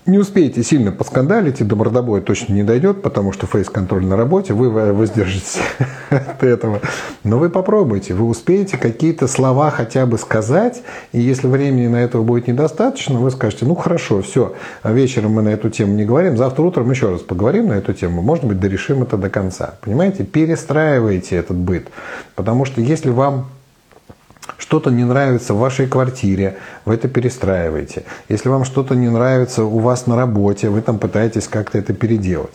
не 0.06 0.18
успеете 0.18 0.64
сильно 0.64 0.92
поскандалить, 0.92 1.62
и 1.62 1.64
до 1.64 1.76
мордобоя 1.76 2.22
точно 2.22 2.54
не 2.54 2.64
дойдет, 2.64 3.02
потому 3.02 3.32
что 3.32 3.48
фейс-контроль 3.48 4.06
на 4.06 4.18
работе, 4.18 4.54
вы 4.54 4.70
воздержитесь 4.70 5.60
от 6.10 6.44
этого. 6.44 6.82
Но 7.24 7.38
вы 7.38 7.50
попробуйте, 7.50 8.14
вы 8.14 8.26
успеете 8.26 8.78
какие-то 8.78 9.28
слова 9.28 9.72
хотя 9.72 10.06
бы 10.06 10.18
сказать, 10.18 10.82
и 11.14 11.22
если 11.22 11.48
времени 11.48 11.88
на 11.88 12.04
этого 12.04 12.24
будет 12.24 12.48
недостаточно, 12.48 13.20
вы 13.20 13.32
скажете, 13.32 13.66
ну 13.66 13.76
хорошо, 13.76 14.22
все, 14.22 14.54
вечером 14.84 15.32
мы 15.32 15.42
на 15.42 15.50
эту 15.50 15.70
тему 15.70 15.94
не 15.96 16.06
говорим, 16.06 16.38
завтра 16.38 16.64
утром 16.64 16.90
еще 16.92 17.10
раз 17.10 17.22
поговорим 17.22 17.70
на 17.70 17.74
эту 17.74 17.94
тему, 17.94 18.22
может 18.22 18.44
быть, 18.44 18.60
дорешим 18.60 19.04
это 19.04 19.18
до 19.18 19.30
конца. 19.30 19.76
Понимаете, 19.82 20.24
перестраивайте 20.26 21.38
этот 21.38 21.58
быт, 21.58 21.88
потому 22.36 22.66
что 22.66 22.82
если 22.82 23.10
вам 23.10 23.48
что-то 24.58 24.90
не 24.90 25.04
нравится 25.04 25.54
в 25.54 25.60
вашей 25.60 25.88
квартире, 25.88 26.58
вы 26.86 26.96
это 26.96 27.08
перестраиваете. 27.08 28.04
Если 28.30 28.50
вам 28.50 28.66
что-то 28.66 28.96
не 28.96 29.10
нравится 29.10 29.64
у 29.64 29.80
вас 29.80 30.08
на 30.08 30.16
работе, 30.16 30.70
вы 30.70 30.82
там 30.82 31.00
пытаетесь 31.00 31.48
как-то 31.48 31.78
это 31.78 31.94
переделать. 31.94 32.54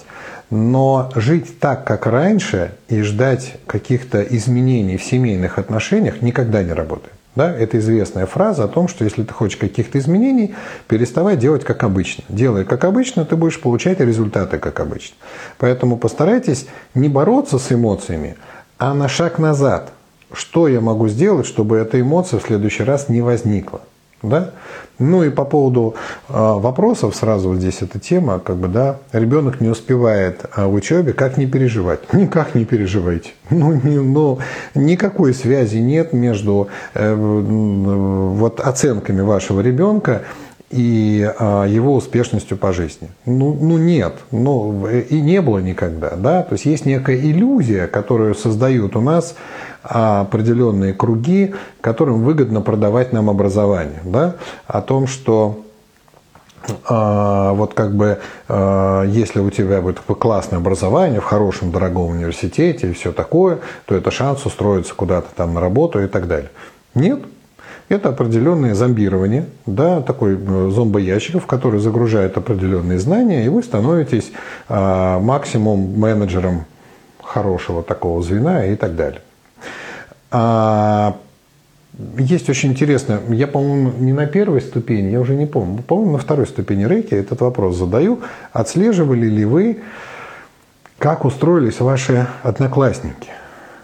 Но 0.51 1.11
жить 1.15 1.61
так, 1.61 1.85
как 1.85 2.07
раньше, 2.07 2.73
и 2.89 3.03
ждать 3.03 3.57
каких-то 3.67 4.23
изменений 4.23 4.97
в 4.97 5.05
семейных 5.05 5.59
отношениях 5.59 6.23
никогда 6.23 6.63
не 6.63 6.73
работает. 6.73 7.13
Да? 7.37 7.55
Это 7.55 7.79
известная 7.79 8.27
фраза 8.27 8.65
о 8.65 8.69
том, 8.69 8.89
что 8.89 9.05
если 9.05 9.23
ты 9.23 9.33
хочешь 9.33 9.59
каких-то 9.59 9.99
изменений, 9.99 10.55
переставай 10.89 11.37
делать 11.37 11.65
как 11.65 11.85
обычно. 11.85 12.25
Делай 12.29 12.65
как 12.65 12.85
обычно, 12.85 13.25
ты 13.25 13.37
будешь 13.37 13.61
получать 13.61 14.01
результаты 14.01 14.59
как 14.59 14.81
обычно. 14.81 15.17
Поэтому 15.59 15.99
постарайтесь 15.99 16.67
не 16.95 17.09
бороться 17.09 17.59
с 17.59 17.71
эмоциями, 17.71 18.37
а 18.79 18.95
на 18.95 19.09
шаг 19.09 19.39
назад– 19.39 19.93
что 20.33 20.69
я 20.69 20.81
могу 20.81 21.09
сделать, 21.09 21.47
чтобы 21.47 21.77
эта 21.77 22.01
эмоция 22.01 22.41
в 22.41 22.43
следующий 22.43 22.85
раз 22.85 23.09
не 23.09 23.23
возникла. 23.23 23.81
Да? 24.23 24.51
Ну 24.99 25.23
и 25.23 25.31
по 25.31 25.45
поводу 25.45 25.95
э, 26.29 26.33
вопросов 26.33 27.15
сразу 27.15 27.51
вот 27.51 27.59
здесь 27.59 27.83
эта 27.83 28.01
тема, 28.01 28.41
как 28.41 28.57
бы, 28.57 28.67
да, 28.67 28.99
ребенок 29.13 29.61
не 29.61 29.69
успевает 29.69 30.45
э, 30.57 30.67
в 30.67 30.75
учебе, 30.75 31.13
как 31.13 31.37
не 31.37 31.47
переживать? 31.47 32.01
Никак 32.13 32.57
не 32.57 32.65
переживайте. 32.65 33.31
Ну, 33.51 33.75
не, 33.75 34.01
ну 34.01 34.41
никакой 34.75 35.35
связи 35.35 35.77
нет 35.77 36.13
между 36.13 36.67
э, 36.95 37.15
вот 37.15 38.59
оценками 38.59 39.21
вашего 39.21 39.61
ребенка 39.61 40.23
и 40.71 41.31
а, 41.39 41.65
его 41.65 41.95
успешностью 41.95 42.57
по 42.57 42.73
жизни. 42.73 43.11
Ну, 43.25 43.55
ну 43.55 43.79
нет, 43.79 44.17
ну 44.31 44.87
и 44.89 45.21
не 45.21 45.41
было 45.41 45.59
никогда, 45.59 46.11
да. 46.11 46.43
То 46.43 46.55
есть 46.55 46.67
есть 46.67 46.85
некая 46.85 47.17
иллюзия, 47.17 47.87
которую 47.87 48.35
создают 48.35 48.97
у 48.97 49.01
нас 49.01 49.35
определенные 49.83 50.93
круги, 50.93 51.55
которым 51.81 52.23
выгодно 52.23 52.61
продавать 52.61 53.13
нам 53.13 53.31
образование, 53.31 54.01
да, 54.05 54.37
о 54.67 54.83
том, 54.83 55.07
что 55.07 55.65
а, 56.85 57.53
вот 57.55 57.75
как 57.75 57.95
бы 57.95 58.19
а, 58.49 59.05
если 59.05 59.41
у 59.41 59.51
тебя 59.51 59.81
будет 59.81 60.01
классное 60.01 60.59
образование 60.59 61.21
в 61.21 61.25
хорошем 61.25 61.71
дорогом 61.71 62.11
университете 62.11 62.91
и 62.91 62.93
все 62.93 63.13
такое, 63.13 63.61
то 63.87 63.95
это 63.95 64.11
шанс 64.11 64.45
устроиться 64.45 64.95
куда-то 64.95 65.29
там 65.35 65.55
на 65.55 65.61
работу 65.61 66.03
и 66.03 66.07
так 66.07 66.27
далее. 66.27 66.51
Нет, 66.95 67.21
это 67.89 68.11
определенное 68.11 68.75
зомбирование, 68.75 69.47
да, 69.67 70.03
такой 70.03 70.39
э, 70.39 70.71
зомбоящик, 70.71 71.43
в 71.43 71.47
который 71.47 71.81
загружают 71.81 72.37
определенные 72.37 72.99
знания, 72.99 73.45
и 73.45 73.49
вы 73.49 73.63
становитесь 73.63 74.31
а, 74.69 75.19
максимум 75.19 75.99
менеджером 75.99 76.65
хорошего 77.23 77.83
такого 77.83 78.23
звена 78.23 78.67
и 78.67 78.77
так 78.77 78.95
далее. 78.97 79.23
А, 80.31 81.17
есть 82.19 82.49
очень 82.49 82.71
интересно, 82.71 83.21
я, 83.29 83.47
по-моему, 83.47 83.93
не 83.99 84.13
на 84.13 84.27
первой 84.27 84.61
ступени, 84.61 85.11
я 85.11 85.21
уже 85.21 85.35
не 85.35 85.47
помню, 85.47 85.83
по-моему, 85.83 86.13
на 86.13 86.19
второй 86.19 86.47
ступени 86.47 86.85
рейки 86.85 87.15
этот 87.15 87.41
вопрос 87.41 87.77
задаю. 87.77 88.21
Отслеживали 88.53 89.27
ли 89.27 89.45
вы, 89.45 89.81
как 90.99 91.25
устроились 91.25 91.81
ваши 91.81 92.29
одноклассники? 92.43 93.31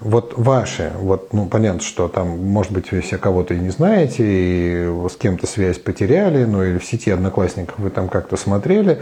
Вот 0.04 0.34
ваши, 0.36 0.92
вот, 0.98 1.32
ну, 1.32 1.46
понятно, 1.46 1.80
что 1.80 2.08
там, 2.08 2.38
может 2.44 2.72
быть, 2.72 2.92
вы 2.92 3.00
все 3.00 3.16
кого-то 3.16 3.54
и 3.54 3.58
не 3.58 3.70
знаете, 3.70 4.22
и 4.22 5.08
с 5.08 5.16
кем-то 5.16 5.46
связь 5.46 5.78
потеряли, 5.78 6.44
ну, 6.44 6.62
или 6.62 6.76
в 6.76 6.84
сети 6.84 7.10
одноклассников 7.10 7.78
вы 7.78 7.88
там 7.88 8.08
как-то 8.10 8.36
смотрели, 8.36 9.00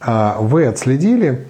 а 0.00 0.36
вы 0.38 0.66
отследили, 0.66 1.46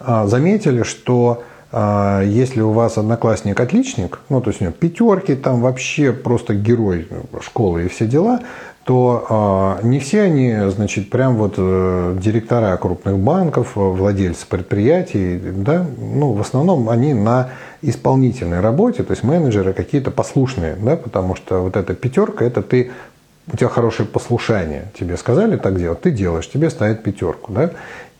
а, 0.00 0.26
заметили, 0.26 0.82
что 0.82 1.44
а, 1.70 2.22
если 2.22 2.60
у 2.60 2.72
вас 2.72 2.98
одноклассник 2.98 3.60
отличник, 3.60 4.18
ну 4.28 4.40
то 4.40 4.50
есть 4.50 4.60
у 4.60 4.64
него 4.64 4.74
пятерки, 4.74 5.36
там 5.36 5.60
вообще 5.60 6.12
просто 6.12 6.54
герой 6.54 7.06
школы 7.40 7.84
и 7.84 7.88
все 7.88 8.06
дела, 8.06 8.40
то 8.84 9.80
э, 9.82 9.86
не 9.86 9.98
все 9.98 10.22
они, 10.22 10.54
значит, 10.68 11.08
прям 11.08 11.36
вот 11.36 11.54
э, 11.56 12.18
директора 12.20 12.76
крупных 12.76 13.18
банков, 13.18 13.72
владельцы 13.76 14.46
предприятий, 14.46 15.38
да, 15.38 15.86
ну, 15.98 16.32
в 16.32 16.40
основном 16.40 16.90
они 16.90 17.14
на 17.14 17.50
исполнительной 17.80 18.60
работе, 18.60 19.02
то 19.02 19.12
есть 19.12 19.22
менеджеры 19.22 19.72
какие-то 19.72 20.10
послушные, 20.10 20.76
да, 20.76 20.96
потому 20.96 21.34
что 21.34 21.60
вот 21.60 21.76
эта 21.76 21.94
пятерка, 21.94 22.44
это 22.44 22.60
ты, 22.60 22.90
у 23.50 23.56
тебя 23.56 23.70
хорошее 23.70 24.06
послушание, 24.06 24.84
тебе 24.98 25.16
сказали 25.16 25.56
так 25.56 25.78
делать, 25.78 26.02
ты 26.02 26.10
делаешь, 26.10 26.48
тебе 26.50 26.68
ставят 26.68 27.02
пятерку, 27.02 27.52
да, 27.52 27.70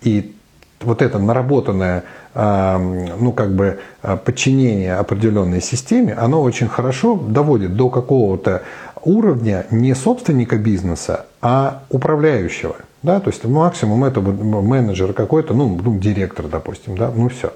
и 0.00 0.34
вот 0.80 1.02
это 1.02 1.18
наработанное 1.18 2.04
ну, 2.34 3.32
как 3.32 3.54
бы 3.54 3.78
подчинение 4.24 4.96
определенной 4.96 5.62
системе, 5.62 6.14
оно 6.14 6.42
очень 6.42 6.68
хорошо 6.68 7.16
доводит 7.16 7.76
до 7.76 7.88
какого-то 7.88 8.62
уровня 9.04 9.66
не 9.70 9.94
собственника 9.94 10.56
бизнеса, 10.56 11.26
а 11.40 11.82
управляющего. 11.90 12.76
Да? 13.02 13.20
То 13.20 13.30
есть 13.30 13.44
максимум 13.44 14.04
это 14.04 14.20
менеджер 14.20 15.12
какой-то, 15.12 15.54
ну, 15.54 15.78
ну, 15.82 15.98
директор, 15.98 16.48
допустим, 16.48 16.96
да, 16.96 17.10
ну 17.14 17.28
все. 17.28 17.52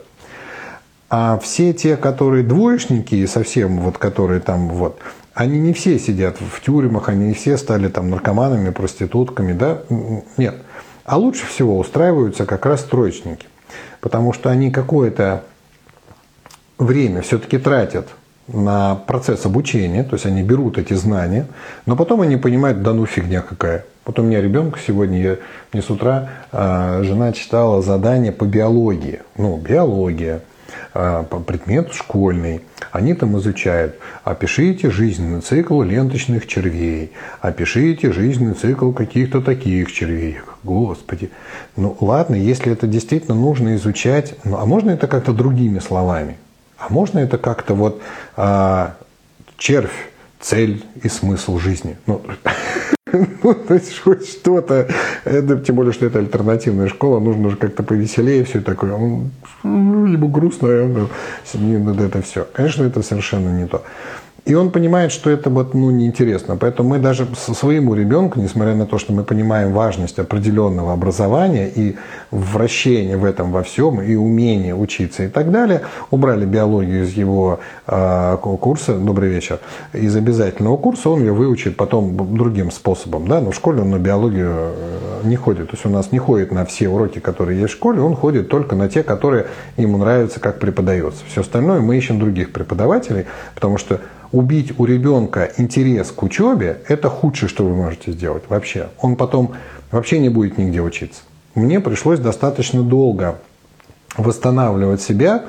А 1.11 1.39
все 1.39 1.73
те, 1.73 1.97
которые 1.97 2.45
двоечники 2.45 3.25
совсем 3.25 3.81
вот, 3.81 3.97
которые 3.97 4.41
там 4.41 4.69
вот, 4.69 4.99
они 5.33 5.59
не 5.59 5.73
все 5.73 5.99
сидят 5.99 6.37
в 6.39 6.61
тюрьмах, 6.61 7.09
они 7.09 7.29
не 7.29 7.35
все 7.35 7.57
стали 7.57 7.89
там 7.89 8.11
наркоманами, 8.11 8.71
проститутками, 8.71 9.55
да, 9.55 9.83
нет. 10.37 10.57
А 11.05 11.17
лучше 11.17 11.47
всего 11.47 11.79
устраиваются 11.79 12.45
как 12.45 12.67
раз 12.67 12.83
троечники, 12.83 13.47
потому 14.03 14.35
что 14.35 14.51
они 14.51 14.71
какое-то 14.71 15.45
время 16.79 17.23
все-таки 17.23 17.57
тратят 17.57 18.09
процесс 19.07 19.45
обучения, 19.47 20.05
то 20.05 20.15
есть 20.15 20.27
они 20.27 20.43
берут 20.43 20.79
эти 20.79 20.95
знания, 20.95 21.47
но 21.87 21.97
потом 21.97 22.23
они 22.23 22.37
понимают, 22.37 22.83
да 22.83 22.93
ну 22.93 23.07
фигня 23.07 23.43
какая. 23.43 23.85
Вот 24.09 24.19
у 24.19 24.23
меня 24.23 24.41
ребенок 24.41 24.79
сегодня, 24.79 25.21
я, 25.21 25.37
мне 25.71 25.83
с 25.83 25.91
утра 25.91 26.31
э, 26.51 27.03
жена 27.05 27.33
читала 27.35 27.83
задание 27.83 28.33
по 28.33 28.45
биологии. 28.47 29.21
Ну, 29.37 29.59
биология, 29.59 30.41
э, 30.95 31.25
предмет 31.47 31.93
школьный. 31.93 32.63
Они 32.91 33.13
там 33.13 33.37
изучают. 33.37 33.97
Опишите 34.25 34.91
жизненный 34.91 35.43
цикл 35.43 35.83
ленточных 35.83 36.47
червей. 36.47 37.13
Опишите 37.43 38.11
жизненный 38.11 38.55
цикл 38.55 38.93
каких-то 38.93 39.43
таких 39.43 39.93
червей. 39.93 40.39
Господи. 40.65 41.29
Ну 41.77 41.95
ладно, 42.01 42.35
если 42.35 42.73
это 42.73 42.87
действительно 42.87 43.35
нужно 43.35 43.77
изучать, 43.77 44.37
ну, 44.45 44.57
а 44.57 44.65
можно 44.65 44.91
это 44.91 45.07
как-то 45.07 45.35
другими 45.35 45.81
словами? 45.81 46.39
А 46.79 46.93
можно 46.93 47.19
это 47.19 47.39
как-то 47.39 47.75
вот 47.75 48.01
а, 48.37 48.95
червь, 49.57 50.11
цель 50.41 50.85
и 51.03 51.09
смысл 51.09 51.59
жизни? 51.59 51.97
Ну, 52.07 52.23
ну, 53.13 53.55
то 53.55 53.75
есть 53.75 53.99
хоть 53.99 54.29
что-то, 54.29 54.89
это, 55.25 55.59
тем 55.59 55.75
более, 55.75 55.93
что 55.93 56.07
это 56.07 56.21
альтернативная 56.21 56.89
школа, 56.89 57.19
нужно 57.19 57.51
же 57.51 57.57
как-то 57.57 57.83
повеселее 57.83 58.45
все 58.45 58.61
такое, 58.61 58.97
ну, 58.97 60.07
либо 60.07 60.29
грустно, 60.29 60.69
ну, 60.69 61.09
это 61.95 62.23
все. 62.23 62.47
Конечно, 62.53 62.85
это 62.85 63.03
совершенно 63.03 63.49
не 63.49 63.67
то. 63.67 63.83
И 64.49 64.55
он 64.55 64.71
понимает, 64.71 65.13
что 65.13 65.29
это 65.29 65.51
вот, 65.51 65.75
ну, 65.75 65.91
неинтересно. 65.91 66.57
Поэтому 66.57 66.89
мы 66.89 66.99
даже 66.99 67.29
со 67.37 67.53
своему 67.53 67.95
ребенку, 67.95 68.41
несмотря 68.41 68.75
на 68.75 68.87
то, 68.87 68.97
что 68.97 69.13
мы 69.13 69.23
понимаем 69.23 69.73
важность 69.73 70.19
определенного 70.19 70.95
образования 70.95 71.69
и 71.69 71.97
вращения 72.31 73.19
в 73.19 73.27
этом 73.27 73.53
во 73.53 73.63
всем, 73.63 74.01
и 74.01 74.15
умение 74.15 74.75
учиться 74.75 75.25
и 75.25 75.29
так 75.29 75.51
далее, 75.51 75.83
убрали 76.11 76.47
биологию 76.47 77.05
из 77.05 77.13
его 77.13 77.61
э, 77.87 78.39
курса, 78.41 78.95
добрый 78.95 79.29
вечер, 79.29 79.59
из 79.93 80.17
обязательного 80.17 80.79
курса, 80.79 81.11
он 81.11 81.21
ее 81.21 81.35
выучит 81.35 81.77
потом 81.77 82.17
другим 82.35 82.71
способом. 82.71 83.29
Да? 83.29 83.43
Но 83.43 83.51
в 83.51 83.55
школе 83.55 83.83
он 83.83 83.91
на 83.91 83.99
биологию 83.99 84.55
э, 84.55 85.21
не 85.25 85.37
ходит. 85.37 85.69
То 85.69 85.77
есть 85.77 85.85
у 85.85 85.91
нас 85.91 86.11
не 86.11 86.19
ходит 86.19 86.53
на 86.53 86.65
все 86.65 86.89
уроки, 86.89 87.19
которые 87.19 87.61
есть 87.61 87.75
в 87.75 87.77
школе, 87.77 88.01
он 88.01 88.17
ходит 88.17 88.49
только 88.49 88.77
на 88.77 88.89
те, 88.89 89.03
которые 89.03 89.45
ему 89.77 89.99
нравятся, 89.99 90.41
как 90.41 90.59
преподается. 90.59 91.23
Все 91.31 91.43
остальное 91.43 91.81
мы 91.81 91.99
ищем 91.99 92.19
других 92.19 92.51
преподавателей, 92.51 93.27
потому 93.55 93.77
что 93.77 94.01
убить 94.33 94.79
у 94.79 94.85
ребенка 94.85 95.53
интерес 95.57 96.11
к 96.11 96.23
учебе, 96.23 96.83
это 96.89 97.09
худшее, 97.09 97.49
что 97.49 97.65
вы 97.65 97.75
можете 97.75 98.13
сделать 98.13 98.45
вообще. 98.49 98.89
Он 99.01 99.17
потом 99.17 99.55
вообще 99.91 100.19
не 100.19 100.29
будет 100.29 100.59
нигде 100.59 100.81
учиться. 100.81 101.23
Мне 101.55 101.81
пришлось 101.81 102.19
достаточно 102.21 102.83
долго 102.83 103.39
восстанавливать 104.17 105.01
себя, 105.03 105.45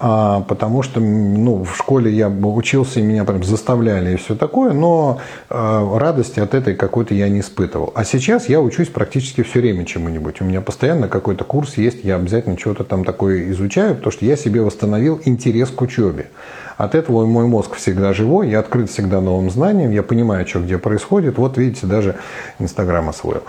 потому 0.00 0.82
что 0.82 0.98
ну, 0.98 1.62
в 1.62 1.76
школе 1.76 2.10
я 2.10 2.30
учился, 2.30 3.00
и 3.00 3.02
меня 3.02 3.24
прям 3.24 3.44
заставляли 3.44 4.14
и 4.14 4.16
все 4.16 4.34
такое, 4.34 4.72
но 4.72 5.20
а, 5.50 5.98
радости 5.98 6.40
от 6.40 6.54
этой 6.54 6.74
какой-то 6.74 7.12
я 7.12 7.28
не 7.28 7.40
испытывал. 7.40 7.92
А 7.94 8.04
сейчас 8.04 8.48
я 8.48 8.62
учусь 8.62 8.88
практически 8.88 9.42
все 9.42 9.60
время 9.60 9.84
чему-нибудь. 9.84 10.40
У 10.40 10.44
меня 10.44 10.62
постоянно 10.62 11.08
какой-то 11.08 11.44
курс 11.44 11.76
есть, 11.76 12.02
я 12.02 12.16
обязательно 12.16 12.58
что-то 12.58 12.84
там 12.84 13.04
такое 13.04 13.50
изучаю, 13.50 13.94
потому 13.94 14.10
что 14.10 14.24
я 14.24 14.36
себе 14.36 14.62
восстановил 14.62 15.20
интерес 15.26 15.68
к 15.68 15.82
учебе. 15.82 16.30
От 16.78 16.94
этого 16.94 17.26
мой 17.26 17.46
мозг 17.46 17.74
всегда 17.74 18.14
живой, 18.14 18.48
я 18.48 18.60
открыт 18.60 18.88
всегда 18.88 19.20
новым 19.20 19.50
знаниям, 19.50 19.90
я 19.90 20.02
понимаю, 20.02 20.46
что 20.46 20.60
где 20.60 20.78
происходит. 20.78 21.36
Вот 21.36 21.58
видите, 21.58 21.86
даже 21.86 22.16
Инстаграм 22.58 23.06
освоил. 23.06 23.42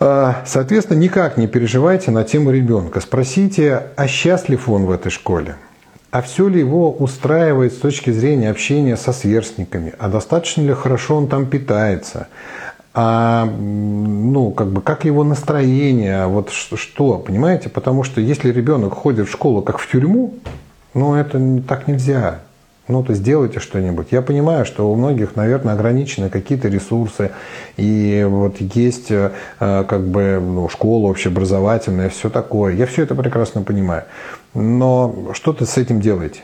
А, 0.00 0.42
соответственно, 0.46 0.98
никак 0.98 1.36
не 1.36 1.46
переживайте 1.46 2.10
на 2.10 2.24
тему 2.24 2.50
ребенка. 2.50 3.00
Спросите, 3.00 3.88
а 3.96 4.06
счастлив 4.06 4.68
он 4.68 4.86
в 4.86 4.90
этой 4.90 5.10
школе? 5.10 5.56
А 6.10 6.22
все 6.22 6.48
ли 6.48 6.60
его 6.60 6.90
устраивает 6.90 7.74
с 7.74 7.76
точки 7.76 8.10
зрения 8.10 8.50
общения 8.50 8.96
со 8.96 9.12
сверстниками? 9.12 9.92
А 9.98 10.08
достаточно 10.08 10.62
ли 10.62 10.72
хорошо 10.72 11.16
он 11.16 11.28
там 11.28 11.46
питается? 11.46 12.28
а 13.00 13.44
ну, 13.44 14.50
как 14.50 14.72
бы, 14.72 14.80
как 14.80 15.04
его 15.04 15.22
настроение, 15.22 16.26
вот 16.26 16.50
что, 16.50 17.18
понимаете? 17.18 17.68
Потому 17.68 18.02
что 18.02 18.20
если 18.20 18.50
ребенок 18.50 18.92
ходит 18.92 19.28
в 19.28 19.30
школу 19.30 19.62
как 19.62 19.78
в 19.78 19.88
тюрьму, 19.88 20.34
ну, 20.94 21.14
это 21.14 21.62
так 21.68 21.86
нельзя. 21.86 22.40
Ну, 22.88 23.02
то 23.04 23.12
сделайте 23.12 23.60
что-нибудь. 23.60 24.08
Я 24.12 24.22
понимаю, 24.22 24.64
что 24.64 24.90
у 24.90 24.96
многих, 24.96 25.36
наверное, 25.36 25.74
ограничены 25.74 26.30
какие-то 26.30 26.68
ресурсы, 26.68 27.30
и 27.76 28.26
вот 28.26 28.56
есть 28.60 29.10
э, 29.10 29.30
как 29.58 30.06
бы 30.06 30.40
ну, 30.40 30.68
школа 30.70 31.08
общеобразовательная, 31.08 32.08
все 32.08 32.30
такое. 32.30 32.74
Я 32.74 32.86
все 32.86 33.02
это 33.02 33.14
прекрасно 33.14 33.62
понимаю. 33.62 34.04
Но 34.54 35.28
что-то 35.34 35.66
с 35.66 35.76
этим 35.76 36.00
делаете. 36.00 36.40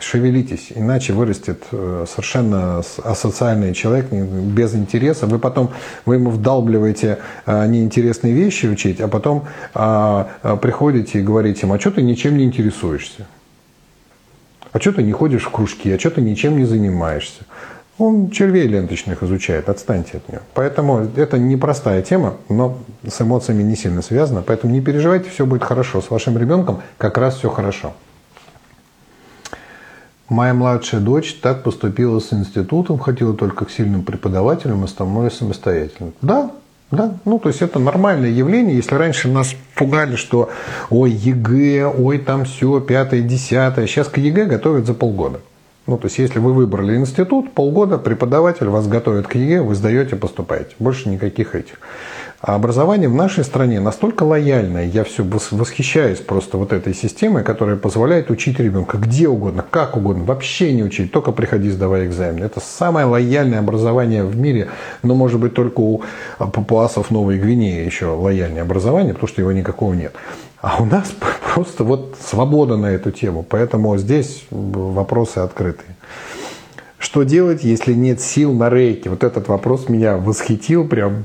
шевелитесь, 0.00 0.72
иначе 0.74 1.12
вырастет 1.12 1.62
э, 1.70 2.04
совершенно 2.08 2.82
асоциальный 3.04 3.72
человек 3.72 4.10
без 4.10 4.74
интереса. 4.74 5.26
Вы 5.26 5.38
потом, 5.38 5.70
вы 6.04 6.16
ему 6.16 6.30
вдалбливаете 6.30 7.18
э, 7.46 7.66
неинтересные 7.68 8.32
вещи 8.32 8.66
учить, 8.66 9.00
а 9.00 9.06
потом 9.06 9.44
а, 9.74 10.56
приходите 10.60 11.20
и 11.20 11.22
говорите 11.22 11.60
ему, 11.62 11.74
а 11.74 11.78
что 11.78 11.92
ты 11.92 12.02
ничем 12.02 12.36
не 12.36 12.44
интересуешься? 12.44 13.26
А 14.72 14.80
что 14.80 14.92
ты 14.92 15.02
не 15.02 15.12
ходишь 15.12 15.44
в 15.44 15.50
кружки, 15.50 15.90
а 15.92 15.98
что 15.98 16.10
ты 16.10 16.20
ничем 16.20 16.56
не 16.56 16.64
занимаешься? 16.64 17.42
Он 17.98 18.30
червей 18.30 18.66
ленточных 18.66 19.22
изучает, 19.22 19.68
отстаньте 19.68 20.18
от 20.18 20.28
него. 20.28 20.42
Поэтому 20.54 21.06
это 21.16 21.38
непростая 21.38 22.00
тема, 22.02 22.36
но 22.48 22.78
с 23.06 23.20
эмоциями 23.20 23.62
не 23.62 23.76
сильно 23.76 24.00
связана. 24.00 24.42
Поэтому 24.42 24.72
не 24.72 24.80
переживайте, 24.80 25.28
все 25.28 25.44
будет 25.44 25.64
хорошо. 25.64 26.00
С 26.00 26.10
вашим 26.10 26.38
ребенком 26.38 26.82
как 26.96 27.18
раз 27.18 27.36
все 27.36 27.50
хорошо. 27.50 27.92
Моя 30.30 30.54
младшая 30.54 31.00
дочь 31.00 31.34
так 31.42 31.64
поступила 31.64 32.20
с 32.20 32.32
институтом, 32.32 32.98
хотела 32.98 33.34
только 33.34 33.64
к 33.64 33.70
сильным 33.70 34.02
преподавателям, 34.02 34.84
остальное 34.84 35.28
самостоятельно. 35.28 36.12
Да, 36.22 36.52
да, 36.90 37.14
ну 37.24 37.38
то 37.38 37.48
есть 37.48 37.62
это 37.62 37.78
нормальное 37.78 38.30
явление. 38.30 38.76
Если 38.76 38.94
раньше 38.94 39.28
нас 39.28 39.54
пугали, 39.76 40.16
что 40.16 40.50
ой, 40.90 41.10
ЕГЭ, 41.10 41.86
ой, 41.86 42.18
там 42.18 42.44
все, 42.44 42.80
пятое, 42.80 43.20
десятое. 43.20 43.86
Сейчас 43.86 44.08
к 44.08 44.18
ЕГЭ 44.18 44.46
готовят 44.46 44.86
за 44.86 44.94
полгода. 44.94 45.40
Ну, 45.86 45.98
то 45.98 46.06
есть, 46.06 46.18
если 46.18 46.38
вы 46.38 46.52
выбрали 46.52 46.96
институт, 46.96 47.52
полгода 47.52 47.98
преподаватель 47.98 48.68
вас 48.68 48.86
готовит 48.86 49.26
к 49.26 49.34
ЕГЭ, 49.34 49.62
вы 49.62 49.74
сдаете, 49.74 50.14
поступаете. 50.14 50.76
Больше 50.78 51.08
никаких 51.08 51.54
этих. 51.54 51.80
А 52.40 52.54
образование 52.54 53.10
в 53.10 53.14
нашей 53.14 53.44
стране 53.44 53.80
настолько 53.80 54.22
лояльное, 54.22 54.86
я 54.86 55.04
все 55.04 55.22
восхищаюсь 55.22 56.20
просто 56.20 56.56
вот 56.56 56.72
этой 56.72 56.94
системой, 56.94 57.44
которая 57.44 57.76
позволяет 57.76 58.30
учить 58.30 58.58
ребенка 58.58 58.96
где 58.96 59.28
угодно, 59.28 59.62
как 59.68 59.98
угодно, 59.98 60.24
вообще 60.24 60.72
не 60.72 60.82
учить, 60.82 61.12
только 61.12 61.32
приходи, 61.32 61.68
сдавай 61.68 62.06
экзамен. 62.06 62.42
Это 62.42 62.60
самое 62.60 63.04
лояльное 63.04 63.58
образование 63.58 64.24
в 64.24 64.38
мире, 64.38 64.68
но 65.02 65.14
может 65.14 65.38
быть 65.38 65.52
только 65.52 65.80
у 65.80 66.02
папуасов 66.38 67.10
Новой 67.10 67.38
Гвинеи 67.38 67.84
еще 67.84 68.06
лояльное 68.06 68.62
образование, 68.62 69.12
потому 69.12 69.28
что 69.28 69.42
его 69.42 69.52
никакого 69.52 69.92
нет. 69.92 70.14
А 70.62 70.82
у 70.82 70.86
нас 70.86 71.12
просто 71.54 71.84
вот 71.84 72.16
свобода 72.26 72.78
на 72.78 72.86
эту 72.86 73.10
тему, 73.10 73.44
поэтому 73.46 73.98
здесь 73.98 74.46
вопросы 74.50 75.38
открытые. 75.38 75.94
Что 76.96 77.24
делать, 77.24 77.64
если 77.64 77.92
нет 77.92 78.22
сил 78.22 78.54
на 78.54 78.70
рейке? 78.70 79.10
Вот 79.10 79.24
этот 79.24 79.48
вопрос 79.48 79.90
меня 79.90 80.16
восхитил 80.16 80.88
прям 80.88 81.24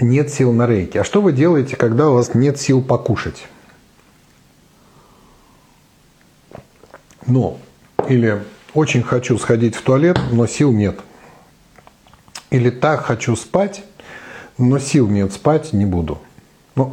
нет 0.00 0.30
сил 0.30 0.52
на 0.52 0.66
рейке. 0.66 1.00
А 1.00 1.04
что 1.04 1.20
вы 1.22 1.32
делаете, 1.32 1.76
когда 1.76 2.08
у 2.08 2.14
вас 2.14 2.34
нет 2.34 2.58
сил 2.58 2.82
покушать? 2.82 3.46
Но. 7.26 7.58
Или 8.08 8.42
очень 8.74 9.02
хочу 9.02 9.38
сходить 9.38 9.74
в 9.74 9.82
туалет, 9.82 10.18
но 10.32 10.46
сил 10.46 10.72
нет. 10.72 10.98
Или 12.50 12.70
так 12.70 13.04
хочу 13.04 13.36
спать, 13.36 13.84
но 14.58 14.78
сил 14.78 15.08
нет 15.08 15.32
спать, 15.32 15.72
не 15.72 15.86
буду. 15.86 16.18
Ну, 16.74 16.92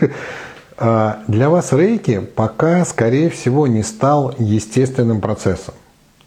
а 0.76 1.22
для 1.28 1.48
вас 1.48 1.72
рейки 1.72 2.20
пока, 2.20 2.84
скорее 2.84 3.30
всего, 3.30 3.66
не 3.66 3.82
стал 3.82 4.34
естественным 4.38 5.20
процессом. 5.20 5.74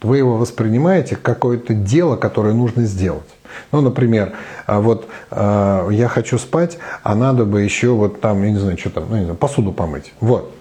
Вы 0.06 0.18
его 0.18 0.36
воспринимаете 0.36 1.16
как 1.16 1.36
какое-то 1.36 1.74
дело, 1.74 2.16
которое 2.16 2.54
нужно 2.54 2.84
сделать. 2.84 3.28
Ну, 3.72 3.80
например, 3.80 4.32
а 4.66 4.80
вот 4.80 5.08
э, 5.30 5.88
я 5.90 6.08
хочу 6.08 6.38
спать, 6.38 6.78
а 7.02 7.14
надо 7.14 7.44
бы 7.44 7.62
еще 7.62 7.90
вот 7.90 8.20
там, 8.20 8.42
я 8.42 8.50
не 8.50 8.58
знаю, 8.58 8.78
что 8.78 8.90
там, 8.90 9.04
ну, 9.10 9.16
не 9.16 9.24
знаю, 9.24 9.36
посуду 9.36 9.72
помыть. 9.72 10.12
Вот. 10.20 10.52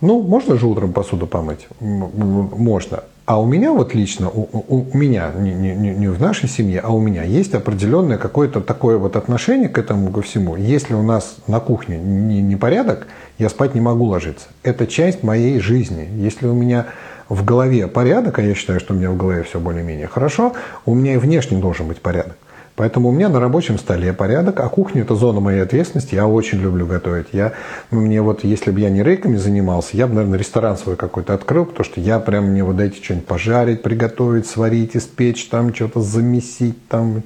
Ну, 0.00 0.20
можно 0.20 0.56
же 0.56 0.66
утром 0.66 0.92
посуду 0.92 1.26
помыть? 1.26 1.66
Можно. 1.80 3.04
А 3.24 3.40
у 3.40 3.46
меня 3.46 3.72
вот 3.72 3.94
лично, 3.94 4.28
у, 4.28 4.48
у 4.68 4.96
меня, 4.96 5.30
не, 5.38 5.54
не, 5.54 5.74
не 5.74 6.08
в 6.08 6.20
нашей 6.20 6.48
семье, 6.48 6.80
а 6.80 6.90
у 6.90 7.00
меня 7.00 7.22
есть 7.22 7.54
определенное 7.54 8.18
какое-то 8.18 8.60
такое 8.60 8.98
вот 8.98 9.14
отношение 9.14 9.68
к 9.68 9.78
этому 9.78 10.10
ко 10.10 10.22
всему. 10.22 10.56
Если 10.56 10.94
у 10.94 11.02
нас 11.02 11.36
на 11.46 11.60
кухне 11.60 11.98
не, 11.98 12.42
не 12.42 12.56
порядок, 12.56 13.06
я 13.38 13.48
спать 13.48 13.74
не 13.74 13.80
могу 13.80 14.06
ложиться. 14.06 14.48
Это 14.64 14.86
часть 14.88 15.22
моей 15.22 15.60
жизни. 15.60 16.08
Если 16.16 16.46
у 16.46 16.54
меня 16.54 16.86
в 17.28 17.44
голове 17.44 17.86
порядок, 17.88 18.38
а 18.38 18.42
я 18.42 18.54
считаю, 18.54 18.80
что 18.80 18.94
у 18.94 18.96
меня 18.96 19.10
в 19.10 19.16
голове 19.16 19.42
все 19.42 19.60
более-менее 19.60 20.06
хорошо, 20.06 20.52
у 20.86 20.94
меня 20.94 21.14
и 21.14 21.16
внешне 21.16 21.58
должен 21.58 21.88
быть 21.88 22.00
порядок. 22.00 22.36
Поэтому 22.74 23.10
у 23.10 23.12
меня 23.12 23.28
на 23.28 23.38
рабочем 23.38 23.78
столе 23.78 24.14
порядок, 24.14 24.60
а 24.60 24.68
кухня– 24.68 25.02
это 25.02 25.14
зона 25.14 25.40
моей 25.40 25.60
ответственности. 25.60 26.14
Я 26.14 26.26
очень 26.26 26.58
люблю 26.58 26.86
готовить. 26.86 27.26
Я, 27.32 27.52
мне 27.90 28.22
вот, 28.22 28.44
если 28.44 28.70
бы 28.70 28.80
я 28.80 28.88
не 28.88 29.02
рейками 29.02 29.36
занимался, 29.36 29.96
я 29.96 30.06
бы, 30.06 30.14
наверное, 30.14 30.38
ресторан 30.38 30.78
свой 30.78 30.96
какой-то 30.96 31.34
открыл, 31.34 31.66
потому 31.66 31.84
что 31.84 32.00
я 32.00 32.18
прям 32.18 32.46
мне 32.46 32.64
вот 32.64 32.76
дайте 32.76 33.02
что-нибудь 33.02 33.26
пожарить, 33.26 33.82
приготовить, 33.82 34.46
сварить, 34.46 34.96
испечь, 34.96 35.48
там 35.48 35.74
что-то 35.74 36.00
замесить, 36.00 36.88
там 36.88 37.22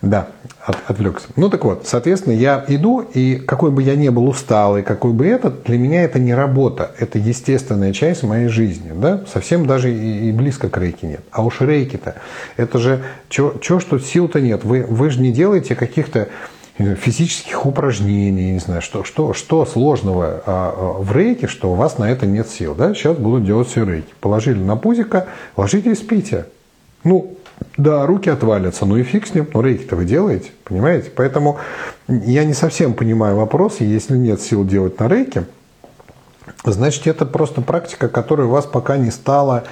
да, 0.00 0.28
от, 0.64 0.78
отвлекся. 0.86 1.28
Ну 1.36 1.48
так 1.48 1.64
вот, 1.64 1.86
соответственно, 1.86 2.34
я 2.34 2.64
иду, 2.68 3.00
и 3.00 3.36
какой 3.36 3.70
бы 3.70 3.82
я 3.82 3.96
ни 3.96 4.08
был 4.08 4.28
усталый, 4.28 4.82
какой 4.82 5.12
бы 5.12 5.26
этот, 5.26 5.64
для 5.64 5.78
меня 5.78 6.04
это 6.04 6.18
не 6.18 6.34
работа, 6.34 6.92
это 6.98 7.18
естественная 7.18 7.92
часть 7.92 8.22
моей 8.22 8.48
жизни. 8.48 8.92
Да? 8.94 9.22
Совсем 9.32 9.66
даже 9.66 9.92
и, 9.92 10.28
и 10.28 10.32
близко 10.32 10.68
к 10.68 10.78
рейке 10.78 11.06
нет. 11.06 11.20
А 11.30 11.42
уж 11.42 11.60
рейки-то, 11.60 12.14
это 12.56 12.78
же, 12.78 13.02
чё, 13.28 13.54
чё 13.60 13.80
что 13.80 13.98
сил-то 13.98 14.40
нет. 14.40 14.64
Вы, 14.64 14.84
вы 14.88 15.10
же 15.10 15.20
не 15.20 15.32
делаете 15.32 15.74
каких-то 15.74 16.28
физических 16.78 17.66
упражнений, 17.66 18.52
не 18.52 18.58
знаю, 18.58 18.82
что, 18.82 19.04
что, 19.04 19.34
что 19.34 19.66
сложного 19.66 20.42
а, 20.46 20.74
а, 20.76 21.02
в 21.02 21.14
рейке, 21.14 21.46
что 21.46 21.72
у 21.72 21.74
вас 21.74 21.98
на 21.98 22.10
это 22.10 22.26
нет 22.26 22.48
сил. 22.48 22.74
Да? 22.74 22.94
Сейчас 22.94 23.16
будут 23.16 23.44
делать 23.44 23.68
все 23.68 23.84
рейки. 23.84 24.08
Положили 24.20 24.58
на 24.58 24.76
пузико, 24.76 25.26
ложите 25.56 25.92
и 25.92 25.94
спите. 25.94 26.46
Ну, 27.04 27.36
да, 27.76 28.06
руки 28.06 28.30
отвалятся, 28.30 28.86
ну 28.86 28.96
и 28.96 29.02
фиг 29.02 29.26
с 29.26 29.34
ним, 29.34 29.48
но 29.52 29.62
рейки-то 29.62 29.96
вы 29.96 30.04
делаете, 30.04 30.50
понимаете? 30.64 31.10
Поэтому 31.14 31.58
я 32.08 32.44
не 32.44 32.54
совсем 32.54 32.94
понимаю 32.94 33.36
вопрос, 33.36 33.80
если 33.80 34.16
нет 34.16 34.40
сил 34.40 34.64
делать 34.64 34.98
на 34.98 35.08
рейке, 35.08 35.44
значит 36.64 37.06
это 37.06 37.26
просто 37.26 37.60
практика, 37.60 38.08
которая 38.08 38.46
у 38.46 38.50
вас 38.50 38.66
пока 38.66 38.96
не 38.96 39.10
стала 39.10 39.64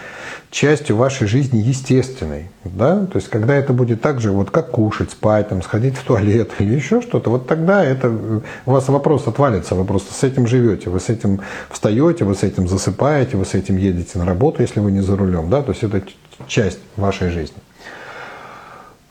частью 0.50 0.96
вашей 0.96 1.28
жизни 1.28 1.58
естественной. 1.58 2.50
Да? 2.64 3.06
То 3.06 3.16
есть, 3.16 3.28
когда 3.28 3.54
это 3.54 3.72
будет 3.72 4.02
так 4.02 4.20
же, 4.20 4.32
вот 4.32 4.50
как 4.50 4.70
кушать, 4.70 5.12
спать, 5.12 5.48
там, 5.48 5.62
сходить 5.62 5.96
в 5.96 6.02
туалет 6.02 6.50
или 6.58 6.74
еще 6.74 7.00
что-то, 7.00 7.30
вот 7.30 7.46
тогда 7.46 7.84
это, 7.84 8.10
у 8.66 8.70
вас 8.70 8.88
вопрос 8.88 9.26
отвалится, 9.26 9.74
вы 9.74 9.84
просто 9.84 10.12
с 10.12 10.22
этим 10.24 10.46
живете, 10.46 10.90
вы 10.90 10.98
с 10.98 11.08
этим 11.08 11.40
встаете, 11.70 12.24
вы 12.24 12.34
с 12.34 12.42
этим 12.42 12.66
засыпаете, 12.66 13.36
вы 13.36 13.44
с 13.44 13.54
этим 13.54 13.76
едете 13.76 14.18
на 14.18 14.24
работу, 14.24 14.62
если 14.62 14.80
вы 14.80 14.90
не 14.90 15.00
за 15.00 15.16
рулем. 15.16 15.50
Да? 15.50 15.62
То 15.62 15.70
есть, 15.70 15.84
это 15.84 16.02
часть 16.48 16.80
вашей 16.96 17.30
жизни. 17.30 17.56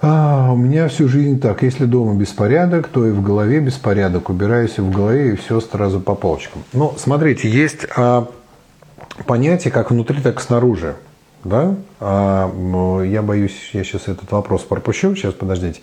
А, 0.01 0.51
у 0.53 0.55
меня 0.55 0.87
всю 0.87 1.09
жизнь 1.09 1.39
так. 1.39 1.61
Если 1.61 1.85
дома 1.85 2.13
беспорядок, 2.15 2.87
то 2.87 3.05
и 3.05 3.11
в 3.11 3.21
голове 3.21 3.59
беспорядок. 3.59 4.29
Убираюсь 4.29 4.77
в 4.77 4.91
голове, 4.91 5.33
и 5.33 5.35
все 5.35 5.59
сразу 5.59 5.99
по 5.99 6.15
полочкам. 6.15 6.63
Но 6.73 6.95
смотрите, 6.97 7.49
есть 7.49 7.85
а, 7.95 8.27
понятие 9.25 9.71
как 9.71 9.91
внутри, 9.91 10.21
так 10.21 10.39
и 10.39 10.43
снаружи. 10.43 10.95
Да? 11.43 11.75
А, 11.99 13.03
я 13.03 13.21
боюсь, 13.21 13.71
я 13.73 13.83
сейчас 13.83 14.07
этот 14.07 14.31
вопрос 14.31 14.61
пропущу. 14.61 15.15
Сейчас, 15.15 15.33
подождите. 15.33 15.81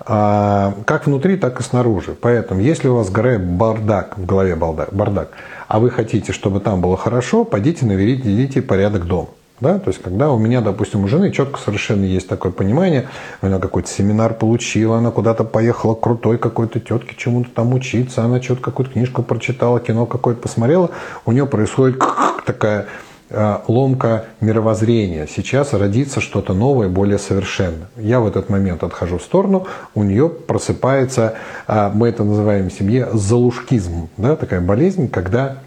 А, 0.00 0.74
как 0.84 1.06
внутри, 1.06 1.36
так 1.38 1.58
и 1.60 1.62
снаружи. 1.62 2.14
Поэтому, 2.20 2.60
если 2.60 2.88
у 2.88 2.96
вас 2.96 3.10
голове 3.10 3.38
бардак, 3.38 4.18
в 4.18 4.26
голове 4.26 4.56
бардак, 4.56 4.92
бардак, 4.92 5.30
а 5.68 5.78
вы 5.78 5.90
хотите, 5.90 6.32
чтобы 6.32 6.60
там 6.60 6.82
было 6.82 6.98
хорошо, 6.98 7.44
пойдите 7.44 7.86
наведите 7.86 8.60
порядок 8.60 9.06
дома. 9.06 9.28
Да? 9.60 9.78
То 9.78 9.90
есть, 9.90 10.02
когда 10.02 10.32
у 10.32 10.38
меня, 10.38 10.60
допустим, 10.60 11.04
у 11.04 11.08
жены 11.08 11.30
четко 11.30 11.60
совершенно 11.60 12.04
есть 12.04 12.28
такое 12.28 12.50
понимание, 12.50 13.08
она 13.40 13.60
какой-то 13.60 13.88
семинар 13.88 14.34
получила, 14.34 14.98
она 14.98 15.10
куда-то 15.10 15.44
поехала 15.44 15.94
крутой 15.94 16.38
какой-то 16.38 16.80
тетке 16.80 17.14
чему-то 17.16 17.50
там 17.50 17.72
учиться, 17.72 18.24
она 18.24 18.42
что-то 18.42 18.62
какую-то 18.62 18.92
книжку 18.92 19.22
прочитала, 19.22 19.78
кино 19.78 20.06
какое-то 20.06 20.40
посмотрела, 20.40 20.90
у 21.24 21.32
нее 21.32 21.46
происходит 21.46 22.02
такая 22.46 22.86
э, 23.30 23.58
ломка 23.68 24.24
мировоззрения. 24.40 25.28
Сейчас 25.28 25.72
родится 25.72 26.20
что-то 26.20 26.52
новое, 26.52 26.88
более 26.88 27.18
совершенное. 27.18 27.86
Я 27.96 28.18
в 28.18 28.26
этот 28.26 28.48
момент 28.48 28.82
отхожу 28.82 29.18
в 29.18 29.22
сторону, 29.22 29.68
у 29.94 30.02
нее 30.02 30.28
просыпается, 30.28 31.34
э, 31.68 31.90
мы 31.94 32.08
это 32.08 32.24
называем 32.24 32.70
в 32.70 32.72
семье 32.72 33.08
залушкизм, 33.12 34.08
да, 34.16 34.34
такая 34.34 34.60
болезнь, 34.60 35.08
когда 35.08 35.58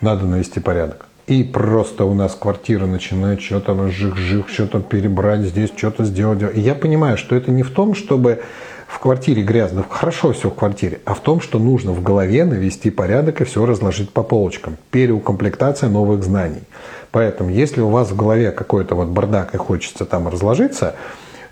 надо 0.00 0.24
навести 0.24 0.60
порядок. 0.60 1.07
И 1.28 1.44
просто 1.44 2.06
у 2.06 2.14
нас 2.14 2.34
квартира 2.34 2.86
начинает 2.86 3.42
что-то 3.42 3.88
жих-жих, 3.88 4.48
что-то 4.48 4.80
перебрать 4.80 5.42
здесь, 5.42 5.70
что-то 5.76 6.04
сделать. 6.04 6.56
И 6.56 6.60
я 6.60 6.74
понимаю, 6.74 7.18
что 7.18 7.36
это 7.36 7.50
не 7.50 7.62
в 7.62 7.70
том, 7.70 7.94
чтобы 7.94 8.40
в 8.86 8.98
квартире 8.98 9.42
грязно, 9.42 9.84
хорошо 9.86 10.32
все 10.32 10.48
в 10.48 10.54
квартире, 10.54 11.00
а 11.04 11.12
в 11.12 11.20
том, 11.20 11.42
что 11.42 11.58
нужно 11.58 11.92
в 11.92 12.02
голове 12.02 12.46
навести 12.46 12.88
порядок 12.88 13.42
и 13.42 13.44
все 13.44 13.66
разложить 13.66 14.10
по 14.10 14.22
полочкам. 14.22 14.78
Переукомплектация 14.90 15.90
новых 15.90 16.24
знаний. 16.24 16.62
Поэтому, 17.10 17.50
если 17.50 17.82
у 17.82 17.90
вас 17.90 18.10
в 18.10 18.16
голове 18.16 18.50
какой-то 18.50 18.94
вот 18.94 19.08
бардак 19.08 19.54
и 19.54 19.58
хочется 19.58 20.06
там 20.06 20.28
разложиться, 20.28 20.94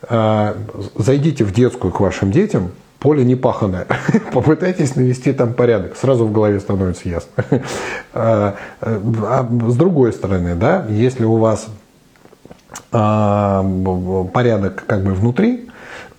а, 0.09 0.57
зайдите 0.95 1.45
в 1.45 1.53
детскую 1.53 1.93
к 1.93 2.01
вашим 2.01 2.33
детям, 2.33 2.71
поле 2.99 3.25
не 3.25 3.37
паханое. 3.37 3.87
Попытайтесь 4.33 4.97
навести 4.97 5.33
там 5.33 5.55
порядок. 5.55 5.97
Сразу 5.97 6.27
в 6.27 6.33
голове 6.33 6.61
становится 6.61 7.09
ясно. 7.09 7.45
А, 8.19 8.57
а 8.81 9.47
с 9.69 9.77
другой 9.77 10.11
стороны, 10.11 10.55
да, 10.55 10.87
если 10.89 11.25
у 11.25 11.37
вас 11.37 11.67
а, 12.93 13.63
порядок 14.33 14.85
как 14.87 15.05
бы 15.05 15.13
внутри, 15.13 15.69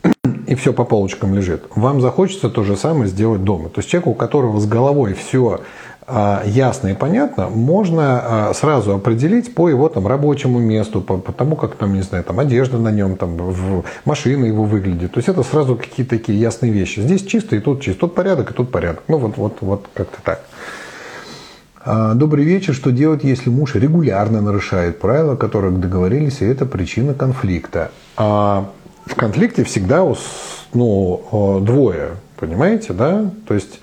и 0.47 0.53
все 0.53 0.73
по 0.73 0.83
полочкам 0.83 1.33
лежит, 1.33 1.63
вам 1.73 2.01
захочется 2.01 2.49
то 2.49 2.63
же 2.63 2.77
самое 2.77 3.07
сделать 3.07 3.43
дома. 3.43 3.69
То 3.69 3.79
есть 3.79 3.89
человек, 3.89 4.07
у 4.07 4.13
которого 4.13 4.59
с 4.59 4.67
головой 4.67 5.13
все 5.15 5.55
а, 5.55 5.61
ясно 6.09 6.87
и 6.87 6.93
понятно, 6.93 7.49
можно 7.49 8.49
а, 8.49 8.53
сразу 8.53 8.95
определить 8.95 9.53
по 9.53 9.67
его 9.67 9.89
там 9.89 10.07
рабочему 10.07 10.57
месту, 10.57 11.01
по, 11.01 11.17
по 11.17 11.33
тому, 11.33 11.57
как 11.57 11.75
там, 11.75 11.93
не 11.93 12.01
знаю, 12.01 12.23
там 12.23 12.39
одежда 12.39 12.77
на 12.77 12.91
нем, 12.91 13.17
там 13.17 13.35
в, 13.35 13.83
машина 14.05 14.45
его 14.45 14.63
выглядит. 14.63 15.11
То 15.11 15.17
есть 15.17 15.27
это 15.27 15.43
сразу 15.43 15.75
какие-то 15.75 16.17
такие 16.17 16.39
ясные 16.39 16.71
вещи. 16.71 17.01
Здесь 17.01 17.25
чисто 17.25 17.57
и 17.57 17.59
тут 17.59 17.81
чисто. 17.81 18.01
Тут 18.01 18.15
порядок 18.15 18.51
и 18.51 18.53
тут 18.53 18.71
порядок. 18.71 19.03
Ну 19.09 19.17
вот, 19.17 19.35
вот, 19.35 19.57
вот 19.59 19.85
как-то 19.93 20.17
так. 20.23 20.45
А, 21.83 22.13
добрый 22.13 22.45
вечер. 22.45 22.73
Что 22.73 22.91
делать, 22.91 23.25
если 23.25 23.49
муж 23.49 23.75
регулярно 23.75 24.39
нарушает 24.39 24.99
правила, 24.99 25.33
о 25.33 25.37
которых 25.37 25.77
договорились, 25.77 26.39
и 26.39 26.45
это 26.45 26.65
причина 26.65 27.15
конфликта? 27.15 27.91
В 28.15 29.15
конфликте 29.15 29.65
всегда 29.65 30.05
ну, 30.73 31.59
двое, 31.61 32.11
понимаете, 32.37 32.93
да? 32.93 33.29
То 33.45 33.53
есть 33.53 33.81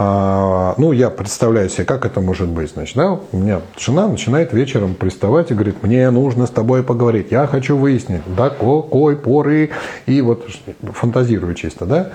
а, 0.00 0.74
ну, 0.78 0.92
я 0.92 1.10
представляю 1.10 1.68
себе, 1.68 1.84
как 1.84 2.06
это 2.06 2.20
может 2.20 2.48
быть. 2.48 2.70
Значит, 2.70 2.96
да, 2.96 3.18
у 3.32 3.36
меня 3.36 3.62
жена 3.76 4.06
начинает 4.06 4.52
вечером 4.52 4.94
приставать 4.94 5.50
и 5.50 5.54
говорит, 5.54 5.82
мне 5.82 6.08
нужно 6.10 6.46
с 6.46 6.50
тобой 6.50 6.84
поговорить, 6.84 7.32
я 7.32 7.48
хочу 7.48 7.76
выяснить, 7.76 8.22
да, 8.36 8.48
какой 8.48 9.16
поры, 9.16 9.70
и 10.06 10.20
вот 10.20 10.46
фантазирую 10.94 11.54
чисто, 11.54 11.84
да. 11.84 12.10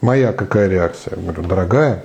Моя 0.00 0.32
какая 0.32 0.68
реакция? 0.68 1.16
Говорю, 1.16 1.42
дорогая, 1.42 2.04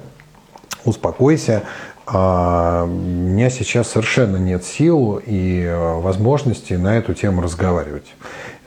успокойся, 0.85 1.61
а, 2.07 2.85
у 2.85 2.87
меня 2.87 3.51
сейчас 3.51 3.89
совершенно 3.89 4.37
нет 4.37 4.63
сил 4.63 5.21
и 5.23 5.63
э, 5.63 5.99
возможности 5.99 6.73
на 6.73 6.97
эту 6.97 7.13
тему 7.13 7.41
разговаривать. 7.41 8.05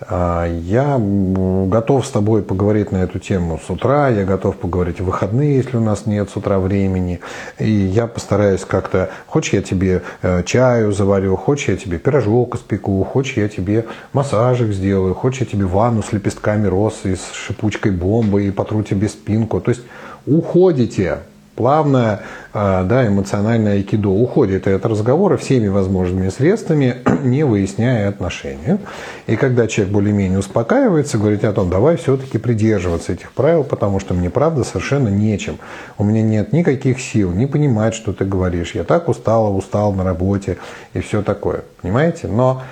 А, 0.01 0.47
я 0.47 0.99
готов 0.99 2.07
с 2.07 2.11
тобой 2.11 2.43
поговорить 2.43 2.93
на 2.93 2.99
эту 2.99 3.19
тему 3.19 3.61
с 3.65 3.69
утра, 3.69 4.09
я 4.09 4.25
готов 4.25 4.57
поговорить 4.57 5.01
в 5.01 5.05
выходные, 5.05 5.57
если 5.57 5.77
у 5.77 5.81
нас 5.81 6.07
нет 6.07 6.31
с 6.31 6.37
утра 6.37 6.59
времени. 6.59 7.21
И 7.59 7.69
я 7.69 8.07
постараюсь 8.07 8.65
как-то, 8.65 9.11
хочешь 9.27 9.55
я 9.55 9.63
тебе 9.63 10.03
э, 10.23 10.43
чаю 10.45 10.93
заварю, 10.93 11.37
хочешь 11.37 11.69
я 11.69 11.77
тебе 11.77 11.99
пирожок 11.99 12.55
испеку, 12.55 13.03
хочешь 13.05 13.37
я 13.37 13.49
тебе 13.49 13.87
массажик 14.13 14.73
сделаю, 14.73 15.15
хочешь 15.15 15.41
я 15.41 15.47
тебе 15.47 15.67
ванну 15.67 16.03
с 16.03 16.13
лепестками 16.13 16.67
роз 16.67 17.01
и 17.05 17.17
с 17.17 17.33
шипучкой 17.33 17.93
бомбы 17.93 18.45
и 18.45 18.51
потру 18.51 18.83
тебе 18.83 19.09
спинку. 19.09 19.61
То 19.61 19.71
есть 19.71 19.83
уходите, 20.27 21.19
плавно 21.59 22.21
а, 22.55 22.85
да, 22.85 23.09
эмоциональное 23.09 23.73
айкидо 23.73 24.11
уходит 24.11 24.69
от 24.69 24.87
разговора 24.87 25.37
всеми 25.37 25.67
возможными 25.67 26.29
средствами, 26.29 26.99
не 27.25 27.43
выясняя 27.43 28.09
отношения. 28.09 28.79
И 29.27 29.35
когда 29.35 29.67
человек 29.67 29.93
более-менее 29.93 30.39
успокаивается, 30.39 31.19
говорит 31.19 31.43
о 31.43 31.53
том, 31.53 31.69
давай 31.69 31.97
все-таки 31.97 32.39
придерживаться 32.39 33.13
этих 33.13 33.33
правил, 33.33 33.65
потому 33.65 33.99
что 33.99 34.15
мне 34.15 34.31
правда 34.31 34.63
совершенно 34.63 35.09
нечем. 35.09 35.59
У 35.99 36.05
меня 36.05 36.23
нет 36.23 36.53
никаких 36.53 37.01
сил, 37.01 37.33
не 37.33 37.47
понимать, 37.47 37.93
что 37.93 38.13
ты 38.13 38.25
говоришь. 38.25 38.77
Я 38.77 38.85
так 38.85 39.09
устала, 39.09 39.49
устал 39.49 39.93
на 39.93 40.05
работе 40.05 40.59
и 40.95 41.01
все 41.01 41.23
такое. 41.23 41.65
Понимаете? 41.83 42.29
Но 42.29 42.63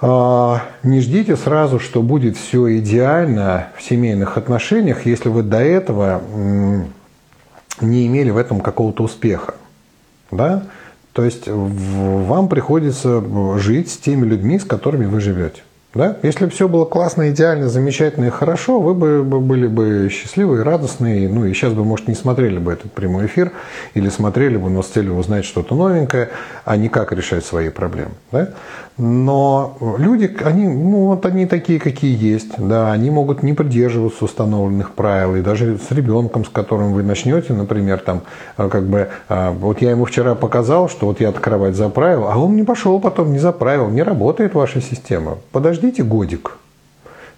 а, 0.00 0.60
не 0.82 1.00
ждите 1.00 1.36
сразу, 1.36 1.78
что 1.78 2.02
будет 2.02 2.36
все 2.36 2.78
идеально 2.78 3.68
в 3.76 3.82
семейных 3.82 4.36
отношениях, 4.36 5.06
если 5.06 5.28
вы 5.28 5.44
до 5.44 5.58
этого 5.58 6.20
не 7.80 8.06
имели 8.06 8.30
в 8.30 8.36
этом 8.36 8.60
какого-то 8.60 9.02
успеха. 9.02 9.54
Да? 10.30 10.64
То 11.12 11.24
есть 11.24 11.48
вам 11.48 12.48
приходится 12.48 13.22
жить 13.58 13.90
с 13.90 13.96
теми 13.96 14.26
людьми, 14.26 14.58
с 14.58 14.64
которыми 14.64 15.06
вы 15.06 15.20
живете. 15.20 15.62
Да? 15.94 16.18
Если 16.22 16.44
бы 16.44 16.50
все 16.50 16.68
было 16.68 16.84
классно, 16.84 17.30
идеально, 17.30 17.70
замечательно 17.70 18.26
и 18.26 18.30
хорошо, 18.30 18.80
вы 18.80 18.92
бы 18.92 19.40
были 19.40 19.66
бы 19.66 20.10
счастливы 20.12 20.58
и 20.58 20.60
радостны. 20.60 21.26
Ну 21.26 21.46
и 21.46 21.54
сейчас 21.54 21.72
бы, 21.72 21.84
может, 21.86 22.06
не 22.06 22.14
смотрели 22.14 22.58
бы 22.58 22.72
этот 22.72 22.92
прямой 22.92 23.26
эфир 23.26 23.52
или 23.94 24.10
смотрели 24.10 24.58
бы, 24.58 24.68
но 24.68 24.82
с 24.82 24.88
целью 24.88 25.16
узнать 25.16 25.46
что-то 25.46 25.74
новенькое, 25.74 26.28
а 26.66 26.76
не 26.76 26.90
как 26.90 27.12
решать 27.12 27.46
свои 27.46 27.70
проблемы. 27.70 28.12
Да? 28.30 28.50
Но 28.98 29.76
люди, 29.98 30.34
они, 30.42 30.66
ну, 30.66 31.06
вот 31.08 31.26
они 31.26 31.44
такие, 31.44 31.78
какие 31.78 32.16
есть. 32.16 32.52
Да, 32.56 32.92
они 32.92 33.10
могут 33.10 33.42
не 33.42 33.52
придерживаться 33.52 34.24
установленных 34.24 34.92
правил. 34.92 35.36
И 35.36 35.42
даже 35.42 35.78
с 35.78 35.90
ребенком, 35.90 36.46
с 36.46 36.48
которым 36.48 36.94
вы 36.94 37.02
начнете, 37.02 37.52
например, 37.52 37.98
там, 37.98 38.22
э, 38.56 38.68
как 38.70 38.84
бы, 38.86 39.08
э, 39.28 39.50
вот 39.50 39.82
я 39.82 39.90
ему 39.90 40.06
вчера 40.06 40.34
показал, 40.34 40.88
что 40.88 41.06
вот 41.06 41.20
я 41.20 41.30
кровать 41.32 41.76
заправил, 41.76 42.26
а 42.26 42.38
он 42.38 42.56
не 42.56 42.62
пошел 42.62 42.98
потом, 42.98 43.32
не 43.32 43.38
заправил. 43.38 43.90
Не 43.90 44.02
работает 44.02 44.54
ваша 44.54 44.80
система. 44.80 45.38
Подождите 45.52 46.02
годик. 46.02 46.56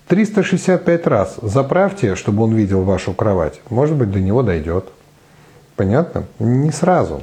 365 0.06 1.06
раз 1.09 1.36
заправьте, 1.42 2.14
чтобы 2.14 2.44
он 2.44 2.54
видел 2.54 2.82
вашу 2.82 3.12
кровать. 3.12 3.61
Может 3.68 3.96
быть, 3.96 4.12
до 4.12 4.20
него 4.20 4.42
дойдет. 4.44 4.88
Понятно? 5.74 6.24
Не 6.38 6.70
сразу. 6.70 7.22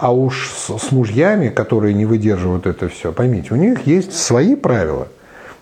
А 0.00 0.12
уж 0.12 0.48
с, 0.48 0.78
с 0.78 0.92
мужьями, 0.92 1.50
которые 1.50 1.92
не 1.92 2.06
выдерживают 2.06 2.66
это 2.66 2.88
все, 2.88 3.12
поймите, 3.12 3.52
у 3.52 3.56
них 3.56 3.86
есть 3.86 4.16
свои 4.16 4.56
правила. 4.56 5.08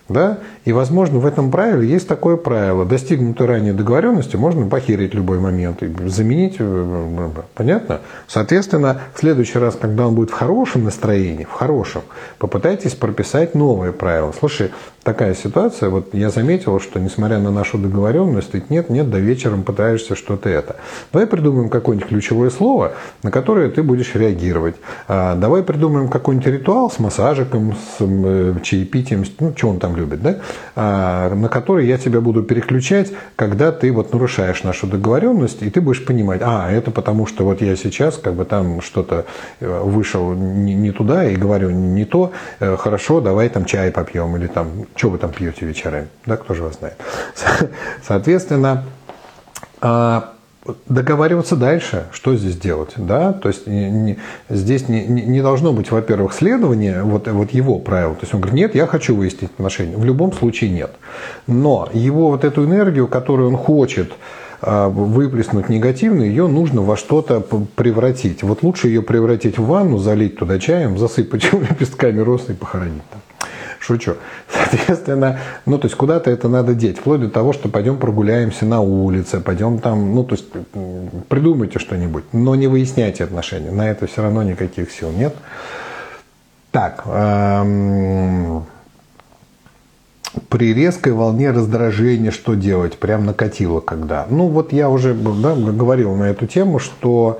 Да? 0.09 0.39
И, 0.65 0.73
возможно, 0.73 1.19
в 1.19 1.27
этом 1.27 1.51
правиле 1.51 1.87
есть 1.87 2.09
такое 2.09 2.37
правило. 2.37 2.87
Достигнутой 2.87 3.47
ранее 3.47 3.75
договоренности 3.75 4.37
можно 4.37 4.67
похерить 4.67 5.13
любой 5.13 5.39
момент 5.39 5.83
и 5.83 6.09
заменить. 6.09 6.57
Э, 6.61 7.31
понятно? 7.55 8.01
Соответственно, 8.27 9.03
в 9.15 9.19
следующий 9.19 9.59
раз, 9.59 9.77
когда 9.79 10.07
он 10.07 10.15
будет 10.15 10.31
в 10.31 10.35
хорошем 10.35 10.85
настроении, 10.85 11.45
в 11.45 11.53
хорошем, 11.53 12.03
попытайтесь 12.39 12.95
прописать 12.95 13.55
новые 13.55 13.93
правила. 13.93 14.33
Слушай, 14.39 14.71
такая 15.09 15.35
ситуация, 15.35 15.89
вот 15.89 16.13
я 16.13 16.29
заметил, 16.29 16.79
что 16.81 17.01
несмотря 17.01 17.39
на 17.39 17.51
нашу 17.51 17.79
договоренность, 17.79 18.51
ты 18.51 18.63
нет, 18.69 18.91
нет, 18.91 19.09
до 19.09 19.19
вечером 19.19 19.63
пытаешься 19.63 20.15
что-то 20.15 20.51
это. 20.51 20.77
Давай 21.15 21.27
придумаем 21.27 21.71
какое-нибудь 21.71 22.11
ключевое 22.11 22.51
слово, 22.51 22.93
на 23.23 23.31
которое 23.31 23.71
ты 23.71 23.83
будешь 23.83 24.15
реагировать. 24.15 24.75
А, 25.09 25.35
давай 25.35 25.63
придумаем 25.63 26.09
какой-нибудь 26.09 26.47
ритуал 26.49 26.91
с 26.91 26.99
массажиком, 26.99 27.73
с 27.73 27.97
э, 28.01 28.55
чаепитием, 28.63 29.25
ну, 29.41 29.55
что 29.57 29.69
он 29.71 29.79
там 29.79 29.97
любит, 29.97 30.21
да? 30.21 30.41
А, 30.77 31.35
на 31.35 31.49
который 31.49 31.87
я 31.87 31.97
тебя 31.97 32.21
буду 32.21 32.43
переключать, 32.43 33.11
когда 33.35 33.73
ты 33.73 33.91
вот 33.91 34.13
нарушаешь 34.13 34.63
нашу 34.63 34.87
договоренность, 34.87 35.63
и 35.63 35.71
ты 35.71 35.81
будешь 35.81 36.05
понимать, 36.05 36.43
а, 36.45 36.71
это 36.71 36.91
потому 36.91 37.25
что 37.25 37.45
вот 37.45 37.63
я 37.63 37.77
сейчас 37.77 38.19
как 38.19 38.35
бы 38.35 38.45
там 38.45 38.83
что-то 38.83 39.25
э, 39.61 39.81
вышел 39.85 40.35
не, 40.35 40.75
не 40.75 40.93
туда 40.93 41.25
и 41.25 41.35
говорю 41.35 41.71
не 41.71 42.05
то, 42.05 42.33
э, 42.61 42.77
хорошо, 42.77 43.23
давай 43.23 43.49
там 43.49 43.65
чай 43.65 43.91
попьем, 43.91 44.37
или 44.37 44.49
там, 44.49 44.69
что 44.99 45.11
вы 45.11 45.19
там 45.19 45.31
пьете 45.31 45.65
вечерами, 45.65 46.09
да, 46.27 46.37
кто 46.37 46.55
же 46.55 46.65
вас 46.65 46.79
знает. 46.79 46.97
Соответственно, 48.07 48.85
а, 49.81 50.35
договариваться 50.89 51.57
дальше, 51.57 52.07
что 52.13 52.37
здесь 52.37 52.57
делать, 52.57 52.95
да, 52.97 53.33
то 53.33 53.49
есть 53.49 53.67
не, 53.67 53.91
не, 53.91 54.19
здесь 54.49 54.89
не, 54.89 55.05
не 55.07 55.41
должно 55.41 55.73
быть, 55.73 55.91
во-первых, 55.91 56.33
следования 56.33 57.03
вот, 57.05 57.29
вот 57.29 57.53
его 57.53 57.79
правил, 57.79 58.15
то 58.15 58.23
есть 58.23 58.35
он 58.35 58.41
говорит, 58.41 58.61
нет, 58.61 58.75
я 58.75 58.87
хочу 58.87 59.15
выяснить 59.15 59.51
отношения, 59.53 59.97
в 59.97 60.05
любом 60.05 60.33
случае 60.33 60.71
нет, 60.71 60.91
но 61.47 61.89
его 61.93 62.31
вот 62.31 62.45
эту 62.45 62.65
энергию, 62.65 63.07
которую 63.07 63.51
он 63.51 63.57
хочет 63.57 64.13
а, 64.61 64.89
выплеснуть 64.89 65.69
негативную, 65.69 66.29
ее 66.29 66.49
нужно 66.49 66.83
во 66.83 66.97
что-то 66.97 67.41
превратить. 67.77 68.43
Вот 68.43 68.65
лучше 68.65 68.89
ее 68.89 69.03
превратить 69.03 69.57
в 69.57 69.65
ванну, 69.65 69.99
залить 69.99 70.37
туда 70.37 70.59
чаем, 70.59 70.99
засыпать 70.99 71.53
лепестками 71.53 72.19
роз 72.19 72.49
и 72.49 72.55
похоронить 72.55 73.03
там. 73.11 73.21
Шучу. 73.79 74.17
Соответственно, 74.53 75.39
ну, 75.67 75.79
то 75.79 75.87
есть 75.87 75.97
куда-то 75.97 76.31
это 76.31 76.49
надо 76.49 76.75
деть, 76.75 76.99
вплоть 76.99 77.21
до 77.21 77.31
того, 77.31 77.53
что 77.53 77.69
пойдем 77.69 77.99
прогуляемся 77.99 78.67
на 78.67 78.81
улице, 78.81 79.41
пойдем 79.41 79.79
там, 79.79 80.15
ну, 80.15 80.25
то 80.25 80.35
есть 80.35 80.47
придумайте 81.29 81.79
что-нибудь, 81.79 82.25
но 82.33 82.55
не 82.55 82.67
выясняйте 82.67 83.25
отношения. 83.25 83.71
На 83.71 83.91
это 83.91 84.07
все 84.07 84.23
равно 84.23 84.43
никаких 84.43 84.91
сил 84.91 85.11
нет. 85.11 85.35
Так, 86.71 87.05
эм, 87.07 88.67
при 90.49 90.75
резкой 90.75 91.13
волне 91.13 91.51
раздражения 91.51 92.31
что 92.31 92.55
делать? 92.55 92.99
Прям 92.99 93.25
накатило 93.25 93.81
когда? 93.81 94.27
Ну, 94.29 94.49
вот 94.49 94.73
я 94.73 94.91
уже 94.91 95.15
да, 95.15 95.55
говорил 95.55 96.15
на 96.15 96.25
эту 96.25 96.47
тему, 96.47 96.79
что 96.79 97.39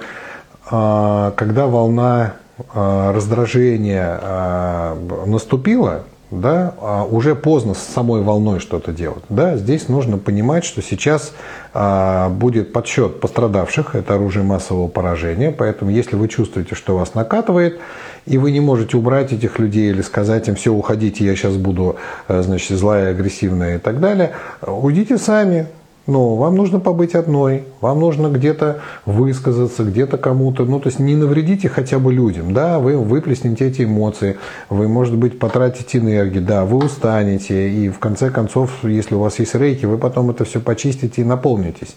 э, 0.71 1.33
когда 1.37 1.67
волна 1.67 2.35
э, 2.59 3.13
раздражения 3.15 4.19
э, 4.21 5.25
наступила, 5.27 6.05
да, 6.31 6.75
а 6.81 7.05
уже 7.05 7.35
поздно 7.35 7.75
с 7.75 7.79
самой 7.79 8.23
волной 8.23 8.61
что-то 8.61 8.93
делать. 8.93 9.25
Да, 9.29 9.57
здесь 9.57 9.89
нужно 9.89 10.19
понимать, 10.19 10.65
что 10.65 10.83
сейчас 10.83 11.33
а, 11.73 12.29
будет 12.29 12.73
подсчет 12.73 13.21
пострадавших, 13.21 13.95
это 13.95 14.15
оружие 14.15 14.45
массового 14.45 14.89
поражения, 14.89 15.51
поэтому 15.51 15.91
если 15.91 16.17
вы 16.17 16.29
чувствуете, 16.29 16.75
что 16.75 16.99
вас 16.99 17.15
накатывает, 17.15 17.79
и 18.27 18.37
вы 18.37 18.53
не 18.53 18.61
можете 18.61 18.97
убрать 18.97 19.33
этих 19.33 19.59
людей 19.59 19.91
или 19.91 20.03
сказать 20.03 20.49
им, 20.49 20.55
все, 20.55 20.71
уходите, 20.71 21.25
я 21.25 21.35
сейчас 21.35 21.57
буду, 21.57 21.97
э, 22.29 22.43
значит, 22.43 22.77
злая, 22.79 23.11
агрессивная 23.11 23.77
и 23.77 23.79
так 23.79 24.01
далее, 24.01 24.33
уйдите 24.61 25.17
сами, 25.17 25.67
но 26.09 26.37
вам 26.37 26.57
нужно 26.57 26.81
побыть 26.81 27.15
одной, 27.15 27.65
вам 27.83 28.01
нужно 28.01 28.29
где-то 28.29 28.81
высказаться, 29.05 29.85
где-то 29.85 30.17
кому-то, 30.17 30.65
ну, 30.65 30.81
то 30.81 30.89
есть 30.89 30.99
не 30.99 31.15
навредите 31.15 31.69
хотя 31.69 31.99
бы 31.99 32.15
людям, 32.15 32.55
да, 32.55 32.79
вы 32.79 32.97
выплеснете 32.97 33.69
эти 33.69 33.83
эмоции, 33.83 34.39
вы, 34.71 34.89
может 34.89 35.15
быть, 35.15 35.39
потратите 35.39 35.99
энергию, 35.99 36.43
да, 36.43 36.65
вы 36.65 36.79
устанете, 36.79 37.71
и 37.71 37.91
в 37.91 37.99
конце 37.99 38.31
концов, 38.31 38.85
если 38.85 39.17
у 39.17 39.21
вас 39.21 39.39
есть 39.39 39.55
рейки, 39.55 39.85
вы 39.85 39.99
потом 39.99 40.31
это 40.31 40.47
все 40.47 40.61
почистите 40.61 41.21
и 41.21 41.25
наполнитесь. 41.27 41.95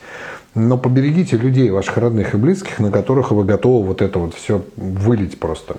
Но 0.55 0.77
поберегите 0.77 1.37
людей, 1.37 1.69
ваших 1.69 1.95
родных 1.95 2.33
и 2.33 2.37
близких, 2.37 2.79
на 2.79 2.91
которых 2.91 3.31
вы 3.31 3.45
готовы 3.45 3.87
вот 3.87 4.01
это 4.01 4.19
вот 4.19 4.33
все 4.33 4.65
вылить 4.75 5.39
просто, 5.39 5.77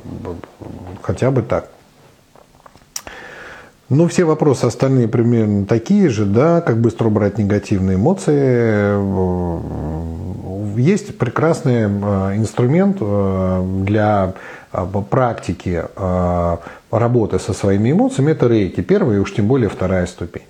хотя 1.02 1.30
бы 1.30 1.42
так. 1.42 1.68
Ну, 3.94 4.08
все 4.08 4.24
вопросы 4.24 4.64
остальные 4.64 5.06
примерно 5.06 5.66
такие 5.66 6.08
же, 6.08 6.24
да, 6.24 6.62
как 6.62 6.78
быстро 6.78 7.08
убрать 7.08 7.36
негативные 7.36 7.96
эмоции. 7.96 8.96
Есть 10.80 11.18
прекрасный 11.18 11.82
э, 11.82 12.36
инструмент 12.38 12.96
э, 13.02 13.62
для 13.84 14.32
э, 14.72 14.86
практики 15.10 15.84
работы 16.90 17.38
со 17.38 17.52
своими 17.52 17.92
эмоциями, 17.92 18.32
это 18.32 18.48
рейки, 18.48 18.80
первая 18.80 19.18
и 19.18 19.20
уж 19.20 19.34
тем 19.34 19.46
более 19.46 19.68
вторая 19.68 20.06
ступень. 20.06 20.44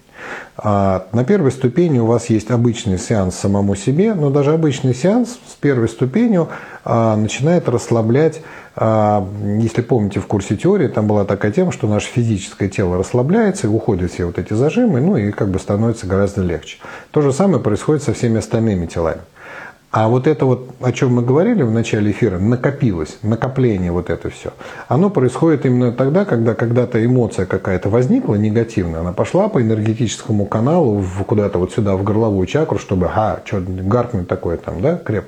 А 0.57 1.07
на 1.13 1.25
первой 1.25 1.51
ступени 1.51 1.99
у 1.99 2.07
вас 2.07 2.31
есть 2.31 2.51
обычный 2.51 2.99
сеанс 2.99 3.37
самому 3.37 3.75
себе, 3.75 4.15
но 4.15 4.31
даже 4.31 4.53
обычный 4.53 4.95
сеанс 4.95 5.39
с 5.49 5.55
первой 5.55 5.89
ступенью 5.89 6.49
а, 6.85 7.17
начинает 7.17 7.69
расслаблять, 7.69 8.43
а, 8.77 9.27
если 9.59 9.83
помните 9.83 10.21
в 10.21 10.27
курсе 10.27 10.57
теории, 10.57 10.89
там 10.89 11.07
была 11.07 11.25
такая 11.25 11.53
тема, 11.53 11.73
что 11.73 11.87
наше 11.89 12.09
физическое 12.09 12.69
тело 12.69 12.97
расслабляется 12.99 13.67
и 13.67 13.71
уходят 13.71 14.13
все 14.13 14.25
вот 14.27 14.39
эти 14.39 14.53
зажимы, 14.53 15.01
ну 15.01 15.17
и 15.17 15.31
как 15.31 15.49
бы 15.49 15.59
становится 15.59 16.07
гораздо 16.07 16.43
легче. 16.43 16.79
То 17.11 17.23
же 17.23 17.33
самое 17.33 17.63
происходит 17.63 18.03
со 18.03 18.13
всеми 18.13 18.39
остальными 18.39 18.87
телами. 18.87 19.21
А 19.93 20.09
вот 20.09 20.27
это 20.27 20.47
вот, 20.47 20.71
о 20.81 20.91
чем 20.91 21.17
мы 21.17 21.23
говорили 21.23 21.63
в 21.63 21.71
начале 21.71 22.13
эфира, 22.13 22.39
накопилось, 22.39 23.19
накопление 23.21 23.93
вот 23.93 24.09
это 24.09 24.31
все, 24.31 24.55
оно 24.89 25.11
происходит 25.11 25.67
именно 25.67 25.93
тогда, 25.93 26.25
когда 26.25 26.55
когда-то 26.55 27.05
эмоция 27.05 27.45
какая-то 27.45 27.91
возникла 27.91 28.37
негативная, 28.37 29.01
она 29.01 29.13
пошла 29.13 29.51
по 29.51 29.61
энергетическому 29.61 30.47
каналу 30.47 31.05
куда-то 31.27 31.59
вот 31.59 31.73
сюда, 31.73 31.97
в 31.97 32.05
горловую 32.05 32.47
чакру, 32.47 32.79
чтобы, 32.79 33.07
ха, 33.07 33.43
что 33.45 33.61
гаркнуть 33.61 34.29
такое 34.29 34.57
там, 34.57 34.81
да, 34.81 34.97
креп. 34.97 35.27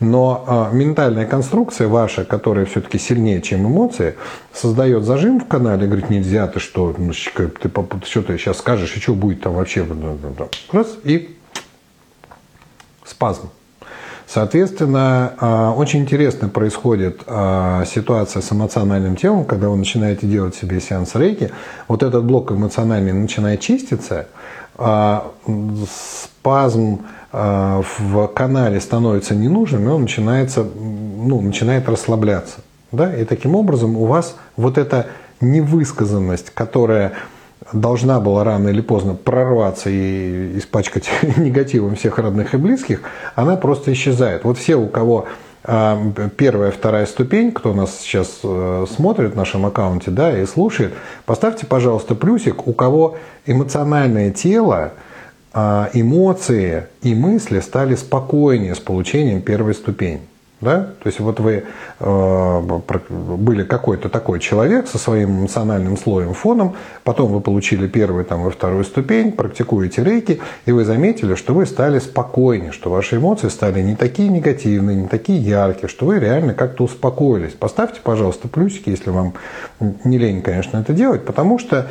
Но 0.00 0.44
а, 0.44 0.70
ментальная 0.72 1.26
конструкция 1.26 1.86
ваша, 1.86 2.24
которая 2.24 2.64
все-таки 2.64 2.98
сильнее, 2.98 3.40
чем 3.40 3.64
эмоции, 3.64 4.16
создает 4.52 5.04
зажим 5.04 5.38
в 5.38 5.46
канале, 5.46 5.86
говорит, 5.86 6.10
нельзя, 6.10 6.48
ты 6.48 6.58
что, 6.58 6.92
ну, 6.98 7.12
ты, 7.12 7.46
ты 7.46 7.70
что 8.06 8.22
ты 8.22 8.38
сейчас 8.38 8.58
скажешь, 8.58 8.96
и 8.96 9.00
что 9.00 9.14
будет 9.14 9.42
там 9.42 9.54
вообще, 9.54 9.86
раз, 10.72 10.98
и 11.04 11.36
спазм. 13.04 13.50
Соответственно, 14.32 15.32
а, 15.40 15.72
очень 15.72 16.02
интересно 16.02 16.48
происходит 16.48 17.22
а, 17.26 17.84
ситуация 17.84 18.42
с 18.42 18.52
эмоциональным 18.52 19.16
телом, 19.16 19.44
когда 19.44 19.68
вы 19.68 19.76
начинаете 19.76 20.28
делать 20.28 20.54
себе 20.54 20.80
сеанс 20.80 21.16
рейки. 21.16 21.50
Вот 21.88 22.04
этот 22.04 22.24
блок 22.24 22.52
эмоциональный 22.52 23.12
начинает 23.12 23.58
чиститься, 23.58 24.28
а, 24.78 25.32
спазм 25.90 27.00
в 27.32 28.26
канале 28.34 28.80
становится 28.80 29.36
ненужным, 29.36 29.84
и 29.84 29.88
он 29.88 30.02
начинается, 30.02 30.64
ну, 30.64 31.40
начинает 31.40 31.88
расслабляться. 31.88 32.58
Да? 32.90 33.14
И 33.14 33.24
таким 33.24 33.54
образом 33.54 33.96
у 33.96 34.06
вас 34.06 34.36
вот 34.56 34.78
эта 34.78 35.06
невысказанность, 35.40 36.50
которая 36.50 37.12
должна 37.72 38.20
была 38.20 38.44
рано 38.44 38.68
или 38.68 38.80
поздно 38.80 39.14
прорваться 39.14 39.90
и 39.90 40.58
испачкать 40.58 41.10
негативом 41.36 41.96
всех 41.96 42.18
родных 42.18 42.54
и 42.54 42.56
близких, 42.56 43.02
она 43.34 43.56
просто 43.56 43.92
исчезает. 43.92 44.44
Вот 44.44 44.58
все, 44.58 44.76
у 44.76 44.88
кого 44.88 45.26
а, 45.62 46.00
первая, 46.36 46.70
вторая 46.70 47.06
ступень, 47.06 47.52
кто 47.52 47.74
нас 47.74 48.00
сейчас 48.00 48.40
э, 48.42 48.86
смотрит 48.90 49.34
в 49.34 49.36
нашем 49.36 49.66
аккаунте 49.66 50.10
да, 50.10 50.38
и 50.38 50.46
слушает, 50.46 50.94
поставьте, 51.26 51.66
пожалуйста, 51.66 52.14
плюсик, 52.14 52.66
у 52.66 52.72
кого 52.72 53.18
эмоциональное 53.44 54.30
тело, 54.30 54.92
а, 55.52 55.90
эмоции 55.92 56.86
и 57.02 57.14
мысли 57.14 57.60
стали 57.60 57.94
спокойнее 57.94 58.74
с 58.74 58.78
получением 58.78 59.42
первой 59.42 59.74
ступени. 59.74 60.22
Да? 60.60 60.90
То 61.02 61.06
есть 61.06 61.20
вот 61.20 61.40
вы 61.40 61.64
э, 62.00 62.80
были 63.08 63.64
какой-то 63.64 64.10
такой 64.10 64.40
человек 64.40 64.88
со 64.88 64.98
своим 64.98 65.40
эмоциональным 65.40 65.96
слоем, 65.96 66.34
фоном, 66.34 66.74
потом 67.02 67.32
вы 67.32 67.40
получили 67.40 67.86
первую 67.86 68.26
там, 68.26 68.46
и 68.46 68.50
вторую 68.50 68.84
ступень, 68.84 69.32
практикуете 69.32 70.04
рейки, 70.04 70.40
и 70.66 70.72
вы 70.72 70.84
заметили, 70.84 71.34
что 71.34 71.54
вы 71.54 71.64
стали 71.64 71.98
спокойнее, 71.98 72.72
что 72.72 72.90
ваши 72.90 73.16
эмоции 73.16 73.48
стали 73.48 73.80
не 73.80 73.96
такие 73.96 74.28
негативные, 74.28 74.96
не 74.96 75.08
такие 75.08 75.40
яркие, 75.40 75.88
что 75.88 76.04
вы 76.04 76.18
реально 76.18 76.52
как-то 76.52 76.84
успокоились. 76.84 77.52
Поставьте, 77.52 78.00
пожалуйста, 78.02 78.48
плюсики, 78.48 78.90
если 78.90 79.08
вам 79.08 79.32
не 80.04 80.18
лень, 80.18 80.42
конечно, 80.42 80.76
это 80.76 80.92
делать, 80.92 81.24
потому 81.24 81.58
что 81.58 81.88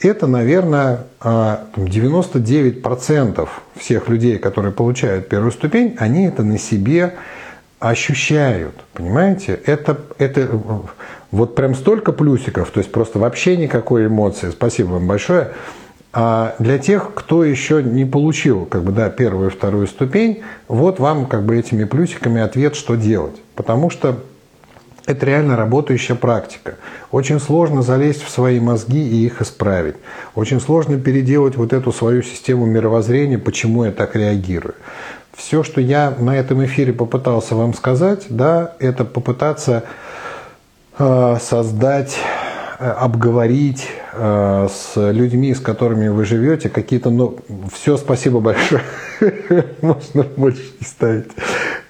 это, 0.00 0.26
наверное, 0.26 1.00
99% 1.20 3.42
э, 3.42 3.46
всех 3.78 4.08
людей, 4.08 4.38
которые 4.38 4.72
получают 4.72 5.28
первую 5.28 5.52
ступень, 5.52 5.96
они 5.98 6.26
это 6.26 6.42
на 6.42 6.58
себе 6.58 7.14
ощущают, 7.78 8.74
понимаете? 8.94 9.60
Это, 9.66 9.98
это 10.18 10.48
вот 11.30 11.54
прям 11.54 11.74
столько 11.74 12.12
плюсиков, 12.12 12.70
то 12.70 12.80
есть 12.80 12.90
просто 12.90 13.18
вообще 13.18 13.56
никакой 13.56 14.06
эмоции. 14.06 14.50
Спасибо 14.50 14.92
вам 14.92 15.06
большое. 15.06 15.50
А 16.12 16.54
для 16.58 16.78
тех, 16.78 17.12
кто 17.14 17.44
еще 17.44 17.82
не 17.82 18.06
получил 18.06 18.64
как 18.64 18.84
бы, 18.84 18.92
да, 18.92 19.10
первую 19.10 19.50
и 19.50 19.52
вторую 19.52 19.86
ступень, 19.86 20.42
вот 20.66 20.98
вам 20.98 21.26
как 21.26 21.44
бы 21.44 21.58
этими 21.58 21.84
плюсиками 21.84 22.40
ответ, 22.40 22.74
что 22.74 22.94
делать. 22.94 23.36
Потому 23.54 23.90
что 23.90 24.20
это 25.04 25.26
реально 25.26 25.56
работающая 25.56 26.16
практика. 26.16 26.76
Очень 27.10 27.38
сложно 27.38 27.82
залезть 27.82 28.22
в 28.22 28.30
свои 28.30 28.58
мозги 28.60 29.06
и 29.06 29.26
их 29.26 29.42
исправить. 29.42 29.96
Очень 30.34 30.60
сложно 30.60 30.98
переделать 30.98 31.56
вот 31.56 31.74
эту 31.74 31.92
свою 31.92 32.22
систему 32.22 32.64
мировоззрения, 32.64 33.38
почему 33.38 33.84
я 33.84 33.92
так 33.92 34.16
реагирую 34.16 34.74
все, 35.36 35.62
что 35.62 35.80
я 35.80 36.12
на 36.18 36.36
этом 36.36 36.64
эфире 36.64 36.92
попытался 36.92 37.54
вам 37.54 37.74
сказать, 37.74 38.26
да, 38.30 38.72
это 38.78 39.04
попытаться 39.04 39.84
э, 40.98 41.36
создать, 41.40 42.16
э, 42.78 42.88
обговорить 42.88 43.86
э, 44.14 44.68
с 44.72 45.12
людьми, 45.12 45.54
с 45.54 45.60
которыми 45.60 46.08
вы 46.08 46.24
живете, 46.24 46.70
какие-то, 46.70 47.10
ну, 47.10 47.38
все, 47.72 47.98
спасибо 47.98 48.40
большое, 48.40 48.82
можно 49.82 50.22
больше 50.36 50.62
не 50.80 50.86
ставить, 50.86 51.30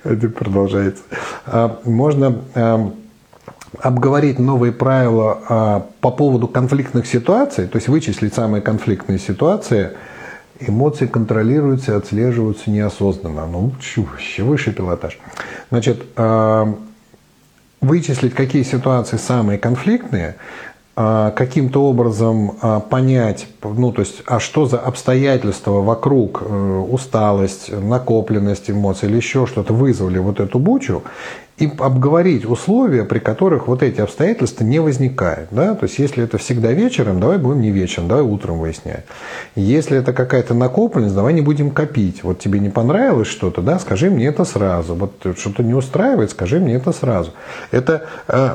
это 0.03 0.29
продолжается. 0.29 1.05
А, 1.47 1.81
можно 1.85 2.41
э, 2.55 2.91
обговорить 3.79 4.41
новые 4.41 4.73
правила 4.73 5.39
э, 5.49 5.81
по 6.01 6.11
поводу 6.11 6.49
конфликтных 6.49 7.07
ситуаций, 7.07 7.69
то 7.69 7.77
есть 7.77 7.87
вычислить 7.87 8.35
самые 8.35 8.61
конфликтные 8.61 9.21
ситуации– 9.21 9.93
Эмоции 10.61 11.07
контролируются 11.07 11.93
и 11.93 11.97
отслеживаются 11.97 12.71
неосознанно. 12.71 13.47
Ну, 13.47 13.73
вообще 13.97 14.43
высший 14.43 14.73
пилотаж. 14.73 15.19
Значит, 15.71 16.05
а, 16.17 16.75
вычислить, 17.81 18.35
какие 18.35 18.63
ситуации 18.63 19.17
самые 19.17 19.59
конфликтные, 19.59 20.37
а, 20.99 21.31
каким-то 21.33 21.85
образом 21.85 22.57
а, 22.63 22.81
понять, 22.81 23.47
ну, 23.63 23.93
то 23.93 24.01
есть, 24.01 24.23
а 24.27 24.41
что 24.41 24.65
за 24.65 24.79
обстоятельства 24.79 25.83
вокруг, 25.83 26.43
э, 26.43 26.85
усталость, 26.89 27.71
накопленность 27.71 28.71
эмоций 28.71 29.09
или 29.11 29.17
еще 29.17 29.47
что-то 29.47 29.75
вызвали 29.75 30.19
вот 30.19 30.41
эту 30.41 30.59
бучу, 30.59 31.03
и 31.59 31.71
обговорить 31.79 32.45
условия, 32.45 33.05
при 33.05 33.19
которых 33.19 33.67
вот 33.67 33.83
эти 33.83 34.01
обстоятельства 34.01 34.63
не 34.63 34.79
возникают. 34.79 35.49
Да? 35.51 35.75
То 35.75 35.85
есть, 35.85 35.99
если 35.99 36.23
это 36.23 36.37
всегда 36.37 36.73
вечером, 36.73 37.19
давай 37.19 37.39
будем 37.39 37.63
не 37.63 37.71
вечером, 37.71 38.09
давай 38.09 38.25
утром 38.25 38.59
выяснять. 38.59 39.05
Если 39.55 39.97
это 39.97 40.13
какая-то 40.13 40.53
накопленность, 40.53 41.15
давай 41.15 41.33
не 41.33 41.41
будем 41.41 41.71
копить. 41.71 42.23
Вот 42.23 42.39
тебе 42.41 42.59
не 42.59 42.69
понравилось 42.69 43.29
что-то, 43.29 43.63
да, 43.63 43.79
скажи 43.79 44.11
мне 44.11 44.27
это 44.27 44.45
сразу. 44.45 44.95
Вот 44.95 45.13
что-то 45.39 45.63
не 45.63 45.73
устраивает, 45.73 46.31
скажи 46.31 46.61
мне 46.61 46.75
это 46.75 46.93
сразу. 46.93 47.33
Это, 47.71 48.05
э, 48.29 48.55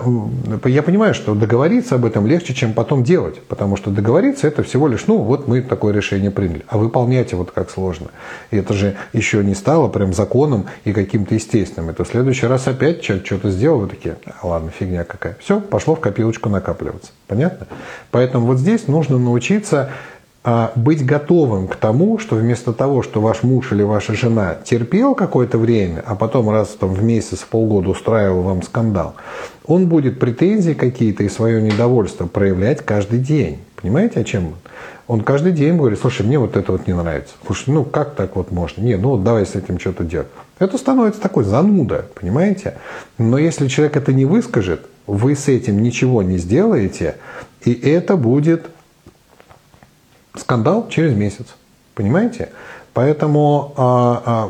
я 0.66 0.84
понимаю, 0.84 1.16
что 1.16 1.34
договориться 1.34 1.96
об 1.96 2.06
этом 2.06 2.28
легче, 2.28 2.54
чем 2.54 2.74
потом 2.74 3.04
делать. 3.04 3.42
Потому 3.48 3.78
что 3.78 3.90
договориться 3.90 4.48
это 4.48 4.62
всего 4.62 4.88
лишь, 4.88 5.08
ну, 5.08 5.18
вот 5.18 5.48
мы 5.48 5.62
такое 5.62 5.92
решение 5.92 6.30
приняли. 6.30 6.64
А 6.68 6.78
выполнять 6.78 7.32
его 7.32 7.46
как 7.46 7.72
сложно. 7.72 8.08
И 8.52 8.58
это 8.58 8.76
же 8.76 8.96
еще 9.12 9.44
не 9.44 9.56
стало 9.56 9.88
прям 9.88 10.14
законом 10.14 10.68
и 10.86 10.94
каким-то 10.94 11.34
естественным. 11.34 11.90
Это 11.90 12.04
в 12.04 12.08
следующий 12.08 12.46
раз 12.46 12.68
опять 12.68 12.91
опять 12.92 13.26
что-то 13.26 13.50
сделал, 13.50 13.80
вы 13.80 13.88
такие, 13.88 14.18
«А, 14.42 14.48
ладно, 14.48 14.72
фигня 14.72 15.04
какая. 15.04 15.36
Все, 15.40 15.60
пошло 15.60 15.96
в 15.96 16.00
копилочку 16.00 16.50
накапливаться. 16.50 17.12
Понятно? 17.28 17.68
Поэтому 18.12 18.48
вот 18.48 18.58
здесь 18.58 18.88
нужно 18.88 19.18
научиться 19.18 19.92
а, 20.44 20.72
быть 20.76 21.06
готовым 21.06 21.68
к 21.68 21.76
тому, 21.76 22.18
что 22.18 22.36
вместо 22.36 22.74
того, 22.74 23.04
что 23.04 23.22
ваш 23.22 23.44
муж 23.44 23.72
или 23.72 23.84
ваша 23.84 24.14
жена 24.14 24.56
терпел 24.64 25.16
какое-то 25.16 25.58
время, 25.58 26.04
а 26.06 26.16
потом 26.16 26.50
раз 26.50 26.70
там, 26.70 26.94
в 26.94 27.04
месяц, 27.04 27.40
в 27.40 27.48
полгода 27.48 27.90
устраивал 27.90 28.42
вам 28.42 28.62
скандал, 28.64 29.16
он 29.66 29.88
будет 29.88 30.20
претензии 30.20 30.74
какие-то 30.74 31.24
и 31.24 31.30
свое 31.30 31.62
недовольство 31.62 32.28
проявлять 32.28 32.84
каждый 32.84 33.20
день. 33.20 33.60
Понимаете, 33.82 34.20
о 34.20 34.24
чем? 34.24 34.56
Он 35.08 35.22
каждый 35.22 35.52
день 35.52 35.78
говорит, 35.78 36.00
слушай, 36.00 36.26
мне 36.26 36.40
вот 36.40 36.56
это 36.56 36.72
вот 36.72 36.88
не 36.88 36.94
нравится. 36.94 37.34
Слушай, 37.46 37.72
ну 37.72 37.84
как 37.84 38.16
так 38.16 38.36
вот 38.36 38.52
можно? 38.52 38.82
Не, 38.82 38.96
ну 38.96 39.18
давай 39.18 39.46
с 39.46 39.56
этим 39.56 39.80
что-то 39.80 40.04
делать. 40.04 40.28
Это 40.60 40.78
становится 40.78 41.20
такой 41.20 41.44
зануда, 41.44 42.06
понимаете? 42.16 42.78
Но 43.18 43.38
если 43.38 43.68
человек 43.68 43.98
это 43.98 44.14
не 44.14 44.26
выскажет, 44.26 44.86
вы 45.08 45.36
с 45.36 45.48
этим 45.48 45.82
ничего 45.82 46.24
не 46.24 46.38
сделаете, 46.38 47.18
и 47.66 47.74
это 47.74 48.16
будет 48.16 48.68
скандал 50.36 50.88
через 50.90 51.16
месяц. 51.16 51.48
Понимаете? 51.96 52.50
Поэтому 52.94 53.74
а, 53.78 54.22
а, 54.26 54.50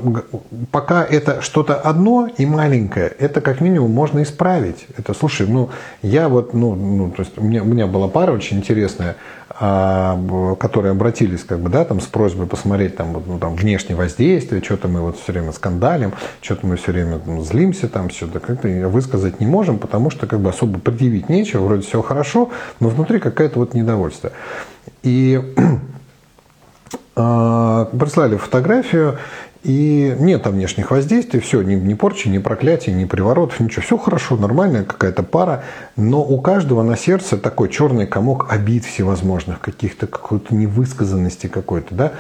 пока 0.72 1.04
это 1.06 1.42
что-то 1.42 1.76
одно 1.76 2.28
и 2.28 2.46
маленькое, 2.48 3.08
это 3.20 3.40
как 3.40 3.62
минимум 3.62 3.92
можно 3.92 4.24
исправить. 4.24 4.88
Это, 4.98 5.14
слушай, 5.14 5.46
ну 5.48 5.70
я 6.02 6.28
вот, 6.28 6.56
ну, 6.56 6.74
ну 6.74 7.12
то 7.12 7.22
есть 7.22 7.38
у 7.38 7.44
меня, 7.44 7.62
у 7.62 7.66
меня 7.66 7.86
была 7.86 8.08
пара 8.08 8.32
очень 8.32 8.58
интересная, 8.58 9.16
а, 9.50 10.20
которые 10.56 10.92
обратились 10.92 11.44
как 11.44 11.60
бы, 11.60 11.70
да, 11.70 11.86
там 11.86 12.02
с 12.02 12.08
просьбой 12.08 12.48
посмотреть 12.48 12.96
там, 12.96 13.16
ну, 13.28 13.38
там 13.38 13.56
внешнее 13.56 13.96
воздействие, 13.96 14.64
что-то 14.64 14.88
мы 14.88 15.02
вот 15.02 15.20
все 15.20 15.34
время 15.34 15.52
скандалим, 15.52 16.14
что-то 16.42 16.66
мы 16.66 16.78
все 16.78 16.94
время 16.94 17.22
ну, 17.24 17.44
злимся 17.44 17.88
там, 17.90 18.10
все 18.10 18.26
это 18.26 18.40
как-то 18.40 18.68
высказать 18.88 19.40
не 19.40 19.46
можем, 19.46 19.78
потому 19.78 20.10
что 20.10 20.26
как 20.26 20.40
бы 20.40 20.50
особо 20.50 20.80
предъявить 20.80 21.30
нечего, 21.30 21.64
вроде 21.64 21.86
все 21.86 22.02
хорошо, 22.02 22.50
но 22.80 22.90
внутри 22.90 23.20
какое-то 23.20 23.60
вот 23.60 23.76
недовольство. 23.76 24.32
И 25.04 25.40
прислали 27.14 28.38
фотографию, 28.38 29.18
и 29.64 30.16
нет 30.20 30.42
там 30.42 30.54
внешних 30.54 30.90
воздействий, 30.90 31.40
все, 31.40 31.62
ни, 31.62 31.76
ни 31.76 31.94
порчи, 31.94 32.28
ни 32.30 32.40
проклятий, 32.40 32.92
ни 32.94 33.06
приворотов, 33.06 33.60
ничего. 33.60 33.84
Все 33.84 33.98
хорошо, 33.98 34.36
нормальная 34.36 34.84
какая-то 34.84 35.22
пара, 35.22 35.64
но 35.96 36.24
у 36.24 36.42
каждого 36.42 36.82
на 36.82 36.98
сердце 36.98 37.38
такой 37.38 37.70
черный 37.70 38.08
комок 38.08 38.52
обид 38.52 38.86
всевозможных, 38.86 39.60
каких-то 39.60 40.08
какой-то 40.08 40.56
невысказанности 40.56 41.46
какой-то, 41.46 41.94
да. 41.94 42.14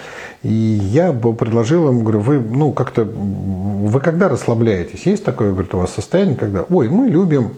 И 0.43 0.53
я 0.53 1.11
бы 1.13 1.33
предложил 1.33 1.89
им, 1.89 2.03
говорю, 2.03 2.19
вы, 2.19 2.39
ну, 2.39 2.73
как-то, 2.73 3.05
вы 3.05 3.99
когда 4.01 4.29
расслабляетесь? 4.29 5.07
Есть 5.07 5.25
такое, 5.25 5.51
говорит, 5.51 5.73
у 5.73 5.79
вас 5.79 5.91
состояние, 5.91 6.35
когда, 6.35 6.61
ой, 6.69 6.89
мы 6.89 7.07
любим 7.07 7.53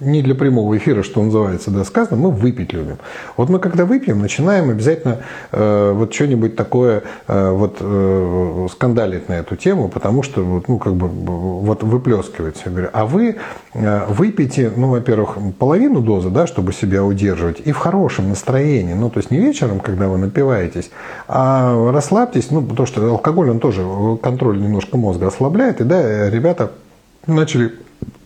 не 0.00 0.22
для 0.22 0.34
прямого 0.34 0.76
эфира, 0.76 1.02
что 1.02 1.22
называется, 1.22 1.70
да, 1.70 1.84
сказано, 1.84 2.16
мы 2.16 2.30
выпить 2.30 2.72
любим. 2.72 2.96
Вот 3.36 3.48
мы 3.48 3.58
когда 3.58 3.84
выпьем, 3.84 4.20
начинаем 4.20 4.70
обязательно 4.70 5.18
э, 5.52 5.92
вот 5.94 6.14
что-нибудь 6.14 6.56
такое 6.56 7.02
э, 7.28 7.50
вот 7.50 7.76
э, 7.80 8.66
скандалить 8.72 9.28
на 9.28 9.34
эту 9.34 9.56
тему, 9.56 9.88
потому 9.88 10.22
что 10.22 10.42
вот, 10.42 10.68
ну 10.68 10.78
как 10.78 10.94
бы 10.94 11.08
вот 11.08 11.82
выплескивается. 11.82 12.62
Я 12.66 12.70
говорю, 12.70 12.88
а 12.92 13.04
вы 13.04 13.36
э, 13.74 14.06
выпейте, 14.08 14.72
ну 14.74 14.90
во-первых, 14.90 15.36
половину 15.58 16.00
дозы, 16.00 16.30
да, 16.30 16.46
чтобы 16.46 16.72
себя 16.72 17.04
удерживать, 17.04 17.60
и 17.64 17.72
в 17.72 17.76
хорошем 17.76 18.30
настроении, 18.30 18.94
ну 18.94 19.10
то 19.10 19.18
есть 19.18 19.30
не 19.30 19.38
вечером, 19.38 19.80
когда 19.80 20.08
вы 20.08 20.16
напиваетесь, 20.18 20.90
а 21.28 21.92
расслабьтесь, 21.92 22.50
ну 22.50 22.62
потому 22.62 22.86
что 22.86 23.06
алкоголь 23.10 23.50
он 23.50 23.60
тоже 23.60 23.82
контроль 24.22 24.60
немножко 24.60 24.96
мозга 24.96 25.26
ослабляет, 25.26 25.80
и 25.80 25.84
да, 25.84 26.30
ребята 26.30 26.72
начали 27.26 27.72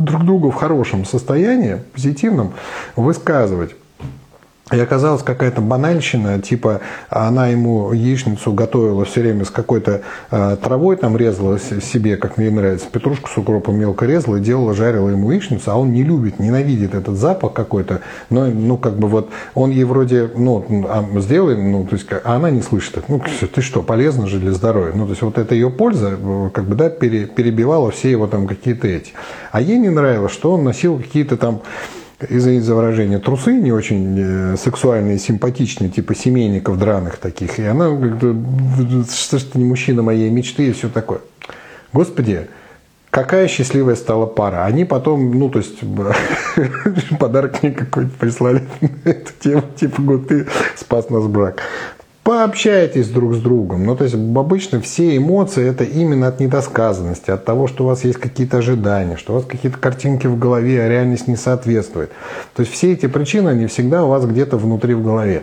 друг 0.05 0.25
другу 0.25 0.51
в 0.51 0.55
хорошем 0.55 1.05
состоянии, 1.05 1.83
позитивном, 1.93 2.55
высказывать. 2.97 3.75
И 4.73 4.81
оказалась 4.81 5.23
какая-то 5.23 5.61
банальщина, 5.61 6.41
типа 6.41 6.81
она 7.11 7.49
ему 7.49 7.93
яичницу 7.93 8.51
готовила 8.55 9.05
все 9.05 9.21
время 9.21 9.45
с 9.45 9.51
какой-то 9.51 10.01
э, 10.31 10.57
травой, 10.63 10.97
там 10.97 11.19
резала 11.19 11.59
себе, 11.59 12.17
как 12.17 12.39
мне 12.39 12.51
нравится, 12.51 12.87
петрушку 12.91 13.29
с 13.29 13.37
укропом 13.37 13.79
мелко 13.79 14.07
резала 14.07 14.41
делала, 14.41 14.73
жарила 14.73 15.11
ему 15.11 15.31
яичницу, 15.31 15.71
а 15.71 15.75
он 15.77 15.93
не 15.93 16.03
любит, 16.03 16.39
ненавидит 16.39 16.95
этот 16.95 17.17
запах 17.17 17.53
какой-то, 17.53 18.01
но, 18.31 18.47
ну, 18.47 18.79
как 18.79 18.99
бы 18.99 19.07
вот, 19.09 19.29
он 19.55 19.71
ей 19.71 19.85
вроде, 19.85 20.31
ну, 20.35 20.65
а, 20.89 21.05
сделай, 21.21 21.59
ну, 21.59 21.87
то 21.87 21.97
есть, 21.97 22.07
а 22.11 22.35
она 22.35 22.51
не 22.51 22.63
слышит, 22.63 23.05
ну, 23.09 23.21
ты 23.55 23.61
что, 23.61 23.83
полезно 23.83 24.27
же 24.29 24.39
для 24.39 24.53
здоровья, 24.53 24.95
ну, 24.95 25.05
то 25.05 25.11
есть, 25.11 25.21
вот 25.21 25.37
это 25.37 25.55
ее 25.55 25.69
польза, 25.69 26.17
как 26.55 26.65
бы, 26.65 26.75
да, 26.75 26.89
пере, 26.89 27.27
перебивала 27.27 27.91
все 27.91 28.11
его 28.11 28.27
там 28.29 28.47
какие-то 28.47 28.89
эти. 28.89 29.13
А 29.53 29.61
ей 29.61 29.79
не 29.79 29.91
нравилось, 29.91 30.33
что 30.33 30.53
он 30.53 30.65
носил 30.65 30.97
какие-то 30.97 31.37
там 31.37 31.61
извините 32.29 32.65
за 32.67 32.75
выражение, 32.75 33.19
трусы 33.19 33.53
не 33.53 33.73
очень 33.73 34.17
э, 34.19 34.57
сексуальные, 34.57 35.19
симпатичные, 35.19 35.91
типа 35.91 36.15
семейников 36.15 36.79
драных 36.79 37.19
таких. 37.19 37.59
И 37.59 37.65
она 37.65 37.91
говорит, 37.91 39.11
что 39.11 39.39
ж 39.39 39.43
ты 39.43 39.59
не 39.59 39.65
мужчина 39.65 40.03
моей 40.03 40.31
мечты 40.31 40.69
и 40.69 40.73
все 40.73 40.89
такое. 40.89 41.21
Господи, 41.93 42.49
какая 43.11 43.47
счастливая 43.47 43.95
стала 43.95 44.27
пара. 44.27 44.65
Они 44.65 44.85
потом, 44.85 45.39
ну, 45.39 45.49
то 45.49 45.61
есть, 45.61 45.79
подарок 47.21 47.63
мне 47.63 47.71
какой-то 47.71 48.11
прислали 48.19 48.65
на 48.81 49.11
эту 49.11 49.33
тему, 49.39 49.63
типа, 49.77 50.03
вот 50.03 50.29
ты 50.29 50.47
спас 50.75 51.11
нас 51.11 51.25
брак. 51.27 51.63
Пообщайтесь 52.25 53.11
друг 53.11 53.35
с 53.35 53.39
другом. 53.39 53.85
Ну, 53.85 53.95
то 53.95 54.05
есть, 54.05 54.15
обычно 54.15 54.81
все 54.81 55.15
эмоции 55.15 55.69
это 55.69 55.85
именно 55.85 56.29
от 56.29 56.41
недосказанности, 56.41 57.31
от 57.31 57.45
того, 57.45 57.69
что 57.69 57.85
у 57.85 57.87
вас 57.89 58.03
есть 58.03 58.19
какие-то 58.19 58.59
ожидания, 58.59 59.19
что 59.19 59.35
у 59.35 59.37
вас 59.37 59.45
какие-то 59.45 59.79
картинки 59.79 60.27
в 60.27 60.39
голове, 60.39 60.83
а 60.83 60.89
реальность 60.89 61.29
не 61.29 61.37
соответствует. 61.37 62.11
То 62.57 62.61
есть, 62.63 62.73
все 62.73 62.95
эти 62.95 63.09
причины, 63.09 63.51
они 63.51 63.67
всегда 63.67 64.05
у 64.05 64.09
вас 64.09 64.25
где-то 64.25 64.57
внутри 64.57 64.95
в 64.95 65.05
голове. 65.05 65.43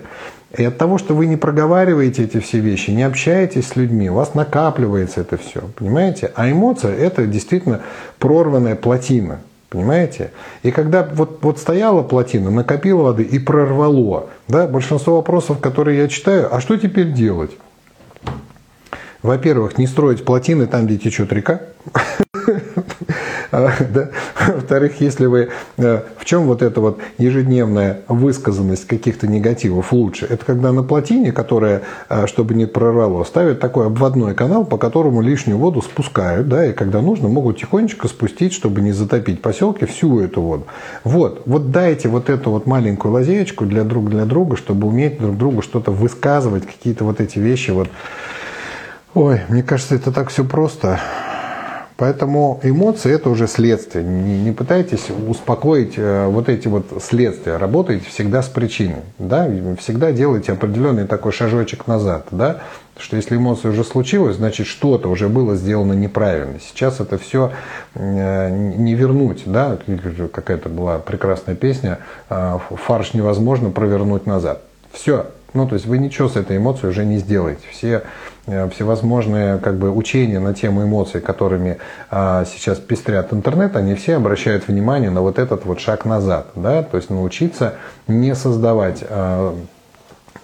И 0.57 0.63
от 0.63 0.79
того, 0.79 0.97
что 0.97 1.13
вы 1.13 1.27
не 1.27 1.37
проговариваете 1.37 2.23
эти 2.23 2.39
все 2.39 2.57
вещи, 2.57 2.89
не 2.89 3.03
общаетесь 3.03 3.67
с 3.67 3.75
людьми, 3.75 4.09
у 4.09 4.15
вас 4.15 4.33
накапливается 4.33 5.21
это 5.21 5.37
все, 5.37 5.61
понимаете? 5.77 6.31
А 6.33 6.49
эмоция– 6.49 6.95
это 6.97 7.27
действительно 7.27 7.81
прорванная 8.17 8.75
плотина. 8.75 9.39
Понимаете? 9.71 10.31
И 10.63 10.71
когда 10.71 11.01
вот, 11.01 11.39
вот 11.41 11.57
стояла 11.57 12.03
плотина, 12.03 12.51
накопила 12.51 13.03
воды 13.03 13.23
и 13.23 13.39
прорвало, 13.39 14.27
да, 14.49 14.67
большинство 14.67 15.15
вопросов, 15.15 15.61
которые 15.61 15.97
я 15.97 16.07
читаю, 16.09 16.53
а 16.53 16.59
что 16.59 16.75
теперь 16.75 17.13
делать? 17.13 17.51
Во-первых, 19.21 19.77
не 19.77 19.87
строить 19.87 20.25
плотины 20.25 20.67
там, 20.67 20.87
где 20.87 20.97
течет 20.97 21.31
река. 21.31 21.61
А, 23.51 23.69
Во-вторых, 24.47 25.01
если 25.01 25.25
вы... 25.25 25.49
Э, 25.77 26.01
в 26.17 26.25
чем 26.25 26.43
вот 26.43 26.61
эта 26.61 26.79
вот 26.79 26.99
ежедневная 27.17 28.01
высказанность 28.07 28.87
каких-то 28.87 29.27
негативов 29.27 29.91
лучше? 29.91 30.25
Это 30.29 30.45
когда 30.45 30.71
на 30.71 30.83
плотине, 30.83 31.31
которая, 31.31 31.81
э, 32.09 32.27
чтобы 32.27 32.53
не 32.53 32.65
прорвало, 32.65 33.23
ставят 33.23 33.59
такой 33.59 33.87
обводной 33.87 34.35
канал, 34.35 34.65
по 34.65 34.77
которому 34.77 35.21
лишнюю 35.21 35.57
воду 35.57 35.81
спускают, 35.81 36.47
да, 36.47 36.65
и 36.65 36.73
когда 36.73 37.01
нужно, 37.01 37.27
могут 37.27 37.59
тихонечко 37.59 38.07
спустить, 38.07 38.53
чтобы 38.53 38.81
не 38.81 38.93
затопить 38.93 39.41
поселки, 39.41 39.85
всю 39.85 40.19
эту 40.21 40.41
воду. 40.41 40.67
Вот, 41.03 41.41
вот 41.45 41.71
дайте 41.71 42.07
вот 42.07 42.29
эту 42.29 42.51
вот 42.51 42.65
маленькую 42.65 43.13
лазеечку 43.13 43.65
для 43.65 43.83
друг 43.83 44.09
для 44.09 44.25
друга, 44.25 44.55
чтобы 44.55 44.87
уметь 44.87 45.19
друг 45.19 45.37
другу 45.37 45.61
что-то 45.61 45.91
высказывать, 45.91 46.65
какие-то 46.65 47.03
вот 47.03 47.19
эти 47.19 47.39
вещи 47.39 47.71
вот. 47.71 47.89
Ой, 49.13 49.41
мне 49.49 49.61
кажется, 49.61 49.95
это 49.95 50.13
так 50.13 50.29
все 50.29 50.45
просто. 50.45 50.99
Поэтому 52.01 52.59
эмоции– 52.63 53.11
это 53.13 53.29
уже 53.29 53.45
следствие. 53.45 54.03
Не, 54.03 54.41
не 54.41 54.51
пытайтесь 54.53 55.11
успокоить 55.27 55.93
э, 55.97 56.25
вот 56.25 56.49
эти 56.49 56.67
вот 56.67 56.87
следствия. 56.99 57.57
Работайте 57.57 58.09
всегда 58.09 58.41
с 58.41 58.47
причиной. 58.47 59.03
Да? 59.19 59.47
Всегда 59.77 60.11
делайте 60.11 60.53
определенный 60.53 61.05
такой 61.05 61.31
шажочек 61.31 61.85
назад. 61.85 62.25
Да? 62.31 62.61
Что 62.97 63.17
если 63.17 63.35
эмоция 63.35 63.69
уже 63.69 63.83
случилась, 63.83 64.37
значит 64.37 64.65
что-то 64.65 65.09
уже 65.09 65.29
было 65.29 65.55
сделано 65.55 65.93
неправильно. 65.93 66.55
Сейчас 66.59 66.99
это 66.99 67.19
все 67.19 67.51
э, 67.93 68.49
не 68.49 68.95
вернуть. 68.95 69.43
Да? 69.45 69.77
Какая-то 70.33 70.69
была 70.69 70.97
прекрасная 70.97 71.53
песня 71.53 71.99
э, 72.31 72.57
«Фарш 72.87 73.13
невозможно 73.13 73.69
провернуть 73.69 74.25
назад». 74.25 74.63
Все, 74.91 75.27
ну, 75.53 75.67
то 75.67 75.75
есть 75.75 75.85
вы 75.85 75.97
ничего 75.97 76.29
с 76.29 76.35
этой 76.35 76.57
эмоцией 76.57 76.89
уже 76.89 77.05
не 77.05 77.17
сделаете. 77.17 77.63
Все 77.71 78.03
Э, 78.47 78.67
всевозможные 78.69 79.59
как 79.59 79.77
бы, 79.77 79.91
учения 79.91 80.39
на 80.39 80.55
тему 80.55 80.83
эмоций, 80.83 81.21
которыми 81.21 81.77
а, 82.09 82.43
сейчас 82.45 82.79
пестрят 82.79 83.31
интернет, 83.33 83.75
они 83.75 83.93
все 83.93 84.15
обращают 84.15 84.67
внимание 84.67 85.11
на 85.11 85.21
вот 85.21 85.37
этот 85.37 85.65
вот 85.65 85.79
шаг 85.79 86.05
назад. 86.05 86.47
Да? 86.55 86.81
То 86.81 86.97
есть 86.97 87.11
научиться 87.11 87.75
не 88.07 88.33
создавать 88.33 89.03
а, 89.07 89.55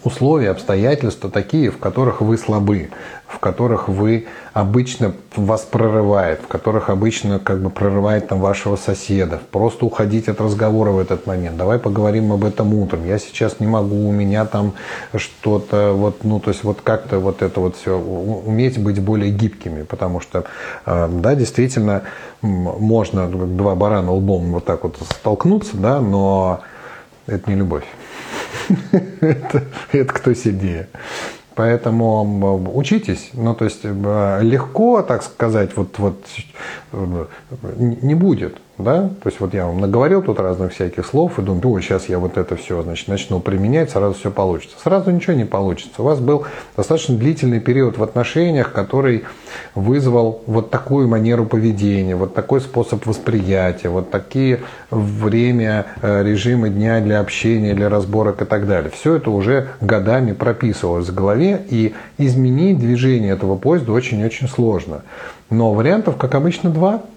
условия, 0.08 0.50
обстоятельства 0.50 1.30
такие, 1.30 1.70
в 1.70 1.78
которых 1.78 2.22
вы 2.22 2.38
слабы, 2.38 2.90
в 3.28 3.40
которых 3.40 3.88
вы 3.88 4.26
обычно 4.54 5.14
вас 5.36 5.62
прорывает, 5.62 6.42
в 6.42 6.48
которых 6.48 6.90
обычно 6.90 7.40
как 7.40 7.62
бы 7.62 7.70
прорывает 7.70 8.28
там 8.28 8.40
вашего 8.40 8.76
соседа. 8.76 9.40
Просто 9.52 9.86
уходить 9.86 10.28
от 10.30 10.42
разговора 10.42 10.92
в 10.92 11.00
этот 11.00 11.28
момент. 11.28 11.58
Давай 11.58 11.78
поговорим 11.78 12.32
об 12.32 12.44
этом 12.44 12.74
утром. 12.74 13.06
Я 13.06 13.20
сейчас 13.20 13.60
не 13.60 13.68
могу, 13.68 14.08
у 14.08 14.12
меня 14.12 14.46
там 14.46 14.74
что-то 15.16 15.94
вот, 15.94 16.24
ну 16.24 16.40
то 16.40 16.50
есть 16.50 16.64
вот 16.64 16.80
как-то 16.82 17.20
вот 17.20 17.42
это 17.42 17.60
вот 17.60 17.76
все 17.76 17.98
уметь 17.98 18.82
быть 18.82 19.00
более 19.00 19.32
гибкими, 19.32 19.84
потому 19.84 20.22
что 20.22 20.46
э, 20.86 21.10
да, 21.12 21.36
действительно 21.36 22.04
можно 22.42 23.28
два 23.28 23.76
барана 23.76 24.12
лбом 24.14 24.54
вот 24.54 24.66
так 24.66 24.84
вот 24.84 24.98
столкнуться, 25.12 25.78
да, 25.78 26.00
но 26.00 26.62
это 27.28 27.50
не 27.50 27.58
любовь. 27.58 27.84
Это, 29.22 29.64
это 29.92 30.14
кто 30.14 30.34
сильнее. 30.34 30.88
Поэтому 31.56 32.72
учитесь, 32.76 33.32
ну 33.34 33.56
то 33.56 33.66
есть 33.66 33.80
э, 33.84 34.40
легко, 34.44 35.02
так 35.02 35.24
сказать, 35.24 35.76
вот, 35.76 35.98
вот 35.98 36.24
э, 36.94 37.26
не 37.78 38.14
будет. 38.14 38.58
Да, 38.78 39.10
то 39.24 39.30
есть 39.30 39.40
вот 39.40 39.56
я 39.56 39.66
вам 39.66 39.80
наговорил 39.80 40.22
тут 40.22 40.40
разных 40.40 40.72
всяких 40.72 41.04
слов 41.04 41.40
и 41.40 41.42
думаю, 41.42 41.72
ой, 41.72 41.82
сейчас 41.82 42.10
я 42.10 42.20
вот 42.20 42.38
это 42.38 42.56
все, 42.56 42.84
значит, 42.84 43.08
начну 43.08 43.40
применять, 43.40 43.90
сразу 43.90 44.14
все 44.14 44.30
получится. 44.30 44.78
Сразу 44.82 45.10
ничего 45.10 45.34
не 45.34 45.46
получится. 45.46 45.94
У 45.98 46.04
вас 46.04 46.20
был 46.20 46.46
достаточно 46.76 47.18
длительный 47.18 47.60
период 47.60 47.98
в 47.98 48.04
отношениях, 48.04 48.72
который 48.72 49.24
вызвал 49.74 50.44
вот 50.46 50.70
такую 50.70 51.08
манеру 51.08 51.46
поведения, 51.46 52.16
вот 52.16 52.36
такой 52.36 52.62
способ 52.62 53.04
восприятия, 53.08 53.90
вот 53.90 54.12
такие 54.12 54.60
время, 54.92 55.88
э, 56.04 56.24
режимы 56.24 56.70
дня 56.70 57.02
для 57.02 57.20
общения, 57.20 57.74
для 57.74 57.90
разборок 57.90 58.44
и 58.44 58.46
так 58.46 58.68
далее. 58.68 58.92
Все 58.92 59.16
это 59.16 59.32
уже 59.32 59.70
годами 59.82 60.34
прописывалось 60.34 61.10
в 61.10 61.16
голове, 61.16 61.66
и 61.70 61.96
изменить 62.20 62.78
движение 62.78 63.34
этого 63.34 63.58
поезда 63.58 63.92
очень-очень 63.92 64.48
сложно. 64.48 65.02
Но 65.50 65.74
вариантов, 65.74 66.18
как 66.18 66.36
обычно, 66.36 66.70
два– 66.70 67.02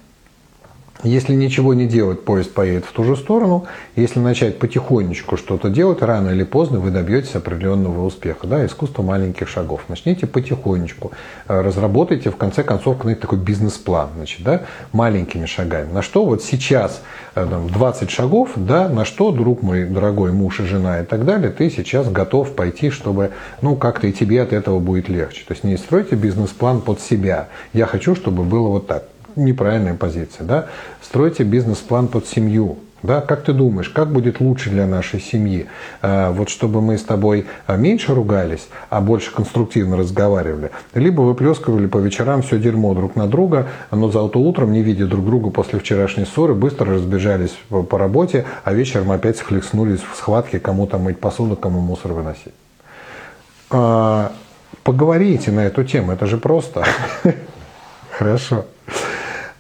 если 1.03 1.35
ничего 1.35 1.73
не 1.73 1.87
делать, 1.87 2.25
поезд 2.25 2.53
поедет 2.53 2.85
в 2.85 2.93
ту 2.93 3.05
же 3.05 3.17
сторону. 3.17 3.67
Если 3.97 4.19
начать 4.19 4.59
потихонечку 4.59 5.37
что-то 5.37 5.71
делать, 5.71 6.03
рано 6.03 6.31
или 6.31 6.45
поздно 6.45 6.79
вы 6.79 6.91
добьетесь 6.91 7.35
определенного 7.35 8.05
успеха. 8.05 8.47
Да, 8.47 8.67
искусство 8.67 9.03
маленьких 9.03 9.49
шагов. 9.49 9.83
Начните 9.89 10.27
потихонечку. 10.27 11.13
Э, 11.49 11.63
разработайте, 11.63 12.31
в 12.31 12.37
конце 12.37 12.63
концов, 12.63 12.99
такой 12.99 13.39
бизнес-план. 13.39 14.11
Значит, 14.17 14.43
да, 14.43 14.63
маленькими 14.93 15.47
шагами. 15.47 15.91
На 15.91 16.03
что 16.03 16.25
вот 16.25 16.43
сейчас 16.43 17.03
э, 17.35 17.47
там, 17.49 17.69
20 17.69 18.11
шагов, 18.11 18.51
да, 18.57 18.89
на 18.89 19.05
что, 19.05 19.31
друг 19.31 19.63
мой, 19.63 19.85
дорогой 19.85 20.33
муж 20.33 20.61
и 20.61 20.65
жена 20.65 21.01
и 21.01 21.05
так 21.07 21.25
далее, 21.25 21.51
ты 21.51 21.71
сейчас 21.71 22.11
готов 22.11 22.55
пойти, 22.55 22.91
чтобы, 22.91 23.31
ну, 23.63 23.77
как-то 23.77 24.07
и 24.07 24.13
тебе 24.13 24.43
от 24.43 24.53
этого 24.53 24.81
будет 24.81 25.09
легче. 25.09 25.45
То 25.47 25.55
есть 25.55 25.65
не 25.65 25.77
стройте 25.79 26.15
бизнес-план 26.15 26.83
под 26.83 27.01
себя. 27.01 27.49
Я 27.73 27.87
хочу, 27.87 28.15
чтобы 28.15 28.45
было 28.45 28.69
вот 28.69 28.87
так 28.87 29.05
неправильная 29.37 29.95
позиция. 29.95 30.47
Да? 30.47 30.67
Стройте 31.03 31.45
бизнес-план 31.45 32.09
под 32.09 32.27
семью. 32.27 32.79
Да, 33.03 33.23
как 33.23 33.45
ты 33.45 33.55
думаешь, 33.55 33.89
как 33.89 34.13
будет 34.13 34.41
лучше 34.41 34.69
для 34.69 34.87
нашей 34.87 35.21
семьи? 35.21 35.67
А, 36.03 36.33
вот 36.33 36.51
чтобы 36.51 36.83
мы 36.83 36.99
с 36.99 37.03
тобой 37.03 37.47
а, 37.67 37.77
меньше 37.77 38.15
ругались, 38.15 38.69
а 38.91 39.01
больше 39.01 39.33
конструктивно 39.33 39.97
разговаривали, 39.97 40.71
либо 40.93 41.23
выплескивали 41.23 41.87
по 41.87 41.97
вечерам 41.97 42.43
все 42.43 42.59
дерьмо 42.59 42.93
друг 42.95 43.17
на 43.17 43.27
друга, 43.27 43.69
но 43.91 44.11
зато 44.11 44.39
утром, 44.39 44.73
не 44.73 44.83
видя 44.83 45.07
друг 45.07 45.25
друга 45.25 45.49
после 45.49 45.79
вчерашней 45.79 46.27
ссоры, 46.27 46.55
быстро 46.55 46.95
разбежались 46.95 47.57
по 47.71 47.99
работе, 47.99 48.45
а 48.65 48.75
вечером 48.75 49.11
опять 49.13 49.39
схлестнулись 49.39 50.01
в 50.01 50.17
схватке, 50.17 50.61
кому 50.61 50.87
там 50.87 51.05
мыть 51.05 51.19
посуду, 51.19 51.57
кому 51.57 51.81
мусор 51.81 52.13
выносить. 52.13 52.53
А, 53.71 54.33
поговорите 54.83 55.53
на 55.53 55.61
эту 55.61 55.85
тему, 55.85 56.13
это 56.13 56.27
же 56.27 56.37
просто. 56.37 56.85
Хорошо. 58.11 58.67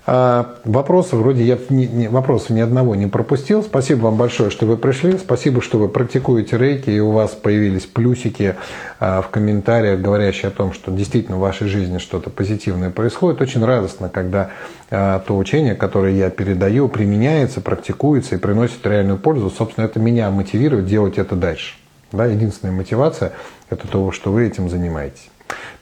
А, 0.07 0.57
вопросы 0.65 1.15
вроде 1.15 1.45
я 1.45 1.59
не, 1.69 1.87
не, 1.87 2.09
вопросов 2.09 2.51
ни 2.51 2.61
одного 2.61 2.95
не 2.95 3.07
пропустил. 3.07 3.63
Спасибо 3.63 4.05
вам 4.05 4.17
большое, 4.17 4.51
что 4.51 4.67
вы 4.67 4.77
пришли. 4.77 5.19
Спасибо, 5.19 5.61
что 5.61 5.79
вы 5.79 5.89
практикуете 5.89 6.57
рейки, 6.57 6.91
и 6.91 7.01
у 7.01 7.11
вас 7.11 7.31
появились 7.33 7.85
плюсики 7.85 8.57
а, 8.99 9.21
в 9.23 9.29
комментариях, 9.29 10.01
говорящие 10.01 10.49
о 10.49 10.53
том, 10.53 10.73
что 10.73 10.91
действительно 10.91 11.37
в 11.37 11.41
вашей 11.41 11.69
жизни 11.69 11.99
что-то 11.99 12.31
позитивное 12.31 12.91
происходит. 12.91 13.41
Очень 13.41 13.65
радостно, 13.65 14.09
когда 14.09 14.51
а, 14.91 15.21
то 15.21 15.37
учение, 15.37 15.75
которое 15.75 16.15
я 16.15 16.31
передаю, 16.31 16.89
применяется, 16.89 17.61
практикуется 17.61 18.37
и 18.37 18.39
приносит 18.39 18.85
реальную 18.87 19.19
пользу. 19.19 19.51
Собственно, 19.51 19.85
это 19.85 20.01
меня 20.01 20.31
мотивирует 20.31 20.87
делать 20.87 21.19
это 21.19 21.37
дальше. 21.37 21.75
Да, 22.13 22.25
единственная 22.27 22.75
мотивация– 22.75 23.33
это 23.71 23.87
то, 23.87 24.11
что 24.11 24.33
вы 24.33 24.47
этим 24.47 24.69
занимаетесь. 24.69 25.31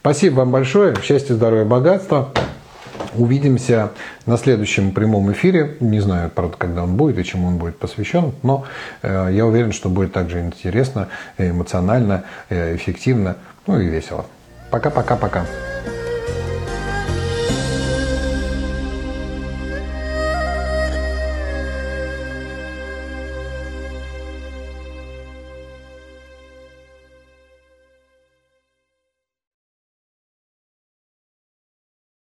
Спасибо 0.01 0.37
вам 0.37 0.51
большое. 0.51 0.95
Счастья, 1.03 1.35
здоровья, 1.35 1.65
богатства. 1.65 2.33
Увидимся 3.15 3.91
на 4.27 4.37
следующем 4.37 4.93
прямом 4.93 5.33
эфире. 5.33 5.77
Не 5.81 6.01
знаю, 6.01 6.31
правда, 6.31 6.57
когда 6.57 6.85
он 6.85 6.97
будет 6.97 7.19
и 7.19 7.25
чему 7.25 7.49
он 7.49 7.59
будет 7.59 7.79
посвящен, 7.79 8.33
но 8.43 8.65
э, 9.03 9.31
я 9.33 9.47
уверен, 9.47 9.73
что 9.73 9.89
будет 9.89 10.13
также 10.13 10.41
интересно, 10.41 11.09
эмоционально, 11.39 12.25
э, 12.49 12.77
эффективно, 12.77 13.37
ну 13.67 13.81
и 13.81 13.87
весело. 13.87 14.27
Пока-пока-пока. 14.71 15.47